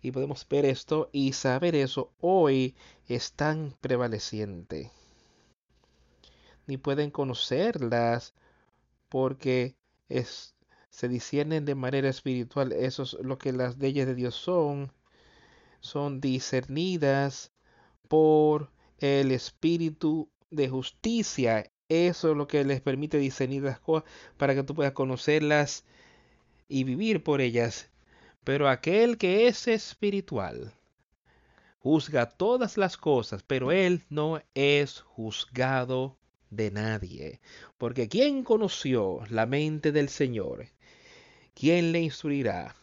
Y 0.02 0.12
podemos 0.12 0.46
ver 0.48 0.64
esto 0.64 1.08
y 1.12 1.32
saber 1.32 1.74
eso 1.74 2.12
hoy 2.20 2.76
es 3.06 3.32
tan 3.32 3.74
prevaleciente. 3.80 4.90
Ni 6.66 6.76
pueden 6.76 7.10
conocerlas 7.10 8.34
porque 9.10 9.76
es, 10.08 10.54
se 10.88 11.08
disciernen 11.08 11.66
de 11.66 11.74
manera 11.74 12.08
espiritual. 12.08 12.72
Eso 12.72 13.02
es 13.02 13.14
lo 13.20 13.38
que 13.38 13.52
las 13.52 13.76
leyes 13.76 14.06
de 14.06 14.14
Dios 14.14 14.34
son. 14.34 14.92
Son 15.80 16.20
discernidas 16.20 17.52
por 18.08 18.70
el 18.98 19.32
espíritu 19.32 20.30
de 20.50 20.68
justicia. 20.68 21.70
Eso 21.88 22.30
es 22.30 22.36
lo 22.36 22.46
que 22.46 22.64
les 22.64 22.80
permite 22.80 23.18
discernir 23.18 23.64
las 23.64 23.80
cosas 23.80 24.08
para 24.38 24.54
que 24.54 24.62
tú 24.62 24.74
puedas 24.74 24.92
conocerlas 24.92 25.84
y 26.68 26.84
vivir 26.84 27.22
por 27.22 27.40
ellas. 27.40 27.90
Pero 28.44 28.68
aquel 28.68 29.18
que 29.18 29.48
es 29.48 29.68
espiritual 29.68 30.72
juzga 31.80 32.26
todas 32.26 32.76
las 32.76 32.96
cosas, 32.96 33.42
pero 33.42 33.72
él 33.72 34.04
no 34.08 34.40
es 34.54 35.00
juzgado 35.00 36.19
de 36.50 36.70
nadie. 36.70 37.40
Porque 37.78 38.08
¿quién 38.08 38.44
conoció 38.44 39.20
la 39.30 39.46
mente 39.46 39.92
del 39.92 40.08
Señor? 40.08 40.68
¿Quién 41.54 41.92
le 41.92 42.00
instruirá? 42.00 42.76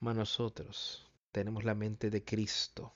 Mas 0.00 0.16
nosotros 0.16 1.06
tenemos 1.32 1.64
la 1.64 1.74
mente 1.74 2.10
de 2.10 2.22
Cristo. 2.24 2.94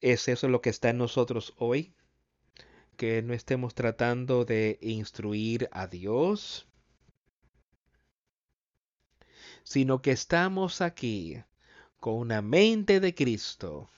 ¿Es 0.00 0.28
eso 0.28 0.48
lo 0.48 0.60
que 0.60 0.70
está 0.70 0.90
en 0.90 0.98
nosotros 0.98 1.54
hoy? 1.56 1.94
Que 2.96 3.22
no 3.22 3.32
estemos 3.32 3.74
tratando 3.74 4.44
de 4.44 4.78
instruir 4.82 5.68
a 5.72 5.86
Dios, 5.86 6.66
sino 9.62 10.02
que 10.02 10.10
estamos 10.10 10.82
aquí 10.82 11.42
con 12.00 12.16
una 12.16 12.42
mente 12.42 13.00
de 13.00 13.14
Cristo 13.14 13.88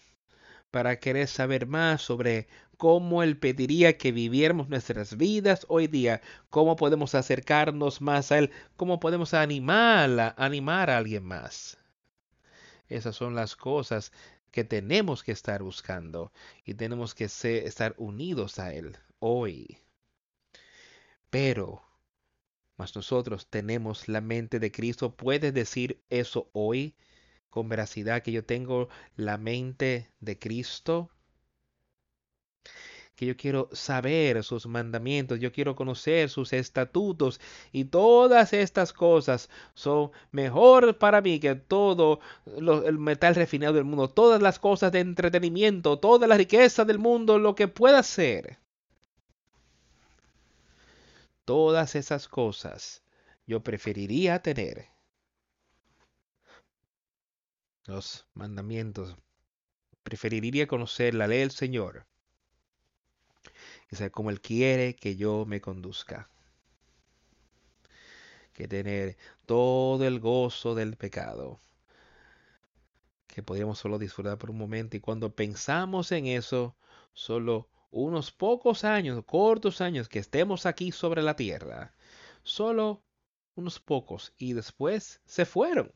para 0.76 1.00
querer 1.00 1.26
saber 1.26 1.66
más 1.66 2.02
sobre 2.02 2.48
cómo 2.76 3.22
Él 3.22 3.38
pediría 3.38 3.96
que 3.96 4.12
viviéramos 4.12 4.68
nuestras 4.68 5.16
vidas 5.16 5.64
hoy 5.70 5.86
día, 5.86 6.20
cómo 6.50 6.76
podemos 6.76 7.14
acercarnos 7.14 8.02
más 8.02 8.30
a 8.30 8.36
Él, 8.36 8.50
cómo 8.76 9.00
podemos 9.00 9.32
animar, 9.32 10.34
animar 10.36 10.90
a 10.90 10.98
alguien 10.98 11.24
más. 11.24 11.78
Esas 12.90 13.16
son 13.16 13.34
las 13.34 13.56
cosas 13.56 14.12
que 14.50 14.64
tenemos 14.64 15.22
que 15.22 15.32
estar 15.32 15.62
buscando 15.62 16.30
y 16.66 16.74
tenemos 16.74 17.14
que 17.14 17.24
estar 17.24 17.94
unidos 17.96 18.58
a 18.58 18.74
Él 18.74 18.98
hoy. 19.18 19.78
Pero, 21.30 21.82
más 22.76 22.94
nosotros 22.94 23.46
tenemos 23.48 24.08
la 24.08 24.20
mente 24.20 24.60
de 24.60 24.70
Cristo. 24.70 25.16
¿Puedes 25.16 25.54
decir 25.54 26.02
eso 26.10 26.50
hoy? 26.52 26.94
Con 27.56 27.70
veracidad 27.70 28.22
que 28.22 28.32
yo 28.32 28.44
tengo 28.44 28.90
la 29.16 29.38
mente 29.38 30.10
de 30.20 30.38
Cristo, 30.38 31.08
que 33.14 33.24
yo 33.24 33.34
quiero 33.34 33.70
saber 33.72 34.44
sus 34.44 34.66
mandamientos, 34.66 35.40
yo 35.40 35.50
quiero 35.52 35.74
conocer 35.74 36.28
sus 36.28 36.52
estatutos 36.52 37.40
y 37.72 37.86
todas 37.86 38.52
estas 38.52 38.92
cosas 38.92 39.48
son 39.72 40.10
mejor 40.32 40.98
para 40.98 41.22
mí 41.22 41.40
que 41.40 41.54
todo 41.54 42.20
el 42.84 42.98
metal 42.98 43.34
refinado 43.34 43.72
del 43.72 43.84
mundo, 43.84 44.10
todas 44.10 44.42
las 44.42 44.58
cosas 44.58 44.92
de 44.92 45.00
entretenimiento, 45.00 45.98
toda 45.98 46.26
la 46.26 46.36
riqueza 46.36 46.84
del 46.84 46.98
mundo, 46.98 47.38
lo 47.38 47.54
que 47.54 47.68
pueda 47.68 48.02
ser. 48.02 48.58
Todas 51.46 51.94
esas 51.94 52.28
cosas 52.28 53.02
yo 53.46 53.62
preferiría 53.62 54.42
tener 54.42 54.95
los 57.88 58.26
mandamientos. 58.34 59.16
Preferiría 60.02 60.66
conocer 60.66 61.14
la 61.14 61.26
ley 61.26 61.40
del 61.40 61.50
Señor 61.50 62.06
y 63.90 63.96
saber 63.96 64.12
cómo 64.12 64.30
Él 64.30 64.40
quiere 64.40 64.94
que 64.94 65.16
yo 65.16 65.44
me 65.46 65.60
conduzca. 65.60 66.30
Que 68.52 68.68
tener 68.68 69.16
todo 69.44 70.06
el 70.06 70.20
gozo 70.20 70.74
del 70.74 70.96
pecado 70.96 71.60
que 73.36 73.42
podríamos 73.42 73.78
solo 73.78 73.98
disfrutar 73.98 74.38
por 74.38 74.50
un 74.50 74.56
momento. 74.56 74.96
Y 74.96 75.00
cuando 75.00 75.34
pensamos 75.34 76.10
en 76.10 76.26
eso, 76.26 76.74
solo 77.12 77.68
unos 77.90 78.32
pocos 78.32 78.82
años, 78.82 79.22
cortos 79.26 79.82
años 79.82 80.08
que 80.08 80.20
estemos 80.20 80.64
aquí 80.64 80.90
sobre 80.90 81.20
la 81.20 81.36
tierra, 81.36 81.94
solo 82.42 83.04
unos 83.54 83.78
pocos, 83.78 84.32
y 84.38 84.54
después 84.54 85.20
se 85.26 85.44
fueron. 85.44 85.92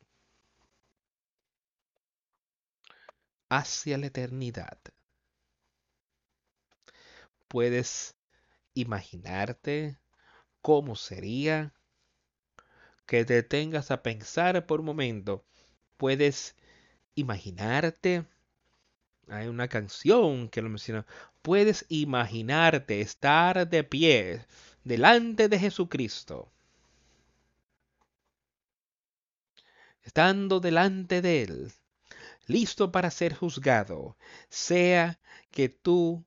Hacia 3.50 3.98
la 3.98 4.06
eternidad. 4.06 4.78
Puedes 7.48 8.16
imaginarte 8.74 9.98
cómo 10.62 10.96
sería? 10.96 11.74
Que 13.06 13.24
te 13.24 13.42
tengas 13.42 13.90
a 13.90 14.02
pensar 14.02 14.66
por 14.66 14.80
un 14.80 14.86
momento. 14.86 15.44
¿Puedes 15.96 16.54
imaginarte? 17.16 18.24
Hay 19.28 19.48
una 19.48 19.68
canción 19.68 20.48
que 20.48 20.62
lo 20.62 20.68
menciona. 20.68 21.06
Puedes 21.42 21.86
imaginarte 21.88 23.00
estar 23.00 23.68
de 23.68 23.84
pie 23.84 24.46
delante 24.84 25.48
de 25.48 25.58
Jesucristo. 25.58 26.52
Estando 30.02 30.60
delante 30.60 31.20
de 31.20 31.42
Él, 31.42 31.72
listo 32.50 32.92
para 32.92 33.10
ser 33.10 33.34
juzgado, 33.34 34.16
sea 34.48 35.18
que 35.50 35.68
tú 35.68 36.24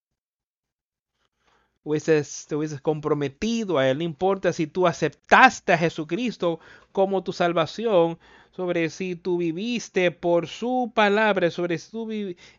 hubieses, 1.84 2.46
te 2.48 2.56
hubieses 2.56 2.82
comprometido 2.82 3.78
a 3.78 3.90
Él, 3.90 3.98
no 4.00 4.04
importa 4.04 4.54
si 4.54 4.68
tú 4.68 4.88
aceptaste 4.88 5.74
a 5.74 5.78
Jesucristo 5.78 6.60
como 6.92 7.24
tu 7.24 7.34
salvación, 7.34 8.18
sobre 8.52 8.90
si 8.90 9.16
tú 9.16 9.38
viviste 9.38 10.12
por 10.12 10.48
su 10.48 10.92
palabra, 10.94 11.52
sobre 11.52 11.78
si 11.78 11.92
tú 11.92 12.10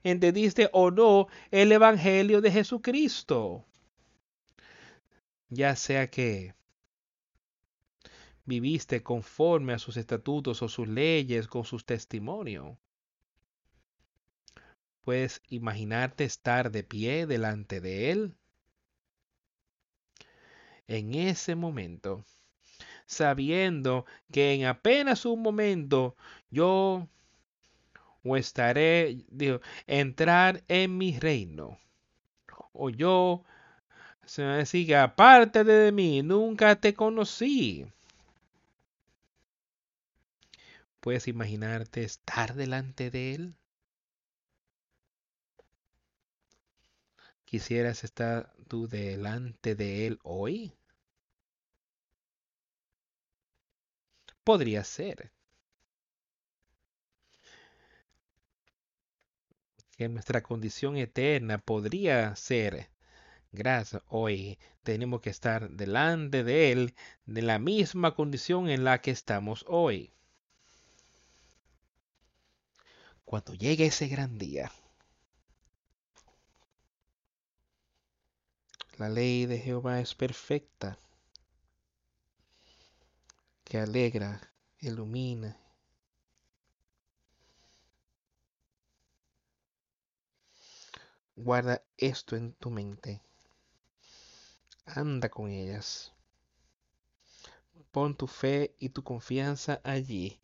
entendiste 0.03 0.69
o 0.73 0.91
no 0.91 1.29
el 1.51 1.73
Evangelio 1.73 2.41
de 2.41 2.51
Jesucristo. 2.51 3.65
Ya 5.49 5.77
sea 5.77 6.11
que 6.11 6.55
viviste 8.45 9.03
conforme 9.03 9.73
a 9.73 9.79
sus 9.79 9.97
estatutos 9.97 10.63
o 10.63 10.69
sus 10.69 10.89
leyes, 10.89 11.47
con 11.47 11.65
sus 11.65 11.85
testimonios. 11.85 12.77
Puedes 15.05 15.43
imaginarte 15.49 16.25
estar 16.25 16.71
de 16.71 16.83
pie 16.83 17.27
delante 17.27 17.81
de 17.81 18.11
Él 18.11 18.35
en 20.89 21.15
ese 21.15 21.55
momento, 21.55 22.25
sabiendo 23.07 24.07
que 24.33 24.55
en 24.55 24.67
apenas 24.67 25.25
un 25.25 25.43
momento 25.43 26.17
yo 26.51 27.09
o 28.25 28.37
estaré, 28.37 29.25
digo, 29.29 29.61
entrar 29.87 30.65
en 30.69 30.97
mi 30.97 31.19
reino, 31.19 31.79
o 32.73 32.89
yo 32.89 33.45
se 34.25 34.43
me 34.43 34.65
que 34.65 34.97
aparte 34.97 35.65
de 35.65 35.93
mí, 35.93 36.23
nunca 36.23 36.77
te 36.77 36.95
conocí. 36.95 37.87
¿Puedes 41.01 41.29
imaginarte 41.29 42.03
estar 42.03 42.55
delante 42.55 43.11
de 43.11 43.35
Él? 43.35 43.55
¿Quisieras 47.55 48.03
estar 48.03 48.53
tú 48.67 48.89
delante 48.89 49.77
de 49.77 50.09
Él 50.09 50.19
hoy? 50.25 50.75
Podría 54.43 54.83
ser. 54.83 55.31
Que 59.97 60.09
nuestra 60.09 60.43
condición 60.43 60.97
eterna 60.97 61.59
podría 61.59 62.35
ser. 62.35 62.91
Gracias. 63.53 64.03
Hoy 64.09 64.59
tenemos 64.83 65.21
que 65.21 65.31
estar 65.31 65.71
delante 65.71 66.43
de 66.43 66.73
Él 66.73 66.97
de 67.25 67.43
la 67.43 67.61
misma 67.61 68.17
condición 68.17 68.69
en 68.69 68.83
la 68.83 69.01
que 69.01 69.13
estamos 69.13 69.65
hoy. 69.69 70.13
Cuando 73.25 73.55
llegue 73.55 73.87
ese 73.87 74.09
gran 74.09 74.39
día, 74.39 74.73
La 78.97 79.09
ley 79.09 79.47
de 79.47 79.59
Jehová 79.59 79.99
es 79.99 80.15
perfecta, 80.15 81.01
que 83.65 83.79
alegra, 83.79 84.53
ilumina. 84.79 85.59
Guarda 91.35 91.83
esto 91.97 92.37
en 92.37 92.53
tu 92.53 92.71
mente. 92.71 93.21
Anda 94.87 95.29
con 95.29 95.51
ellas. 95.51 96.13
Pon 97.91 98.17
tu 98.17 98.29
fe 98.29 98.77
y 98.79 98.91
tu 98.91 99.03
confianza 99.03 99.81
allí, 99.83 100.41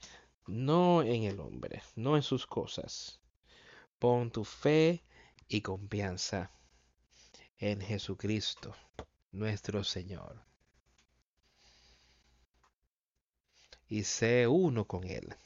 no 0.48 1.02
en 1.02 1.22
el 1.22 1.38
hombre, 1.38 1.84
no 1.94 2.16
en 2.16 2.24
sus 2.24 2.48
cosas. 2.48 3.20
Pon 4.00 4.32
tu 4.32 4.44
fe 4.44 5.04
y 5.46 5.60
confianza 5.60 6.50
en 7.60 7.82
Jesucristo, 7.82 8.74
nuestro 9.32 9.84
Señor. 9.84 10.42
Y 13.86 14.04
sé 14.04 14.46
uno 14.46 14.86
con 14.86 15.04
Él. 15.04 15.36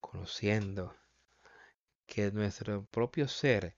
Conociendo 0.00 0.96
que 2.06 2.30
nuestro 2.32 2.86
propio 2.86 3.28
ser, 3.28 3.76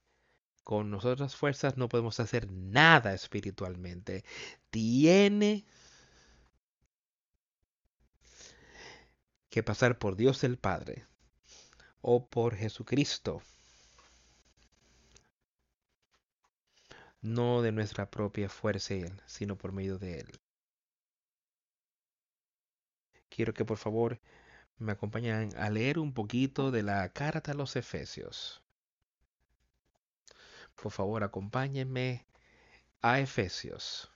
con 0.63 0.91
nuestras 0.91 1.35
fuerzas 1.35 1.77
no 1.77 1.89
podemos 1.89 2.21
hacer 2.21 2.51
nada 2.53 3.13
espiritualmente. 3.15 4.25
Tiene 4.71 5.65
que 9.57 9.63
pasar 9.63 9.99
por 9.99 10.17
Dios 10.17 10.45
el 10.45 10.59
Padre 10.59 11.07
o 12.03 12.29
por 12.29 12.57
Jesucristo, 12.57 13.41
no 17.23 17.63
de 17.63 17.73
nuestra 17.73 18.11
propia 18.11 18.51
fuerza, 18.51 18.97
sino 19.25 19.57
por 19.57 19.73
medio 19.73 19.99
de 19.99 20.21
Él. 20.21 20.41
Quiero 23.31 23.55
que 23.55 23.65
por 23.65 23.79
favor 23.79 24.21
me 24.77 24.93
acompañen 24.93 25.57
a 25.57 25.71
leer 25.71 25.99
un 25.99 26.13
poquito 26.13 26.71
de 26.71 26.83
la 26.83 27.09
carta 27.15 27.53
a 27.53 27.55
los 27.55 27.77
Efesios. 27.77 28.63
Por 30.75 30.93
favor, 30.93 31.25
acompáñenme 31.25 32.27
a 33.01 33.21
Efesios. 33.21 34.11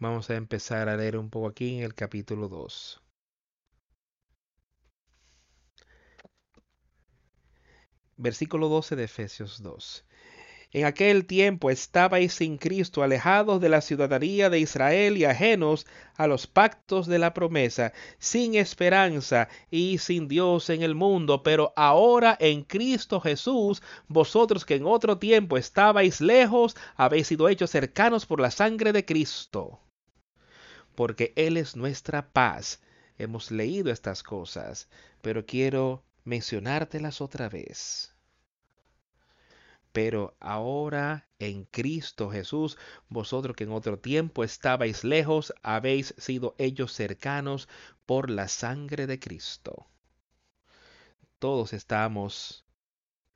Vamos 0.00 0.30
a 0.30 0.36
empezar 0.36 0.88
a 0.88 0.96
leer 0.96 1.18
un 1.18 1.28
poco 1.28 1.48
aquí 1.48 1.76
en 1.76 1.84
el 1.84 1.94
capítulo 1.94 2.48
2. 2.48 3.02
Versículo 8.16 8.70
12 8.70 8.96
de 8.96 9.04
Efesios 9.04 9.62
2. 9.62 10.06
En 10.72 10.86
aquel 10.86 11.26
tiempo 11.26 11.70
estabais 11.70 12.32
sin 12.32 12.56
Cristo, 12.56 13.02
alejados 13.02 13.60
de 13.60 13.68
la 13.68 13.82
ciudadanía 13.82 14.48
de 14.48 14.60
Israel 14.60 15.18
y 15.18 15.26
ajenos 15.26 15.86
a 16.16 16.26
los 16.26 16.46
pactos 16.46 17.06
de 17.06 17.18
la 17.18 17.34
promesa, 17.34 17.92
sin 18.18 18.54
esperanza 18.54 19.48
y 19.70 19.98
sin 19.98 20.28
Dios 20.28 20.70
en 20.70 20.82
el 20.82 20.94
mundo. 20.94 21.42
Pero 21.42 21.74
ahora 21.76 22.38
en 22.40 22.62
Cristo 22.62 23.20
Jesús, 23.20 23.82
vosotros 24.08 24.64
que 24.64 24.76
en 24.76 24.86
otro 24.86 25.18
tiempo 25.18 25.58
estabais 25.58 26.22
lejos, 26.22 26.74
habéis 26.96 27.26
sido 27.26 27.50
hechos 27.50 27.70
cercanos 27.70 28.24
por 28.24 28.40
la 28.40 28.50
sangre 28.50 28.94
de 28.94 29.04
Cristo 29.04 29.78
porque 30.94 31.32
Él 31.36 31.56
es 31.56 31.76
nuestra 31.76 32.30
paz. 32.32 32.80
Hemos 33.18 33.50
leído 33.50 33.90
estas 33.90 34.22
cosas, 34.22 34.88
pero 35.22 35.46
quiero 35.46 36.04
mencionártelas 36.24 37.20
otra 37.20 37.48
vez. 37.48 38.14
Pero 39.92 40.36
ahora 40.38 41.28
en 41.38 41.64
Cristo 41.64 42.30
Jesús, 42.30 42.78
vosotros 43.08 43.56
que 43.56 43.64
en 43.64 43.72
otro 43.72 43.98
tiempo 43.98 44.44
estabais 44.44 45.02
lejos, 45.02 45.52
habéis 45.62 46.14
sido 46.16 46.54
ellos 46.58 46.92
cercanos 46.92 47.68
por 48.06 48.30
la 48.30 48.46
sangre 48.46 49.06
de 49.06 49.18
Cristo. 49.18 49.86
Todos 51.38 51.72
estamos 51.72 52.64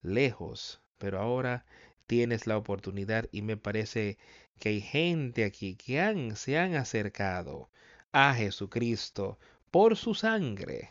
lejos, 0.02 0.80
pero 0.98 1.20
ahora 1.20 1.64
tienes 2.07 2.46
la 2.46 2.57
oportunidad 2.57 3.28
y 3.32 3.42
me 3.42 3.57
parece 3.57 4.18
que 4.59 4.70
hay 4.70 4.80
gente 4.80 5.44
aquí 5.44 5.74
que 5.74 6.32
se 6.36 6.59
han 6.59 6.74
acercado 6.74 7.68
a 8.12 8.34
Jesucristo 8.34 9.38
por 9.70 9.96
su 9.96 10.14
sangre, 10.14 10.90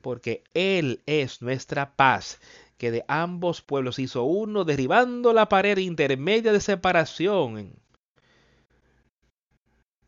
porque 0.00 0.42
Él 0.54 1.02
es 1.06 1.42
nuestra 1.42 1.94
paz, 1.96 2.40
que 2.78 2.90
de 2.90 3.04
ambos 3.08 3.62
pueblos 3.62 3.98
hizo 3.98 4.24
uno, 4.24 4.64
derribando 4.64 5.32
la 5.32 5.48
pared 5.48 5.78
intermedia 5.78 6.52
de 6.52 6.60
separación. 6.60 7.74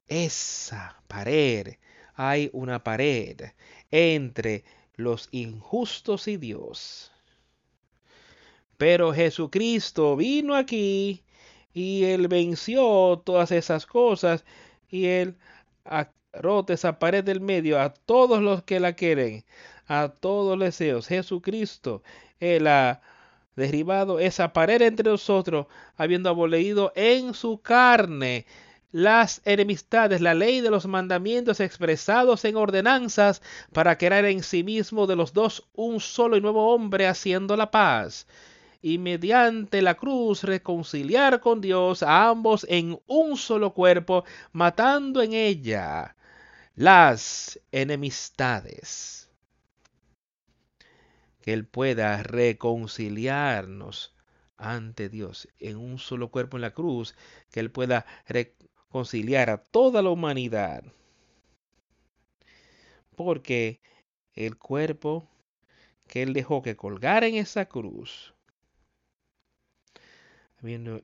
Esa 0.09 1.03
pared, 1.07 1.77
hay 2.15 2.51
una 2.53 2.83
pared 2.83 3.53
entre 3.91 4.65
los 4.97 5.29
injustos 5.33 6.29
y 6.29 6.37
Dios 6.37 7.13
Pero 8.77 9.15
Jesucristo 9.15 10.17
vino 10.17 10.55
aquí 10.55 11.23
y 11.73 12.05
él 12.05 12.29
venció 12.29 13.23
todas 13.25 13.51
esas 13.53 13.87
cosas 13.87 14.45
y 14.91 15.07
él 15.07 15.37
roto 16.33 16.73
esa 16.73 16.99
pared 16.99 17.25
del 17.25 17.41
medio 17.41 17.81
a 17.81 17.93
todos 17.93 18.43
los 18.43 18.63
que 18.63 18.81
la 18.81 18.95
quieren, 18.95 19.45
a 19.87 20.09
todos 20.09 20.59
los 20.59 20.67
deseos. 20.67 21.07
Jesucristo, 21.09 22.03
él 22.41 22.67
ha 22.67 23.01
derribado 23.57 24.19
esa 24.19 24.53
pared 24.53 24.81
entre 24.83 25.11
nosotros, 25.11 25.67
habiendo 25.97 26.31
abolido 26.31 26.93
en 26.97 27.35
su 27.35 27.61
carne 27.61 28.47
las 28.93 29.41
enemistades, 29.47 30.21
la 30.21 30.35
ley 30.35 30.61
de 30.61 30.71
los 30.71 30.87
mandamientos 30.87 31.61
expresados 31.61 32.45
en 32.45 32.57
ordenanzas 32.57 33.41
para 33.73 33.97
crear 33.97 34.27
en 34.27 34.43
sí 34.43 34.63
mismo 34.63 35.07
de 35.07 35.17
los 35.17 35.33
dos 35.33 35.67
un 35.75 36.01
solo 36.01 36.37
y 36.37 36.43
nuevo 36.43 36.75
hombre 36.75 37.07
haciendo 37.07 37.57
la 37.57 37.71
paz 37.71 38.27
y 38.83 38.99
mediante 38.99 39.81
la 39.81 39.95
cruz 39.95 40.43
reconciliar 40.43 41.41
con 41.41 41.61
Dios 41.61 42.03
a 42.03 42.29
ambos 42.29 42.67
en 42.69 43.01
un 43.07 43.37
solo 43.37 43.73
cuerpo, 43.73 44.25
matando 44.51 45.23
en 45.23 45.33
ella 45.33 46.17
las 46.75 47.61
enemistades. 47.71 49.31
Que 51.41 51.53
Él 51.53 51.65
pueda 51.65 52.25
reconciliarnos 52.25 54.17
ante 54.57 55.09
Dios 55.09 55.49
en 55.61 55.77
un 55.77 55.99
solo 55.99 56.31
cuerpo 56.31 56.57
en 56.57 56.63
la 56.63 56.75
cruz, 56.75 57.15
que 57.53 57.61
Él 57.61 57.71
pueda 57.71 58.05
reconciliar 58.27 59.49
a 59.49 59.59
toda 59.59 60.03
la 60.03 60.11
humanidad. 60.11 60.85
Porque 63.15 63.81
el 64.35 64.59
cuerpo 64.59 65.29
que 66.09 66.23
Él 66.23 66.33
dejó 66.33 66.63
que 66.63 66.77
colgar 66.77 67.23
en 67.23 67.37
esa 67.37 67.67
cruz 67.67 68.32
habiendo 70.63 71.03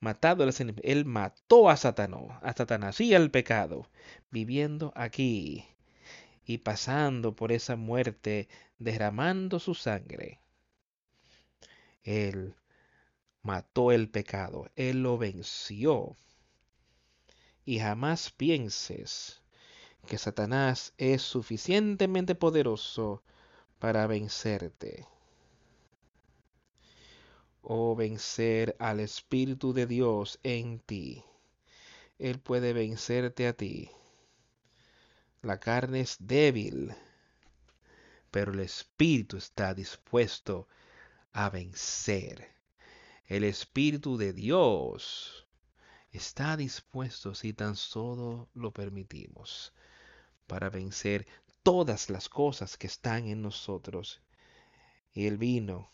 matado 0.00 0.42
a 0.42 0.46
los 0.46 0.60
enemigos. 0.60 0.84
Él 0.90 1.04
mató 1.04 1.70
a 1.70 1.76
Satanás, 1.76 2.38
a 2.42 2.52
Satanás 2.52 3.00
y 3.00 3.14
al 3.14 3.30
pecado, 3.30 3.88
viviendo 4.30 4.92
aquí 4.94 5.64
y 6.44 6.58
pasando 6.58 7.34
por 7.34 7.52
esa 7.52 7.76
muerte, 7.76 8.48
derramando 8.78 9.58
su 9.58 9.74
sangre. 9.74 10.40
Él 12.02 12.54
mató 13.42 13.92
el 13.92 14.08
pecado, 14.08 14.70
Él 14.76 15.02
lo 15.02 15.18
venció. 15.18 16.16
Y 17.64 17.78
jamás 17.78 18.30
pienses 18.30 19.42
que 20.06 20.18
Satanás 20.18 20.94
es 20.96 21.22
suficientemente 21.22 22.34
poderoso 22.34 23.22
para 23.78 24.06
vencerte 24.06 25.06
o 27.62 27.94
vencer 27.94 28.76
al 28.78 29.00
Espíritu 29.00 29.72
de 29.72 29.86
Dios 29.86 30.38
en 30.42 30.80
ti. 30.80 31.24
Él 32.18 32.38
puede 32.38 32.72
vencerte 32.72 33.46
a 33.46 33.52
ti. 33.52 33.90
La 35.42 35.58
carne 35.58 36.00
es 36.00 36.16
débil, 36.18 36.94
pero 38.30 38.52
el 38.52 38.60
Espíritu 38.60 39.36
está 39.36 39.74
dispuesto 39.74 40.68
a 41.32 41.48
vencer. 41.50 42.54
El 43.26 43.44
Espíritu 43.44 44.16
de 44.16 44.32
Dios 44.32 45.46
está 46.10 46.56
dispuesto, 46.56 47.34
si 47.34 47.52
tan 47.52 47.76
solo 47.76 48.48
lo 48.54 48.72
permitimos, 48.72 49.72
para 50.46 50.68
vencer 50.68 51.26
todas 51.62 52.10
las 52.10 52.28
cosas 52.28 52.76
que 52.76 52.86
están 52.86 53.28
en 53.28 53.42
nosotros. 53.42 54.20
Y 55.12 55.26
Él 55.26 55.38
vino 55.38 55.90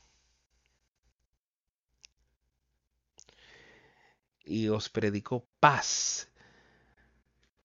y 4.47 4.68
os 4.68 4.88
predicó 4.88 5.47
paz. 5.61 6.30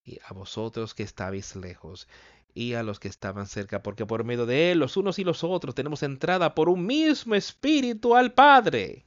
Y 0.04 0.20
a 0.26 0.34
vosotros 0.34 0.94
que 0.94 1.04
estabais 1.04 1.56
lejos 1.56 2.08
y 2.54 2.74
a 2.74 2.84
los 2.84 3.00
que 3.00 3.08
estaban 3.08 3.48
cerca, 3.48 3.82
porque 3.82 4.06
por 4.06 4.24
medio 4.24 4.46
de 4.46 4.72
él 4.72 4.80
los 4.80 4.98
unos 4.98 5.20
y 5.20 5.24
los 5.24 5.44
otros 5.44 5.76
tenemos 5.76 6.04
entrada 6.04 6.54
por 6.54 6.68
un 6.68 6.86
mismo 6.86 7.36
espíritu 7.36 8.16
al 8.16 8.34
Padre. 8.34 9.06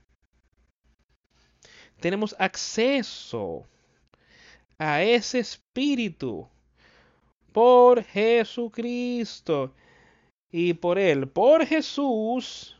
Tenemos 2.00 2.34
acceso 2.38 3.66
a 4.78 5.02
ese 5.02 5.40
espíritu 5.40 6.48
por 7.52 8.02
Jesucristo 8.02 9.74
y 10.50 10.74
por 10.74 10.98
él, 10.98 11.28
por 11.28 11.66
Jesús, 11.66 12.76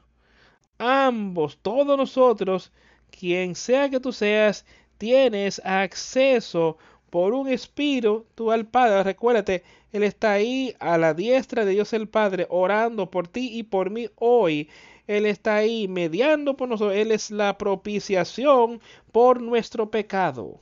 ambos, 0.78 1.58
todos 1.60 1.96
nosotros, 1.96 2.72
quien 3.10 3.54
sea 3.54 3.88
que 3.88 4.00
tú 4.00 4.12
seas, 4.12 4.64
tienes 4.98 5.60
acceso 5.64 6.78
por 7.10 7.32
un 7.32 7.48
espíritu 7.48 8.50
al 8.50 8.66
Padre. 8.66 9.04
Recuérdate, 9.04 9.62
Él 9.92 10.02
está 10.02 10.32
ahí 10.32 10.74
a 10.80 10.98
la 10.98 11.14
diestra 11.14 11.64
de 11.64 11.72
Dios 11.72 11.92
el 11.92 12.08
Padre, 12.08 12.46
orando 12.50 13.10
por 13.10 13.28
ti 13.28 13.56
y 13.56 13.62
por 13.62 13.90
mí 13.90 14.08
hoy. 14.16 14.68
Él 15.06 15.26
está 15.26 15.56
ahí 15.56 15.86
mediando 15.86 16.56
por 16.56 16.68
nosotros. 16.68 16.96
Él 16.96 17.12
es 17.12 17.30
la 17.30 17.56
propiciación 17.58 18.80
por 19.12 19.40
nuestro 19.40 19.90
pecado. 19.90 20.60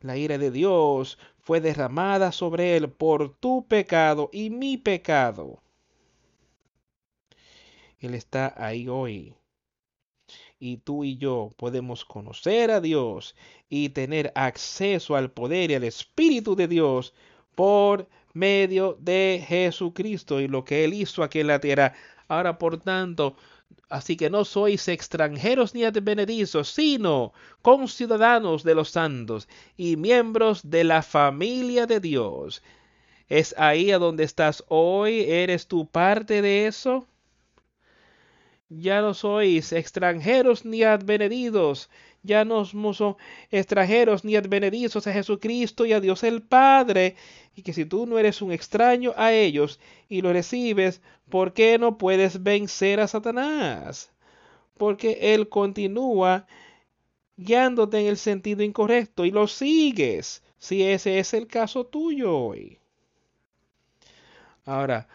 La 0.00 0.16
ira 0.16 0.38
de 0.38 0.50
Dios 0.50 1.18
fue 1.38 1.60
derramada 1.60 2.32
sobre 2.32 2.76
Él 2.76 2.88
por 2.88 3.34
tu 3.34 3.66
pecado 3.66 4.30
y 4.32 4.50
mi 4.50 4.78
pecado. 4.78 5.60
Él 8.00 8.14
está 8.14 8.54
ahí 8.56 8.88
hoy 8.88 9.34
y 10.58 10.78
tú 10.78 11.04
y 11.04 11.16
yo 11.16 11.52
podemos 11.56 12.04
conocer 12.04 12.70
a 12.70 12.80
Dios 12.80 13.34
y 13.68 13.90
tener 13.90 14.32
acceso 14.34 15.16
al 15.16 15.30
poder 15.30 15.70
y 15.70 15.74
al 15.74 15.84
Espíritu 15.84 16.56
de 16.56 16.68
Dios 16.68 17.14
por 17.54 18.08
medio 18.32 18.96
de 19.00 19.44
Jesucristo 19.46 20.40
y 20.40 20.48
lo 20.48 20.64
que 20.64 20.84
Él 20.84 20.94
hizo 20.94 21.22
aquí 21.22 21.40
en 21.40 21.48
la 21.48 21.60
tierra. 21.60 21.94
Ahora, 22.28 22.58
por 22.58 22.78
tanto, 22.80 23.36
así 23.88 24.16
que 24.16 24.30
no 24.30 24.44
sois 24.44 24.88
extranjeros 24.88 25.74
ni 25.74 25.84
advenedizos, 25.84 26.68
sino 26.68 27.32
conciudadanos 27.62 28.64
de 28.64 28.74
los 28.74 28.90
santos 28.90 29.48
y 29.76 29.96
miembros 29.96 30.68
de 30.70 30.84
la 30.84 31.02
familia 31.02 31.86
de 31.86 32.00
Dios. 32.00 32.62
¿Es 33.28 33.54
ahí 33.58 33.90
a 33.90 33.98
donde 33.98 34.24
estás 34.24 34.64
hoy? 34.68 35.20
¿Eres 35.20 35.66
tú 35.66 35.86
parte 35.86 36.42
de 36.42 36.66
eso? 36.66 37.06
Ya 38.68 39.00
no 39.00 39.14
sois 39.14 39.72
extranjeros 39.72 40.64
ni 40.64 40.82
advenedidos, 40.82 41.90
ya 42.22 42.44
no 42.44 42.64
somos 42.64 43.02
extranjeros 43.50 44.24
ni 44.24 44.36
advenedizos 44.36 45.06
a 45.06 45.12
Jesucristo 45.12 45.84
y 45.86 45.92
a 45.92 46.00
Dios 46.00 46.22
el 46.22 46.42
Padre, 46.42 47.16
y 47.54 47.62
que 47.62 47.72
si 47.72 47.84
tú 47.84 48.06
no 48.06 48.18
eres 48.18 48.42
un 48.42 48.52
extraño 48.52 49.12
a 49.16 49.32
ellos 49.32 49.78
y 50.08 50.22
lo 50.22 50.32
recibes, 50.32 51.02
¿por 51.28 51.52
qué 51.52 51.78
no 51.78 51.98
puedes 51.98 52.42
vencer 52.42 53.00
a 53.00 53.08
Satanás? 53.08 54.10
Porque 54.76 55.34
Él 55.34 55.48
continúa 55.48 56.46
guiándote 57.36 58.00
en 58.00 58.06
el 58.06 58.16
sentido 58.16 58.62
incorrecto 58.62 59.24
y 59.24 59.30
lo 59.30 59.46
sigues, 59.46 60.42
si 60.58 60.82
ese 60.82 61.18
es 61.18 61.34
el 61.34 61.46
caso 61.46 61.84
tuyo 61.84 62.36
hoy. 62.36 62.78
Ahora, 64.64 65.08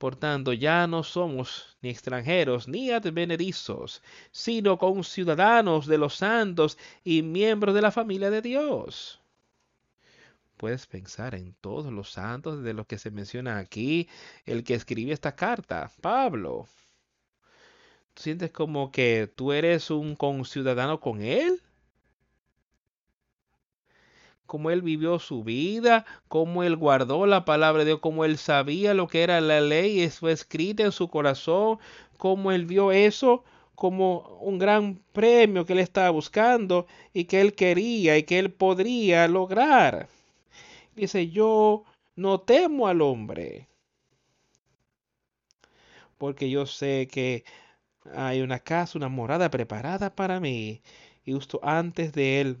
por 0.00 0.16
tanto, 0.16 0.54
ya 0.54 0.86
no 0.86 1.02
somos 1.02 1.76
ni 1.82 1.90
extranjeros 1.90 2.66
ni 2.68 2.90
advenedizos, 2.90 4.02
sino 4.30 4.78
conciudadanos 4.78 5.86
de 5.86 5.98
los 5.98 6.14
santos 6.14 6.78
y 7.04 7.20
miembros 7.20 7.74
de 7.74 7.82
la 7.82 7.90
familia 7.90 8.30
de 8.30 8.40
Dios. 8.40 9.20
Puedes 10.56 10.86
pensar 10.86 11.34
en 11.34 11.52
todos 11.60 11.92
los 11.92 12.12
santos 12.12 12.62
de 12.62 12.72
los 12.72 12.86
que 12.86 12.96
se 12.96 13.10
menciona 13.10 13.58
aquí, 13.58 14.08
el 14.46 14.64
que 14.64 14.72
escribió 14.72 15.12
esta 15.12 15.36
carta, 15.36 15.90
Pablo. 16.00 16.66
¿Tú 18.14 18.22
sientes 18.22 18.50
como 18.52 18.90
que 18.90 19.30
tú 19.36 19.52
eres 19.52 19.90
un 19.90 20.16
conciudadano 20.16 20.98
con 20.98 21.20
él? 21.20 21.60
Cómo 24.50 24.72
él 24.72 24.82
vivió 24.82 25.20
su 25.20 25.44
vida, 25.44 26.04
cómo 26.26 26.64
él 26.64 26.74
guardó 26.74 27.24
la 27.24 27.44
palabra 27.44 27.84
de 27.84 27.90
Dios, 27.90 28.00
cómo 28.00 28.24
él 28.24 28.36
sabía 28.36 28.94
lo 28.94 29.06
que 29.06 29.22
era 29.22 29.40
la 29.40 29.60
ley, 29.60 30.00
eso 30.00 30.28
escrita 30.28 30.82
en 30.82 30.90
su 30.90 31.08
corazón, 31.08 31.78
cómo 32.16 32.50
él 32.50 32.66
vio 32.66 32.90
eso 32.90 33.44
como 33.76 34.40
un 34.40 34.58
gran 34.58 35.04
premio 35.12 35.64
que 35.64 35.74
él 35.74 35.78
estaba 35.78 36.10
buscando 36.10 36.88
y 37.12 37.26
que 37.26 37.40
él 37.40 37.54
quería 37.54 38.18
y 38.18 38.24
que 38.24 38.40
él 38.40 38.50
podría 38.50 39.28
lograr. 39.28 40.08
Dice, 40.96 41.28
yo 41.28 41.84
no 42.16 42.40
temo 42.40 42.88
al 42.88 43.02
hombre, 43.02 43.68
porque 46.18 46.50
yo 46.50 46.66
sé 46.66 47.06
que 47.06 47.44
hay 48.16 48.42
una 48.42 48.58
casa, 48.58 48.98
una 48.98 49.08
morada 49.08 49.48
preparada 49.48 50.12
para 50.12 50.40
mí, 50.40 50.82
y 51.24 51.34
justo 51.34 51.60
antes 51.62 52.12
de 52.12 52.40
él 52.40 52.58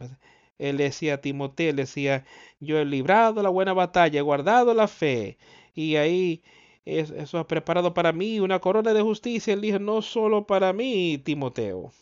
él 0.60 0.76
decía 0.76 1.14
a 1.14 1.20
Timoteo, 1.22 1.72
decía, 1.72 2.26
yo 2.60 2.78
he 2.78 2.84
librado 2.84 3.42
la 3.42 3.48
buena 3.48 3.72
batalla, 3.72 4.18
he 4.18 4.22
guardado 4.22 4.74
la 4.74 4.88
fe. 4.88 5.38
Y 5.74 5.96
ahí 5.96 6.42
eso 6.84 7.38
ha 7.38 7.46
preparado 7.46 7.94
para 7.94 8.12
mí 8.12 8.40
una 8.40 8.60
corona 8.60 8.92
de 8.92 9.00
justicia. 9.00 9.54
Él 9.54 9.62
dijo, 9.62 9.78
no 9.78 10.02
solo 10.02 10.46
para 10.46 10.74
mí, 10.74 11.16
Timoteo, 11.24 11.92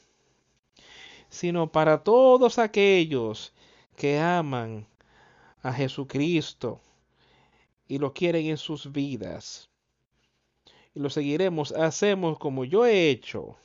sino 1.28 1.70
para 1.70 2.02
todos 2.02 2.58
aquellos 2.58 3.54
que 3.96 4.18
aman 4.18 4.88
a 5.62 5.72
Jesucristo 5.72 6.80
y 7.86 7.98
lo 7.98 8.12
quieren 8.12 8.46
en 8.46 8.56
sus 8.56 8.90
vidas. 8.90 9.70
Y 10.96 11.00
lo 11.00 11.10
seguiremos, 11.10 11.70
hacemos 11.70 12.38
como 12.38 12.64
yo 12.64 12.86
he 12.86 13.08
hecho. 13.08 13.56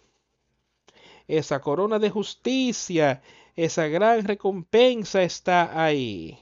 Esa 1.27 1.61
corona 1.61 1.97
de 1.97 2.11
justicia, 2.11 3.23
esa 3.55 3.87
gran 3.87 4.25
recompensa 4.25 5.23
está 5.23 5.83
ahí 5.83 6.39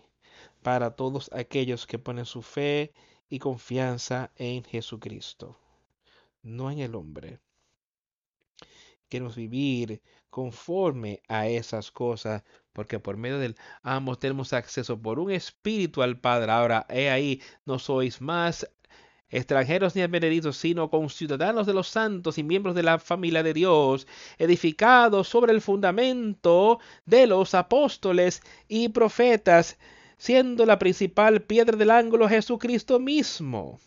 para 0.61 0.95
todos 0.95 1.29
aquellos 1.33 1.85
que 1.87 1.99
ponen 1.99 2.25
su 2.25 2.41
fe 2.41 2.93
y 3.29 3.39
confianza 3.39 4.31
en 4.35 4.63
Jesucristo, 4.63 5.57
no 6.43 6.71
en 6.71 6.79
el 6.79 6.95
hombre. 6.95 7.39
Queremos 9.09 9.35
vivir 9.35 10.01
conforme 10.29 11.21
a 11.27 11.47
esas 11.47 11.91
cosas, 11.91 12.43
porque 12.71 12.99
por 12.99 13.17
medio 13.17 13.39
del 13.39 13.57
ambos 13.83 14.19
tenemos 14.19 14.53
acceso 14.53 15.01
por 15.01 15.19
un 15.19 15.31
espíritu 15.31 16.01
al 16.01 16.19
Padre. 16.19 16.51
Ahora, 16.51 16.85
he 16.89 17.09
ahí, 17.09 17.41
no 17.65 17.77
sois 17.77 18.21
más 18.21 18.69
extranjeros 19.31 19.95
ni 19.95 20.01
advenedizos, 20.01 20.57
sino 20.57 20.89
conciudadanos 20.89 21.65
de 21.65 21.73
los 21.73 21.87
santos 21.87 22.37
y 22.37 22.43
miembros 22.43 22.75
de 22.75 22.83
la 22.83 22.99
familia 22.99 23.43
de 23.43 23.53
Dios, 23.53 24.07
edificados 24.37 25.29
sobre 25.29 25.53
el 25.53 25.61
fundamento 25.61 26.79
de 27.05 27.27
los 27.27 27.55
apóstoles 27.55 28.41
y 28.67 28.89
profetas, 28.89 29.79
siendo 30.17 30.65
la 30.65 30.77
principal 30.77 31.41
piedra 31.41 31.77
del 31.77 31.91
ángulo 31.91 32.27
Jesucristo 32.29 32.99
mismo. 32.99 33.79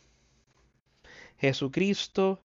Jesucristo, 1.38 2.42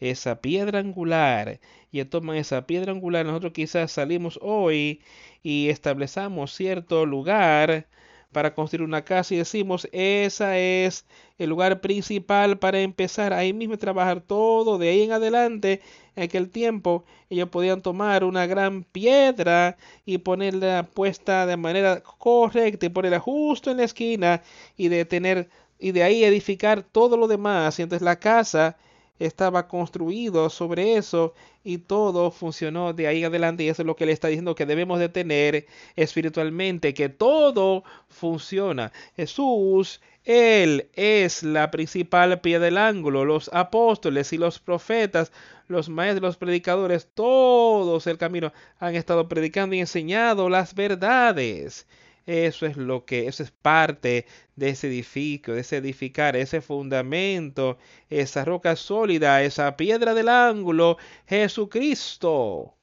esa 0.00 0.40
piedra 0.40 0.80
angular, 0.80 1.60
y 1.92 2.04
toman 2.04 2.36
esa 2.36 2.66
piedra 2.66 2.90
angular, 2.90 3.24
nosotros 3.24 3.52
quizás 3.52 3.92
salimos 3.92 4.38
hoy 4.42 5.00
y 5.42 5.68
establecemos 5.68 6.52
cierto 6.52 7.06
lugar 7.06 7.86
para 8.32 8.54
construir 8.54 8.82
una 8.82 9.04
casa 9.04 9.34
y 9.34 9.38
decimos, 9.38 9.88
esa 9.92 10.58
es 10.58 11.04
el 11.38 11.50
lugar 11.50 11.80
principal 11.80 12.58
para 12.58 12.80
empezar 12.80 13.32
ahí 13.32 13.52
mismo 13.52 13.78
trabajar 13.78 14.20
todo 14.20 14.78
de 14.78 14.88
ahí 14.88 15.02
en 15.02 15.12
adelante. 15.12 15.80
En 16.16 16.24
aquel 16.24 16.50
tiempo 16.50 17.04
ellos 17.30 17.48
podían 17.48 17.82
tomar 17.82 18.24
una 18.24 18.46
gran 18.46 18.84
piedra 18.84 19.76
y 20.04 20.18
ponerla 20.18 20.88
puesta 20.92 21.46
de 21.46 21.56
manera 21.56 22.02
correcta 22.02 22.86
y 22.86 22.88
ponerla 22.88 23.20
justo 23.20 23.70
en 23.70 23.78
la 23.78 23.84
esquina 23.84 24.42
y 24.76 24.88
de 24.88 25.04
tener 25.04 25.48
y 25.78 25.92
de 25.92 26.02
ahí 26.04 26.24
edificar 26.24 26.82
todo 26.82 27.16
lo 27.16 27.26
demás. 27.28 27.78
Y 27.78 27.82
entonces 27.82 28.04
la 28.04 28.16
casa 28.18 28.76
estaba 29.18 29.68
construido 29.68 30.50
sobre 30.50 30.96
eso 30.96 31.34
y 31.64 31.78
todo 31.78 32.30
funcionó 32.30 32.92
de 32.92 33.06
ahí 33.06 33.24
adelante 33.24 33.62
y 33.64 33.68
eso 33.68 33.82
es 33.82 33.86
lo 33.86 33.96
que 33.96 34.06
le 34.06 34.12
está 34.12 34.28
diciendo 34.28 34.54
que 34.54 34.66
debemos 34.66 34.98
de 34.98 35.08
tener 35.08 35.66
espiritualmente, 35.96 36.94
que 36.94 37.08
todo 37.08 37.84
funciona. 38.08 38.92
Jesús, 39.16 40.00
Él 40.24 40.90
es 40.94 41.42
la 41.42 41.70
principal 41.70 42.40
pie 42.40 42.58
del 42.58 42.78
ángulo, 42.78 43.24
los 43.24 43.50
apóstoles 43.52 44.32
y 44.32 44.38
los 44.38 44.58
profetas, 44.58 45.32
los 45.68 45.88
maestros, 45.88 46.22
los 46.22 46.36
predicadores, 46.36 47.08
todos 47.14 48.06
el 48.06 48.18
camino 48.18 48.52
han 48.78 48.94
estado 48.94 49.28
predicando 49.28 49.76
y 49.76 49.80
enseñado 49.80 50.48
las 50.48 50.74
verdades. 50.74 51.86
Eso 52.26 52.66
es 52.66 52.76
lo 52.76 53.04
que, 53.04 53.26
eso 53.26 53.42
es 53.42 53.50
parte 53.50 54.26
de 54.56 54.68
ese 54.70 54.86
edificio, 54.88 55.54
de 55.54 55.60
ese 55.62 55.78
edificar, 55.78 56.36
ese 56.36 56.60
fundamento, 56.60 57.78
esa 58.10 58.44
roca 58.44 58.76
sólida, 58.76 59.42
esa 59.42 59.76
piedra 59.76 60.14
del 60.14 60.28
ángulo, 60.28 60.98
Jesucristo. 61.26 62.76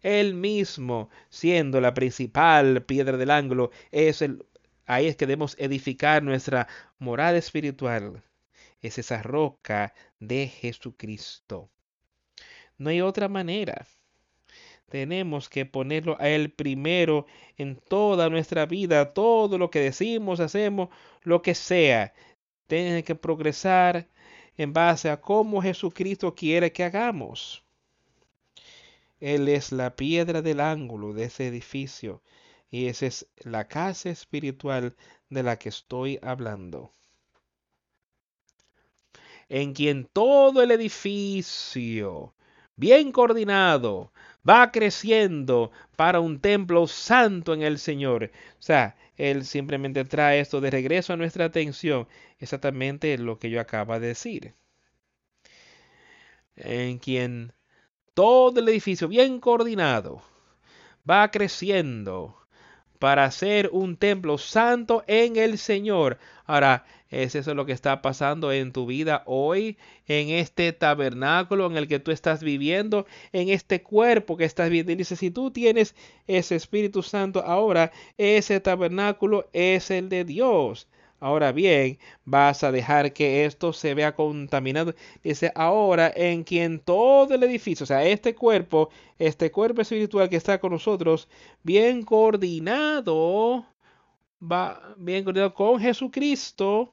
Él 0.00 0.34
mismo, 0.34 1.10
siendo 1.28 1.80
la 1.80 1.94
principal 1.94 2.84
piedra 2.84 3.16
del 3.16 3.30
ángulo, 3.30 3.70
es 3.90 4.22
el, 4.22 4.44
ahí 4.86 5.06
es 5.06 5.16
que 5.16 5.26
debemos 5.26 5.56
edificar 5.58 6.22
nuestra 6.22 6.68
morada 6.98 7.38
espiritual. 7.38 8.22
Es 8.80 8.98
esa 8.98 9.22
roca 9.22 9.94
de 10.18 10.48
Jesucristo. 10.48 11.70
No 12.78 12.90
hay 12.90 13.00
otra 13.00 13.28
manera 13.28 13.86
tenemos 14.92 15.48
que 15.48 15.64
ponerlo 15.64 16.18
a 16.20 16.28
Él 16.28 16.52
primero 16.52 17.24
en 17.56 17.76
toda 17.76 18.28
nuestra 18.28 18.66
vida, 18.66 19.14
todo 19.14 19.56
lo 19.56 19.70
que 19.70 19.80
decimos, 19.80 20.38
hacemos, 20.38 20.90
lo 21.22 21.40
que 21.40 21.54
sea. 21.54 22.12
Tiene 22.66 23.02
que 23.02 23.14
progresar 23.14 24.06
en 24.58 24.74
base 24.74 25.08
a 25.08 25.18
cómo 25.18 25.62
Jesucristo 25.62 26.34
quiere 26.34 26.72
que 26.72 26.84
hagamos. 26.84 27.64
Él 29.18 29.48
es 29.48 29.72
la 29.72 29.96
piedra 29.96 30.42
del 30.42 30.60
ángulo 30.60 31.14
de 31.14 31.24
ese 31.24 31.46
edificio 31.46 32.20
y 32.70 32.88
esa 32.88 33.06
es 33.06 33.26
la 33.38 33.68
casa 33.68 34.10
espiritual 34.10 34.94
de 35.30 35.42
la 35.42 35.58
que 35.58 35.70
estoy 35.70 36.18
hablando. 36.20 36.92
En 39.48 39.72
quien 39.72 40.04
todo 40.04 40.60
el 40.62 40.70
edificio, 40.70 42.34
bien 42.76 43.10
coordinado, 43.10 44.12
va 44.48 44.70
creciendo 44.72 45.70
para 45.96 46.20
un 46.20 46.40
templo 46.40 46.86
santo 46.86 47.54
en 47.54 47.62
el 47.62 47.78
Señor. 47.78 48.30
O 48.58 48.62
sea, 48.62 48.96
Él 49.16 49.44
simplemente 49.44 50.04
trae 50.04 50.40
esto 50.40 50.60
de 50.60 50.70
regreso 50.70 51.12
a 51.12 51.16
nuestra 51.16 51.46
atención, 51.46 52.08
exactamente 52.38 53.16
lo 53.18 53.38
que 53.38 53.50
yo 53.50 53.60
acabo 53.60 53.98
de 53.98 54.08
decir. 54.08 54.54
En 56.56 56.98
quien 56.98 57.52
todo 58.14 58.60
el 58.60 58.68
edificio 58.68 59.08
bien 59.08 59.40
coordinado 59.40 60.22
va 61.08 61.30
creciendo 61.30 62.36
para 62.98 63.30
ser 63.30 63.70
un 63.72 63.96
templo 63.96 64.38
santo 64.38 65.02
en 65.06 65.36
el 65.36 65.58
Señor. 65.58 66.18
Ahora, 66.44 66.84
¿es 67.12 67.34
eso 67.36 67.54
lo 67.54 67.66
que 67.66 67.72
está 67.72 68.02
pasando 68.02 68.50
en 68.52 68.72
tu 68.72 68.86
vida 68.86 69.22
hoy, 69.26 69.78
en 70.08 70.30
este 70.30 70.72
tabernáculo 70.72 71.66
en 71.66 71.76
el 71.76 71.86
que 71.86 72.00
tú 72.00 72.10
estás 72.10 72.42
viviendo, 72.42 73.06
en 73.32 73.48
este 73.50 73.82
cuerpo 73.82 74.36
que 74.36 74.44
estás 74.44 74.70
viviendo? 74.70 74.96
Dice, 74.96 75.16
si 75.16 75.30
tú 75.30 75.50
tienes 75.52 75.94
ese 76.26 76.56
Espíritu 76.56 77.02
Santo 77.02 77.44
ahora, 77.44 77.92
ese 78.18 78.60
tabernáculo 78.60 79.48
es 79.52 79.90
el 79.90 80.08
de 80.08 80.24
Dios. 80.24 80.88
Ahora 81.22 81.52
bien, 81.52 81.98
vas 82.24 82.64
a 82.64 82.72
dejar 82.72 83.12
que 83.12 83.44
esto 83.44 83.72
se 83.72 83.94
vea 83.94 84.12
contaminado. 84.16 84.92
Dice, 85.22 85.52
ahora 85.54 86.12
en 86.16 86.42
quien 86.42 86.80
todo 86.80 87.34
el 87.34 87.44
edificio, 87.44 87.84
o 87.84 87.86
sea, 87.86 88.04
este 88.04 88.34
cuerpo, 88.34 88.90
este 89.20 89.52
cuerpo 89.52 89.82
espiritual 89.82 90.28
que 90.28 90.34
está 90.36 90.58
con 90.58 90.72
nosotros, 90.72 91.28
bien 91.62 92.02
coordinado, 92.02 93.64
va 94.42 94.94
bien 94.98 95.22
coordinado 95.22 95.54
con 95.54 95.80
Jesucristo, 95.80 96.92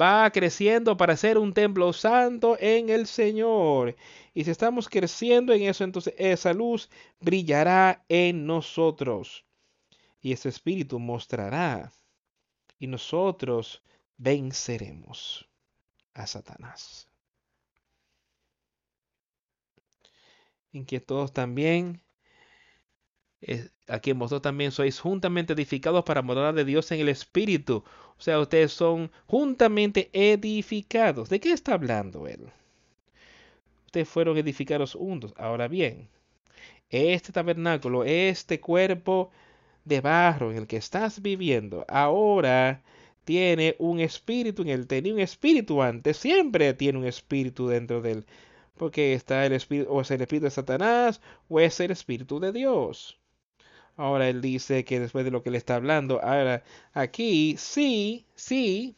va 0.00 0.30
creciendo 0.30 0.96
para 0.96 1.16
ser 1.16 1.38
un 1.38 1.52
templo 1.52 1.92
santo 1.92 2.56
en 2.60 2.88
el 2.88 3.06
Señor. 3.06 3.96
Y 4.34 4.44
si 4.44 4.50
estamos 4.50 4.88
creciendo 4.88 5.52
en 5.52 5.62
eso, 5.62 5.84
entonces 5.84 6.14
esa 6.18 6.52
luz 6.52 6.90
brillará 7.20 8.04
en 8.08 8.46
nosotros. 8.46 9.44
Y 10.20 10.32
ese 10.32 10.48
espíritu 10.48 10.98
mostrará 10.98 11.92
y 12.78 12.86
nosotros 12.86 13.82
venceremos 14.16 15.48
a 16.14 16.26
Satanás. 16.26 17.08
Todos 21.06 21.32
también, 21.32 22.00
eh, 23.40 23.68
a 23.86 24.00
quien 24.00 24.18
vosotros 24.18 24.42
también 24.42 24.72
sois 24.72 24.98
juntamente 25.00 25.52
edificados 25.52 26.04
para 26.04 26.22
morar 26.22 26.54
de 26.54 26.64
Dios 26.64 26.90
en 26.92 27.00
el 27.00 27.08
Espíritu. 27.08 27.84
O 28.18 28.20
sea, 28.20 28.40
ustedes 28.40 28.72
son 28.72 29.10
juntamente 29.26 30.10
edificados. 30.12 31.28
¿De 31.28 31.40
qué 31.40 31.52
está 31.52 31.74
hablando 31.74 32.26
él? 32.26 32.50
Ustedes 33.86 34.08
fueron 34.08 34.36
edificados 34.38 34.94
juntos. 34.94 35.32
Ahora 35.36 35.68
bien, 35.68 36.08
este 36.90 37.32
tabernáculo, 37.32 38.04
este 38.04 38.60
cuerpo 38.60 39.30
de 39.84 40.00
barro 40.00 40.50
en 40.50 40.58
el 40.58 40.66
que 40.66 40.76
estás 40.76 41.22
viviendo 41.22 41.84
ahora 41.88 42.82
tiene 43.24 43.76
un 43.78 44.00
espíritu 44.00 44.62
en 44.62 44.68
él. 44.68 44.86
Tenía 44.86 45.14
un 45.14 45.20
espíritu 45.20 45.82
antes, 45.82 46.16
siempre 46.16 46.74
tiene 46.74 46.98
un 46.98 47.06
espíritu 47.06 47.68
dentro 47.68 48.00
de 48.00 48.12
él. 48.12 48.26
Porque 48.76 49.14
está 49.14 49.44
el 49.46 49.52
espíritu, 49.52 49.90
o 49.90 50.00
es 50.00 50.10
el 50.10 50.22
espíritu 50.22 50.44
de 50.44 50.50
Satanás, 50.50 51.20
o 51.48 51.60
es 51.60 51.80
el 51.80 51.90
espíritu 51.90 52.40
de 52.40 52.52
Dios. 52.52 53.18
Ahora 53.98 54.28
él 54.28 54.40
dice 54.40 54.84
que 54.84 55.00
después 55.00 55.24
de 55.24 55.30
lo 55.32 55.42
que 55.42 55.50
le 55.50 55.58
está 55.58 55.74
hablando, 55.74 56.22
ahora 56.22 56.62
aquí 56.94 57.56
sí, 57.58 58.26
sí, 58.34 58.96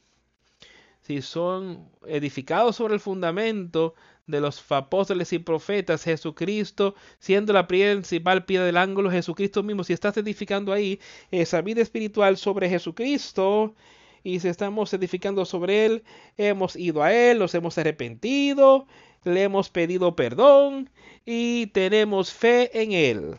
si 1.00 1.22
son 1.22 1.88
edificados 2.06 2.76
sobre 2.76 2.94
el 2.94 3.00
fundamento 3.00 3.94
de 4.26 4.40
los 4.40 4.62
apóstoles 4.70 5.32
y 5.32 5.38
profetas, 5.38 6.04
Jesucristo, 6.04 6.94
siendo 7.18 7.52
la 7.52 7.66
principal 7.66 8.44
piedra 8.44 8.66
del 8.66 8.76
ángulo, 8.76 9.10
Jesucristo 9.10 9.62
mismo, 9.62 9.84
si 9.84 9.94
estás 9.94 10.16
edificando 10.18 10.72
ahí 10.72 11.00
esa 11.30 11.62
vida 11.62 11.82
espiritual 11.82 12.36
sobre 12.36 12.68
Jesucristo, 12.68 13.74
Y 14.22 14.40
si 14.40 14.48
estamos 14.48 14.92
edificando 14.92 15.44
sobre 15.46 15.86
Él, 15.86 16.04
hemos 16.36 16.76
ido 16.76 17.02
a 17.02 17.12
Él, 17.12 17.38
nos 17.38 17.54
hemos 17.54 17.78
arrepentido, 17.78 18.86
le 19.24 19.42
hemos 19.44 19.70
pedido 19.70 20.14
perdón 20.14 20.90
y 21.24 21.68
tenemos 21.68 22.32
fe 22.32 22.82
en 22.82 22.92
Él. 22.92 23.38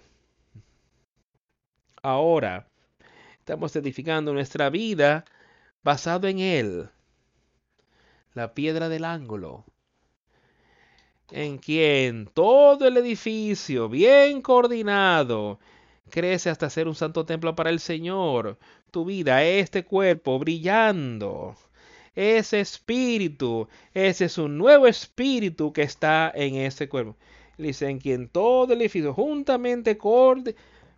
Ahora, 2.03 2.67
estamos 3.37 3.75
edificando 3.75 4.33
nuestra 4.33 4.71
vida 4.71 5.23
basado 5.83 6.27
en 6.27 6.39
Él, 6.39 6.89
la 8.33 8.55
piedra 8.55 8.89
del 8.89 9.05
ángulo, 9.05 9.65
en 11.29 11.59
quien 11.59 12.25
todo 12.25 12.87
el 12.87 12.97
edificio 12.97 13.87
bien 13.87 14.41
coordinado 14.41 15.59
crece 16.09 16.49
hasta 16.49 16.71
ser 16.71 16.87
un 16.87 16.95
santo 16.95 17.23
templo 17.23 17.55
para 17.55 17.69
el 17.69 17.79
Señor. 17.79 18.57
Tu 18.89 19.05
vida, 19.05 19.43
este 19.43 19.85
cuerpo 19.85 20.39
brillando, 20.39 21.55
ese 22.15 22.61
espíritu, 22.61 23.67
ese 23.93 24.25
es 24.25 24.39
un 24.39 24.57
nuevo 24.57 24.87
espíritu 24.87 25.71
que 25.71 25.83
está 25.83 26.31
en 26.33 26.55
ese 26.55 26.89
cuerpo. 26.89 27.15
Dice, 27.59 27.89
en 27.89 27.99
quien 27.99 28.27
todo 28.27 28.73
el 28.73 28.81
edificio 28.81 29.13
juntamente 29.13 29.99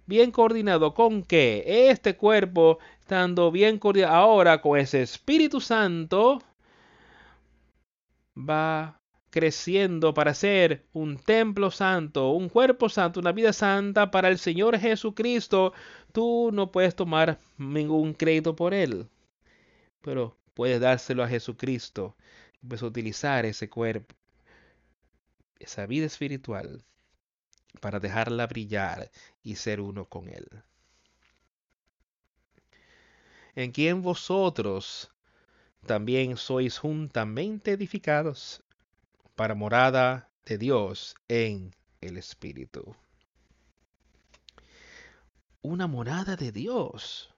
bien 0.06 0.32
coordinado 0.32 0.94
con 0.94 1.24
que 1.24 1.90
este 1.90 2.16
cuerpo 2.18 2.80
estando 3.00 3.52
bien 3.52 3.80
coordinado. 3.80 4.14
Ahora 4.16 4.62
con 4.62 4.78
ese 4.80 5.02
Espíritu 5.02 5.62
Santo 5.62 6.42
va 8.38 9.00
creciendo 9.30 10.14
para 10.14 10.34
ser 10.34 10.86
un 10.94 11.18
templo 11.18 11.72
santo, 11.72 12.32
un 12.32 12.50
cuerpo 12.50 12.88
santo, 12.90 13.20
una 13.20 13.32
vida 13.32 13.52
santa 13.52 14.12
para 14.12 14.30
el 14.30 14.38
Señor 14.38 14.78
Jesucristo, 14.78 15.74
tú 16.12 16.52
no 16.54 16.72
puedes 16.72 16.96
tomar 16.96 17.40
ningún 17.58 18.14
crédito 18.14 18.56
por 18.56 18.76
él, 18.76 19.10
pero 20.02 20.38
puedes 20.54 20.80
dárselo 20.80 21.24
a 21.24 21.28
Jesucristo, 21.28 22.16
puedes 22.62 22.84
utilizar 22.84 23.46
ese 23.46 23.70
cuerpo, 23.70 24.14
esa 25.60 25.88
vida 25.88 26.06
espiritual 26.06 26.84
para 27.80 28.00
dejarla 28.00 28.48
brillar 28.48 29.12
y 29.44 29.56
ser 29.56 29.82
uno 29.82 30.06
con 30.06 30.30
él. 30.30 30.48
En 33.56 33.72
quien 33.72 34.02
vosotros 34.02 35.12
también 35.86 36.38
sois 36.38 36.78
juntamente 36.78 37.72
edificados 37.72 38.64
para 39.36 39.54
morada 39.54 40.30
de 40.46 40.58
Dios 40.58 41.16
en 41.28 41.76
el 42.02 42.18
Espíritu. 42.18 42.96
Una 45.62 45.88
morada 45.88 46.36
de 46.36 46.52
Dios. 46.52 47.34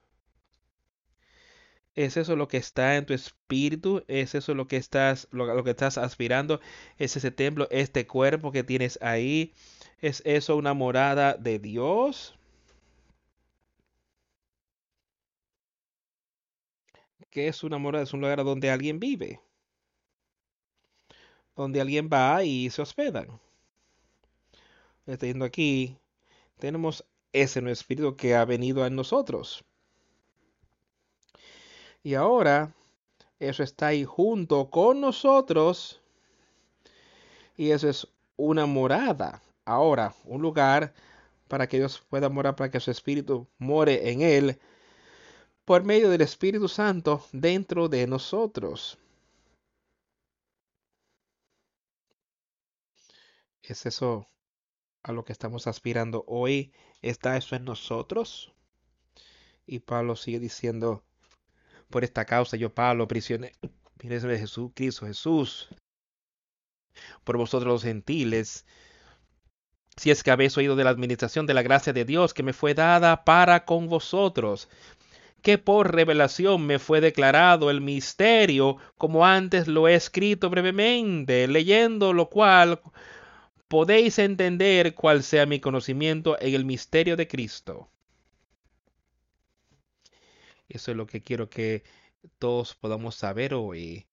¿Es 1.94 2.18
eso 2.18 2.36
lo 2.36 2.46
que 2.46 2.58
está 2.58 2.96
en 2.96 3.06
tu 3.06 3.14
espíritu? 3.14 4.04
¿Es 4.06 4.34
eso 4.34 4.54
lo 4.54 4.68
que 4.68 4.76
estás, 4.76 5.28
lo, 5.30 5.64
que 5.64 5.70
estás 5.70 5.96
aspirando? 5.96 6.60
¿Es 6.98 7.16
ese 7.16 7.30
templo, 7.30 7.68
este 7.70 8.06
cuerpo 8.06 8.52
que 8.52 8.62
tienes 8.62 8.98
ahí? 9.00 9.54
¿Es 10.00 10.22
eso 10.24 10.56
una 10.56 10.74
morada 10.74 11.34
de 11.34 11.58
Dios? 11.58 12.34
¿Qué 17.30 17.48
es 17.48 17.62
una 17.62 17.78
morada? 17.78 18.04
Es 18.04 18.12
un 18.12 18.20
lugar 18.20 18.42
donde 18.44 18.70
alguien 18.70 18.98
vive 18.98 19.40
donde 21.56 21.80
alguien 21.80 22.08
va 22.12 22.44
y 22.44 22.70
se 22.70 22.82
hospedan. 22.82 23.40
Estoy 25.06 25.34
aquí, 25.42 25.96
tenemos 26.58 27.04
ese 27.32 27.60
nuevo 27.60 27.72
espíritu 27.72 28.14
que 28.16 28.34
ha 28.34 28.44
venido 28.44 28.84
a 28.84 28.90
nosotros. 28.90 29.64
Y 32.02 32.14
ahora, 32.14 32.74
eso 33.40 33.62
está 33.62 33.88
ahí 33.88 34.04
junto 34.04 34.70
con 34.70 35.00
nosotros. 35.00 36.00
Y 37.56 37.70
eso 37.70 37.88
es 37.88 38.06
una 38.36 38.66
morada. 38.66 39.42
Ahora, 39.66 40.14
un 40.24 40.40
lugar 40.42 40.94
para 41.48 41.68
que 41.68 41.78
Dios 41.78 42.02
pueda 42.08 42.28
morar, 42.28 42.56
para 42.56 42.70
que 42.70 42.80
su 42.80 42.90
espíritu 42.90 43.48
more 43.58 44.10
en 44.10 44.22
él, 44.22 44.58
por 45.64 45.84
medio 45.84 46.08
del 46.08 46.20
Espíritu 46.22 46.68
Santo 46.68 47.26
dentro 47.32 47.88
de 47.88 48.06
nosotros. 48.06 48.98
¿Es 53.62 53.84
eso 53.86 54.28
a 55.02 55.12
lo 55.12 55.24
que 55.24 55.32
estamos 55.32 55.66
aspirando 55.66 56.24
hoy? 56.28 56.72
¿Está 57.02 57.36
eso 57.36 57.56
en 57.56 57.64
nosotros? 57.64 58.54
Y 59.66 59.80
Pablo 59.80 60.14
sigue 60.14 60.38
diciendo, 60.38 61.02
por 61.90 62.04
esta 62.04 62.24
causa 62.24 62.56
yo, 62.56 62.72
Pablo, 62.72 63.08
prisionero, 63.08 63.56
de 63.98 64.38
Jesús, 64.38 64.70
Cristo 64.74 65.06
Jesús, 65.06 65.68
por 67.24 67.36
vosotros 67.36 67.72
los 67.72 67.82
gentiles, 67.82 68.64
si 69.96 70.10
es 70.10 70.22
que 70.22 70.30
habéis 70.30 70.56
oído 70.56 70.76
de 70.76 70.84
la 70.84 70.90
administración 70.90 71.46
de 71.46 71.54
la 71.54 71.62
gracia 71.62 71.92
de 71.92 72.04
Dios 72.04 72.34
que 72.34 72.42
me 72.42 72.52
fue 72.52 72.74
dada 72.74 73.24
para 73.24 73.64
con 73.64 73.88
vosotros, 73.88 74.68
que 75.42 75.58
por 75.58 75.94
revelación 75.94 76.66
me 76.66 76.78
fue 76.78 77.00
declarado 77.00 77.70
el 77.70 77.80
misterio, 77.80 78.78
como 78.98 79.24
antes 79.24 79.68
lo 79.68 79.88
he 79.88 79.94
escrito 79.94 80.50
brevemente, 80.50 81.46
leyendo 81.48 82.12
lo 82.12 82.28
cual 82.28 82.80
podéis 83.68 84.18
entender 84.18 84.94
cuál 84.94 85.22
sea 85.22 85.46
mi 85.46 85.60
conocimiento 85.60 86.36
en 86.40 86.54
el 86.54 86.64
misterio 86.64 87.16
de 87.16 87.28
Cristo. 87.28 87.88
Eso 90.68 90.90
es 90.90 90.96
lo 90.96 91.06
que 91.06 91.22
quiero 91.22 91.48
que 91.48 91.84
todos 92.38 92.74
podamos 92.74 93.14
saber 93.14 93.54
hoy. 93.54 94.06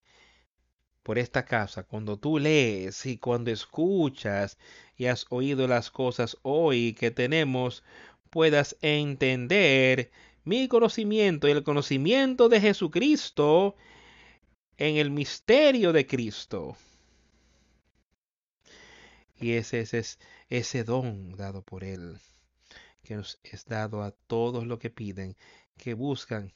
Por 1.04 1.18
esta 1.18 1.44
casa, 1.44 1.84
cuando 1.84 2.18
tú 2.18 2.38
lees 2.38 3.04
y 3.04 3.18
cuando 3.18 3.50
escuchas 3.50 4.58
y 4.96 5.04
has 5.06 5.26
oído 5.28 5.68
las 5.68 5.90
cosas 5.90 6.38
hoy 6.42 6.94
que 6.94 7.10
tenemos, 7.10 7.84
puedas 8.30 8.76
entender 8.80 10.10
mi 10.44 10.66
conocimiento 10.66 11.46
y 11.46 11.50
el 11.52 11.62
conocimiento 11.62 12.48
de 12.48 12.60
Jesucristo 12.60 13.76
en 14.78 14.96
el 14.96 15.10
misterio 15.10 15.92
de 15.92 16.06
Cristo. 16.06 16.76
Y 19.38 19.52
ese, 19.52 19.80
es 19.80 20.18
ese 20.48 20.84
don 20.84 21.36
dado 21.36 21.62
por 21.62 21.84
Él, 21.84 22.18
que 23.02 23.16
nos 23.16 23.38
es 23.42 23.66
dado 23.66 24.02
a 24.02 24.12
todos 24.12 24.66
los 24.66 24.78
que 24.78 24.88
piden, 24.88 25.36
que 25.76 25.92
buscan 25.92 26.54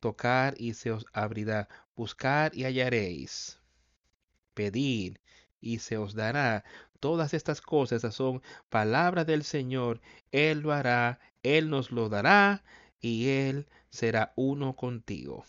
tocar 0.00 0.54
y 0.58 0.74
se 0.74 0.90
os 0.92 1.06
abrirá, 1.14 1.68
buscar 1.94 2.54
y 2.54 2.64
hallaréis, 2.64 3.58
pedir 4.56 5.20
y 5.60 5.78
se 5.78 5.98
os 5.98 6.14
dará. 6.14 6.64
Todas 7.00 7.34
estas 7.34 7.60
cosas 7.60 8.02
son 8.14 8.42
palabras 8.70 9.26
del 9.26 9.44
Señor. 9.44 10.00
Él 10.32 10.60
lo 10.60 10.72
hará, 10.72 11.20
Él 11.44 11.70
nos 11.70 11.92
lo 11.92 12.08
dará 12.08 12.64
y 13.00 13.28
Él 13.28 13.68
será 13.90 14.32
uno 14.36 14.74
contigo. 14.74 15.44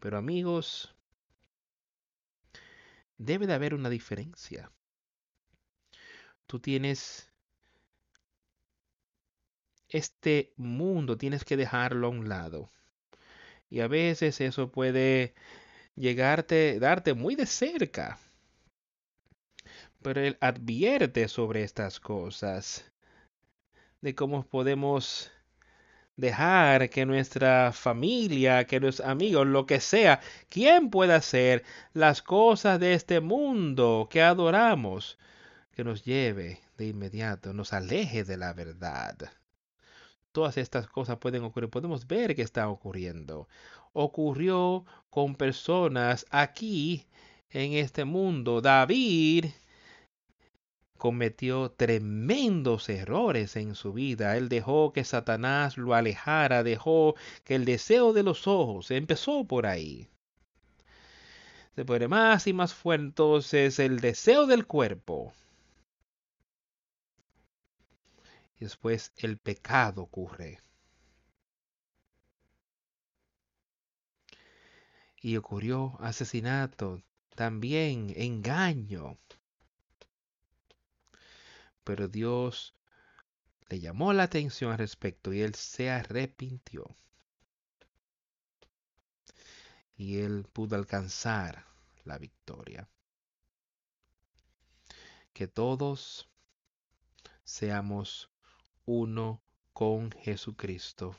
Pero 0.00 0.18
amigos, 0.18 0.94
debe 3.16 3.46
de 3.46 3.54
haber 3.54 3.74
una 3.74 3.88
diferencia 3.88 4.70
tú 6.52 6.60
tienes 6.60 7.30
este 9.88 10.52
mundo, 10.58 11.16
tienes 11.16 11.46
que 11.46 11.56
dejarlo 11.56 12.08
a 12.08 12.10
un 12.10 12.28
lado. 12.28 12.70
Y 13.70 13.80
a 13.80 13.88
veces 13.88 14.38
eso 14.42 14.70
puede 14.70 15.34
llegarte, 15.96 16.78
darte 16.78 17.14
muy 17.14 17.34
de 17.36 17.46
cerca. 17.46 18.18
Pero 20.02 20.20
él 20.20 20.36
advierte 20.40 21.28
sobre 21.28 21.62
estas 21.62 22.00
cosas, 22.00 22.84
de 24.00 24.14
cómo 24.14 24.44
podemos 24.44 25.30
dejar 26.16 26.90
que 26.90 27.06
nuestra 27.06 27.72
familia, 27.72 28.66
que 28.66 28.80
nuestros 28.80 29.08
amigos, 29.08 29.46
lo 29.46 29.66
que 29.66 29.80
sea, 29.80 30.20
quien 30.48 30.90
pueda 30.90 31.16
hacer 31.16 31.64
las 31.94 32.22
cosas 32.22 32.78
de 32.80 32.94
este 32.94 33.20
mundo 33.20 34.08
que 34.10 34.22
adoramos, 34.22 35.18
que 35.72 35.84
nos 35.84 36.04
lleve 36.04 36.60
de 36.76 36.86
inmediato, 36.88 37.52
nos 37.52 37.72
aleje 37.72 38.24
de 38.24 38.36
la 38.36 38.52
verdad. 38.52 39.16
Todas 40.32 40.56
estas 40.56 40.86
cosas 40.86 41.18
pueden 41.18 41.44
ocurrir, 41.44 41.70
podemos 41.70 42.06
ver 42.06 42.34
que 42.34 42.42
está 42.42 42.68
ocurriendo. 42.68 43.48
Ocurrió 43.92 44.84
con 45.10 45.34
personas 45.34 46.26
aquí 46.30 47.06
en 47.50 47.74
este 47.74 48.04
mundo. 48.04 48.60
David 48.60 49.46
cometió 50.96 51.70
tremendos 51.70 52.88
errores 52.88 53.56
en 53.56 53.74
su 53.74 53.92
vida. 53.92 54.36
Él 54.36 54.48
dejó 54.48 54.92
que 54.92 55.04
Satanás 55.04 55.76
lo 55.76 55.94
alejara, 55.94 56.62
dejó 56.62 57.14
que 57.44 57.54
el 57.54 57.64
deseo 57.64 58.12
de 58.12 58.22
los 58.22 58.46
ojos 58.46 58.90
empezó 58.90 59.44
por 59.44 59.66
ahí. 59.66 60.08
Se 61.74 61.84
pone 61.84 62.08
más 62.08 62.46
y 62.46 62.52
más 62.52 62.74
fuerte 62.74 63.04
entonces 63.06 63.78
el 63.78 64.00
deseo 64.00 64.46
del 64.46 64.66
cuerpo 64.66 65.32
después 68.62 69.12
el 69.16 69.38
pecado 69.38 70.02
ocurre. 70.02 70.60
Y 75.22 75.36
ocurrió 75.36 75.96
asesinato, 76.00 77.00
también 77.36 78.12
engaño. 78.16 79.16
Pero 81.84 82.08
Dios 82.08 82.74
le 83.68 83.78
llamó 83.78 84.12
la 84.12 84.24
atención 84.24 84.72
al 84.72 84.78
respecto 84.78 85.32
y 85.32 85.40
él 85.40 85.54
se 85.54 85.90
arrepintió. 85.90 86.96
Y 89.96 90.18
él 90.18 90.44
pudo 90.52 90.74
alcanzar 90.74 91.64
la 92.04 92.18
victoria. 92.18 92.88
Que 95.32 95.46
todos 95.46 96.28
seamos 97.44 98.28
uno 98.84 99.40
con 99.72 100.10
Jesucristo. 100.10 101.16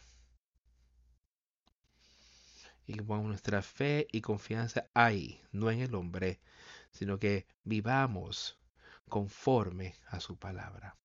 Y 2.86 2.98
con 2.98 3.28
nuestra 3.28 3.62
fe 3.62 4.08
y 4.12 4.22
confianza 4.22 4.90
ahí, 4.94 5.42
no 5.52 5.72
en 5.72 5.80
el 5.80 5.96
hombre, 5.96 6.42
sino 6.92 7.18
que 7.18 7.48
vivamos 7.64 8.60
conforme 9.08 9.96
a 10.08 10.20
su 10.20 10.38
palabra. 10.38 10.98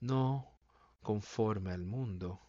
No 0.00 0.50
conforme 1.02 1.72
al 1.72 1.84
mundo, 1.84 2.40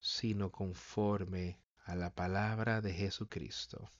sino 0.00 0.50
conforme 0.50 1.60
a 1.84 1.94
la 1.94 2.14
palabra 2.14 2.80
de 2.80 2.92
Jesucristo. 2.92 3.90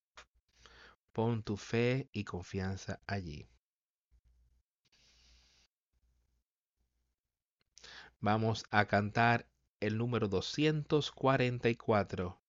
Pon 1.12 1.42
tu 1.42 1.56
fe 1.56 2.08
y 2.12 2.24
confianza 2.24 3.00
allí. 3.06 3.48
Vamos 8.20 8.64
a 8.70 8.86
cantar 8.86 9.46
el 9.80 9.98
número 9.98 10.28
244. 10.28 12.43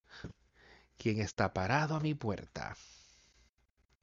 Quien 0.97 1.22
está 1.22 1.53
parado 1.53 1.95
a 1.95 2.01
mi 2.01 2.13
puerta. 2.15 2.76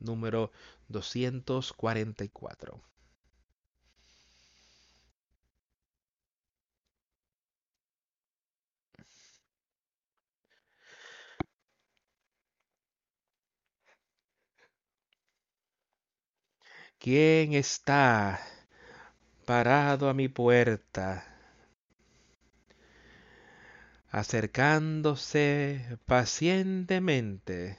Número 0.01 0.53
244. 0.89 2.83
¿Quién 16.99 17.53
está 17.53 18.41
parado 19.47 20.09
a 20.09 20.15
mi 20.15 20.29
puerta? 20.29 21.32
Acercándose 24.13 25.99
pacientemente. 26.07 27.79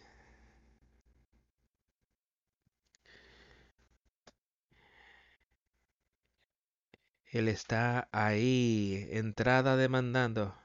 Él 7.25 7.49
está 7.49 8.07
ahí, 8.11 9.07
entrada 9.11 9.75
demandando. 9.75 10.55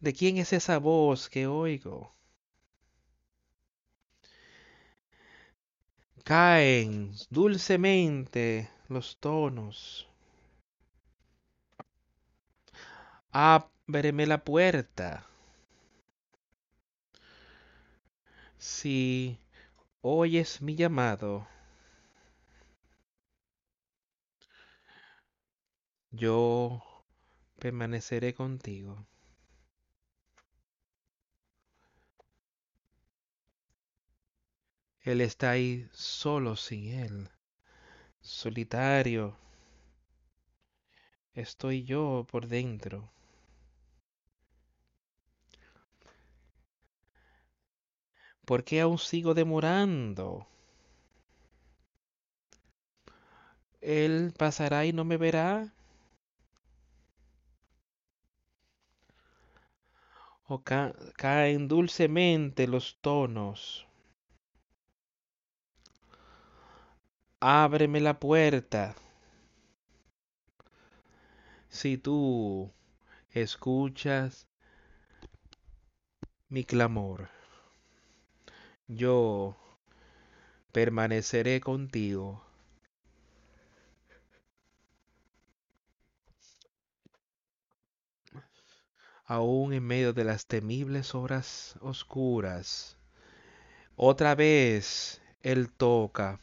¿De 0.00 0.12
quién 0.12 0.38
es 0.38 0.52
esa 0.52 0.78
voz 0.78 1.28
que 1.30 1.46
oigo? 1.46 2.14
Caen 6.24 7.12
dulcemente 7.30 8.68
los 8.88 9.18
tonos. 9.18 10.08
Ábreme 13.86 14.26
la 14.26 14.44
puerta. 14.44 15.26
Si 18.58 19.38
oyes 20.00 20.62
mi 20.62 20.74
llamado, 20.74 21.46
yo 26.10 26.82
permaneceré 27.58 28.34
contigo. 28.34 29.06
Él 35.02 35.20
está 35.20 35.50
ahí 35.50 35.86
solo 35.92 36.56
sin 36.56 36.86
Él, 36.86 37.30
solitario. 38.22 39.36
Estoy 41.34 41.84
yo 41.84 42.26
por 42.30 42.48
dentro. 42.48 43.12
¿Por 48.44 48.62
qué 48.64 48.80
aún 48.80 48.98
sigo 48.98 49.32
demorando? 49.34 50.46
Él 53.80 54.32
pasará 54.36 54.84
y 54.84 54.92
no 54.92 55.04
me 55.04 55.16
verá. 55.16 55.72
O 60.46 60.62
caen 60.62 61.68
dulcemente 61.68 62.66
los 62.66 62.98
tonos. 63.00 63.86
Ábreme 67.40 68.00
la 68.00 68.18
puerta. 68.20 68.94
Si 71.68 71.98
tú 71.98 72.72
escuchas 73.32 74.46
mi 76.48 76.64
clamor 76.64 77.33
yo 78.88 79.56
permaneceré 80.72 81.60
contigo. 81.60 82.44
Aún 89.26 89.72
en 89.72 89.84
medio 89.84 90.12
de 90.12 90.24
las 90.24 90.46
temibles 90.46 91.14
horas 91.14 91.76
oscuras, 91.80 92.98
otra 93.96 94.34
vez 94.34 95.22
Él 95.42 95.72
toca. 95.72 96.40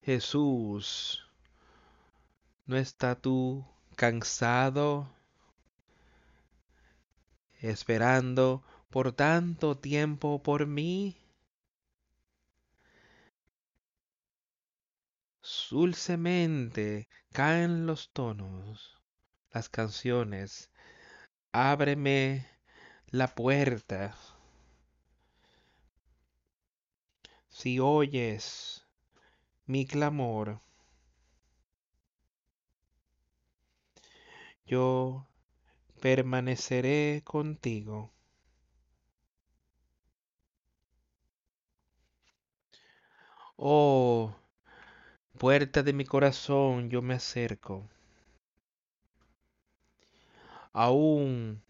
Jesús, 0.00 1.28
¿no 2.64 2.76
estás 2.76 3.20
tú 3.20 3.66
cansado 3.96 5.08
esperando 7.60 8.62
por 8.96 9.12
tanto 9.12 9.76
tiempo 9.76 10.42
por 10.42 10.66
mí. 10.66 11.18
Dulcemente 15.70 17.06
caen 17.30 17.84
los 17.84 18.10
tonos, 18.14 18.96
las 19.52 19.68
canciones. 19.68 20.70
Ábreme 21.52 22.48
la 23.08 23.34
puerta. 23.34 24.16
Si 27.50 27.78
oyes 27.78 28.86
mi 29.66 29.84
clamor, 29.84 30.62
yo 34.64 35.28
permaneceré 36.00 37.20
contigo. 37.26 38.15
Oh, 43.58 44.34
puerta 45.38 45.82
de 45.82 45.92
mi 45.92 46.04
corazón, 46.04 46.90
yo 46.90 47.00
me 47.00 47.14
acerco. 47.14 47.88
Aún 50.72 51.60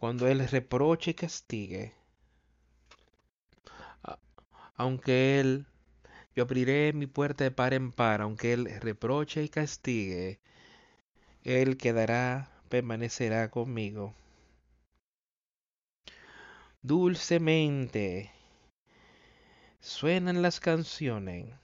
cuando 0.00 0.28
Él 0.28 0.48
reproche 0.48 1.12
y 1.12 1.14
castigue, 1.14 1.94
aunque 4.76 5.40
Él, 5.40 5.66
yo 6.36 6.44
abriré 6.44 6.92
mi 6.94 7.06
puerta 7.06 7.44
de 7.44 7.50
par 7.50 7.74
en 7.74 7.92
par, 7.92 8.22
aunque 8.22 8.52
Él 8.54 8.68
reproche 8.80 9.42
y 9.44 9.48
castigue, 9.50 10.40
Él 11.42 11.76
quedará, 11.76 12.48
permanecerá 12.68 13.50
conmigo. 13.50 14.14
Dulcemente 16.82 18.32
suenan 19.88 20.42
las 20.42 20.60
canciones. 20.60 21.54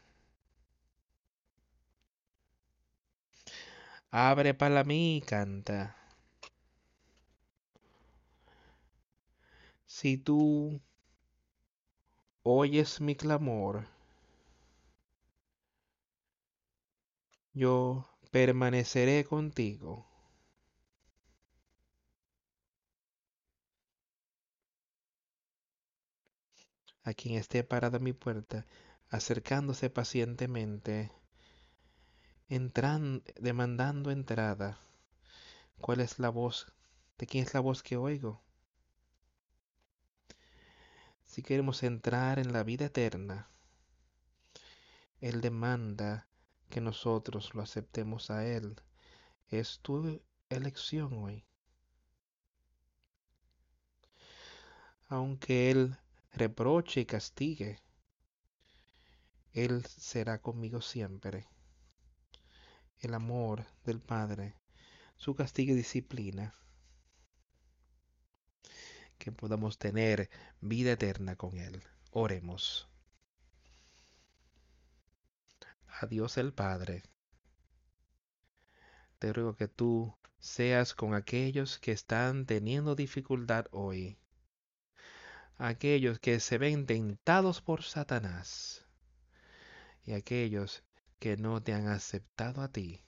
Abre 4.10 4.54
para 4.54 4.82
mí 4.82 5.18
y 5.18 5.20
canta. 5.20 5.94
Si 9.86 10.18
tú 10.18 10.80
oyes 12.44 13.00
mi 13.00 13.16
clamor, 13.16 13.88
yo 17.54 18.06
permaneceré 18.30 19.24
contigo. 19.24 20.06
A 27.04 27.12
quien 27.12 27.36
esté 27.36 27.62
parado 27.62 27.98
a 27.98 28.00
mi 28.00 28.12
puerta, 28.12 28.66
acercándose 29.10 29.90
pacientemente, 29.90 31.12
entrando, 32.48 33.22
demandando 33.36 34.10
entrada. 34.10 34.80
¿Cuál 35.78 36.00
es 36.00 36.18
la 36.18 36.30
voz? 36.30 36.72
¿De 37.18 37.26
quién 37.26 37.44
es 37.44 37.52
la 37.54 37.60
voz 37.60 37.82
que 37.82 37.96
oigo? 37.96 38.42
Si 41.26 41.42
queremos 41.42 41.82
entrar 41.82 42.38
en 42.38 42.52
la 42.52 42.62
vida 42.62 42.86
eterna, 42.86 43.48
Él 45.20 45.40
demanda 45.40 46.26
que 46.70 46.80
nosotros 46.80 47.54
lo 47.54 47.62
aceptemos 47.62 48.30
a 48.30 48.46
Él. 48.46 48.80
Es 49.48 49.80
tu 49.80 50.22
elección 50.48 51.12
hoy. 51.12 51.44
Aunque 55.08 55.70
Él 55.70 55.98
reproche 56.34 57.00
y 57.00 57.06
castigue, 57.06 57.78
Él 59.52 59.84
será 59.86 60.40
conmigo 60.40 60.80
siempre. 60.80 61.48
El 62.98 63.14
amor 63.14 63.66
del 63.84 64.00
Padre, 64.00 64.56
su 65.16 65.34
castigo 65.34 65.72
y 65.72 65.76
disciplina, 65.76 66.54
que 69.18 69.30
podamos 69.30 69.78
tener 69.78 70.28
vida 70.60 70.92
eterna 70.92 71.36
con 71.36 71.58
Él. 71.58 71.82
Oremos. 72.10 72.88
A 75.86 76.06
Dios 76.06 76.36
el 76.38 76.52
Padre, 76.52 77.04
te 79.20 79.32
ruego 79.32 79.54
que 79.54 79.68
tú 79.68 80.16
seas 80.40 80.94
con 80.94 81.14
aquellos 81.14 81.78
que 81.78 81.92
están 81.92 82.44
teniendo 82.46 82.96
dificultad 82.96 83.66
hoy 83.70 84.18
aquellos 85.58 86.18
que 86.18 86.40
se 86.40 86.58
ven 86.58 86.86
tentados 86.86 87.60
por 87.60 87.82
Satanás 87.82 88.84
y 90.04 90.12
aquellos 90.12 90.82
que 91.18 91.36
no 91.36 91.62
te 91.62 91.72
han 91.72 91.88
aceptado 91.88 92.60
a 92.60 92.72
ti. 92.72 93.02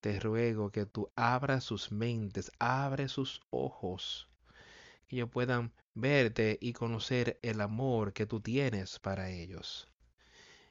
Te 0.00 0.18
ruego 0.20 0.70
que 0.70 0.86
tú 0.86 1.10
abras 1.16 1.64
sus 1.64 1.92
mentes, 1.92 2.50
abre 2.58 3.08
sus 3.08 3.40
ojos, 3.50 4.28
que 5.06 5.16
ellos 5.16 5.30
puedan 5.30 5.72
verte 5.94 6.58
y 6.60 6.72
conocer 6.72 7.38
el 7.42 7.60
amor 7.60 8.12
que 8.12 8.26
tú 8.26 8.40
tienes 8.40 8.98
para 8.98 9.30
ellos. 9.30 9.88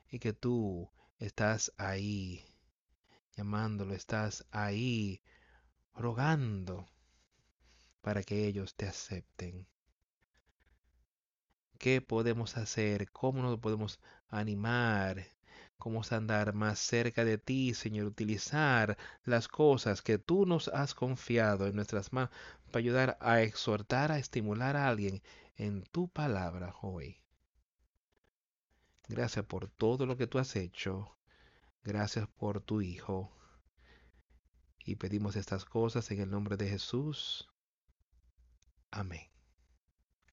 Y 0.10 0.20
que 0.20 0.34
tú 0.34 0.92
estás 1.18 1.72
ahí, 1.78 2.46
llamándolo, 3.36 3.96
estás 3.96 4.46
ahí, 4.52 5.22
rogando 5.96 6.88
para 8.02 8.22
que 8.22 8.46
ellos 8.46 8.76
te 8.76 8.86
acepten 8.86 9.66
qué 11.84 12.00
podemos 12.00 12.56
hacer, 12.56 13.12
cómo 13.12 13.42
nos 13.42 13.60
podemos 13.60 14.00
animar, 14.30 15.28
cómo 15.78 16.02
andar 16.12 16.54
más 16.54 16.80
cerca 16.80 17.26
de 17.26 17.38
ti, 17.38 17.74
Señor, 17.74 18.06
utilizar 18.08 18.98
las 19.26 19.50
cosas 19.50 20.02
que 20.02 20.18
tú 20.18 20.46
nos 20.46 20.70
has 20.70 20.94
confiado 20.94 21.68
en 21.68 21.76
nuestras 21.76 22.14
manos 22.14 22.30
para 22.68 22.80
ayudar 22.80 23.18
a 23.20 23.42
exhortar, 23.42 24.14
a 24.14 24.18
estimular 24.18 24.78
a 24.78 24.88
alguien 24.88 25.22
en 25.58 25.84
tu 25.84 26.08
palabra 26.08 26.74
hoy. 26.82 27.22
Gracias 29.10 29.44
por 29.46 29.68
todo 29.68 30.06
lo 30.06 30.16
que 30.16 30.28
tú 30.28 30.40
has 30.40 30.56
hecho. 30.56 31.18
Gracias 31.84 32.30
por 32.30 32.62
tu 32.62 32.80
Hijo. 32.80 33.30
Y 34.86 34.96
pedimos 34.96 35.36
estas 35.36 35.66
cosas 35.66 36.10
en 36.12 36.22
el 36.22 36.30
nombre 36.30 36.56
de 36.56 36.70
Jesús. 36.70 37.50
Amén. 38.90 39.33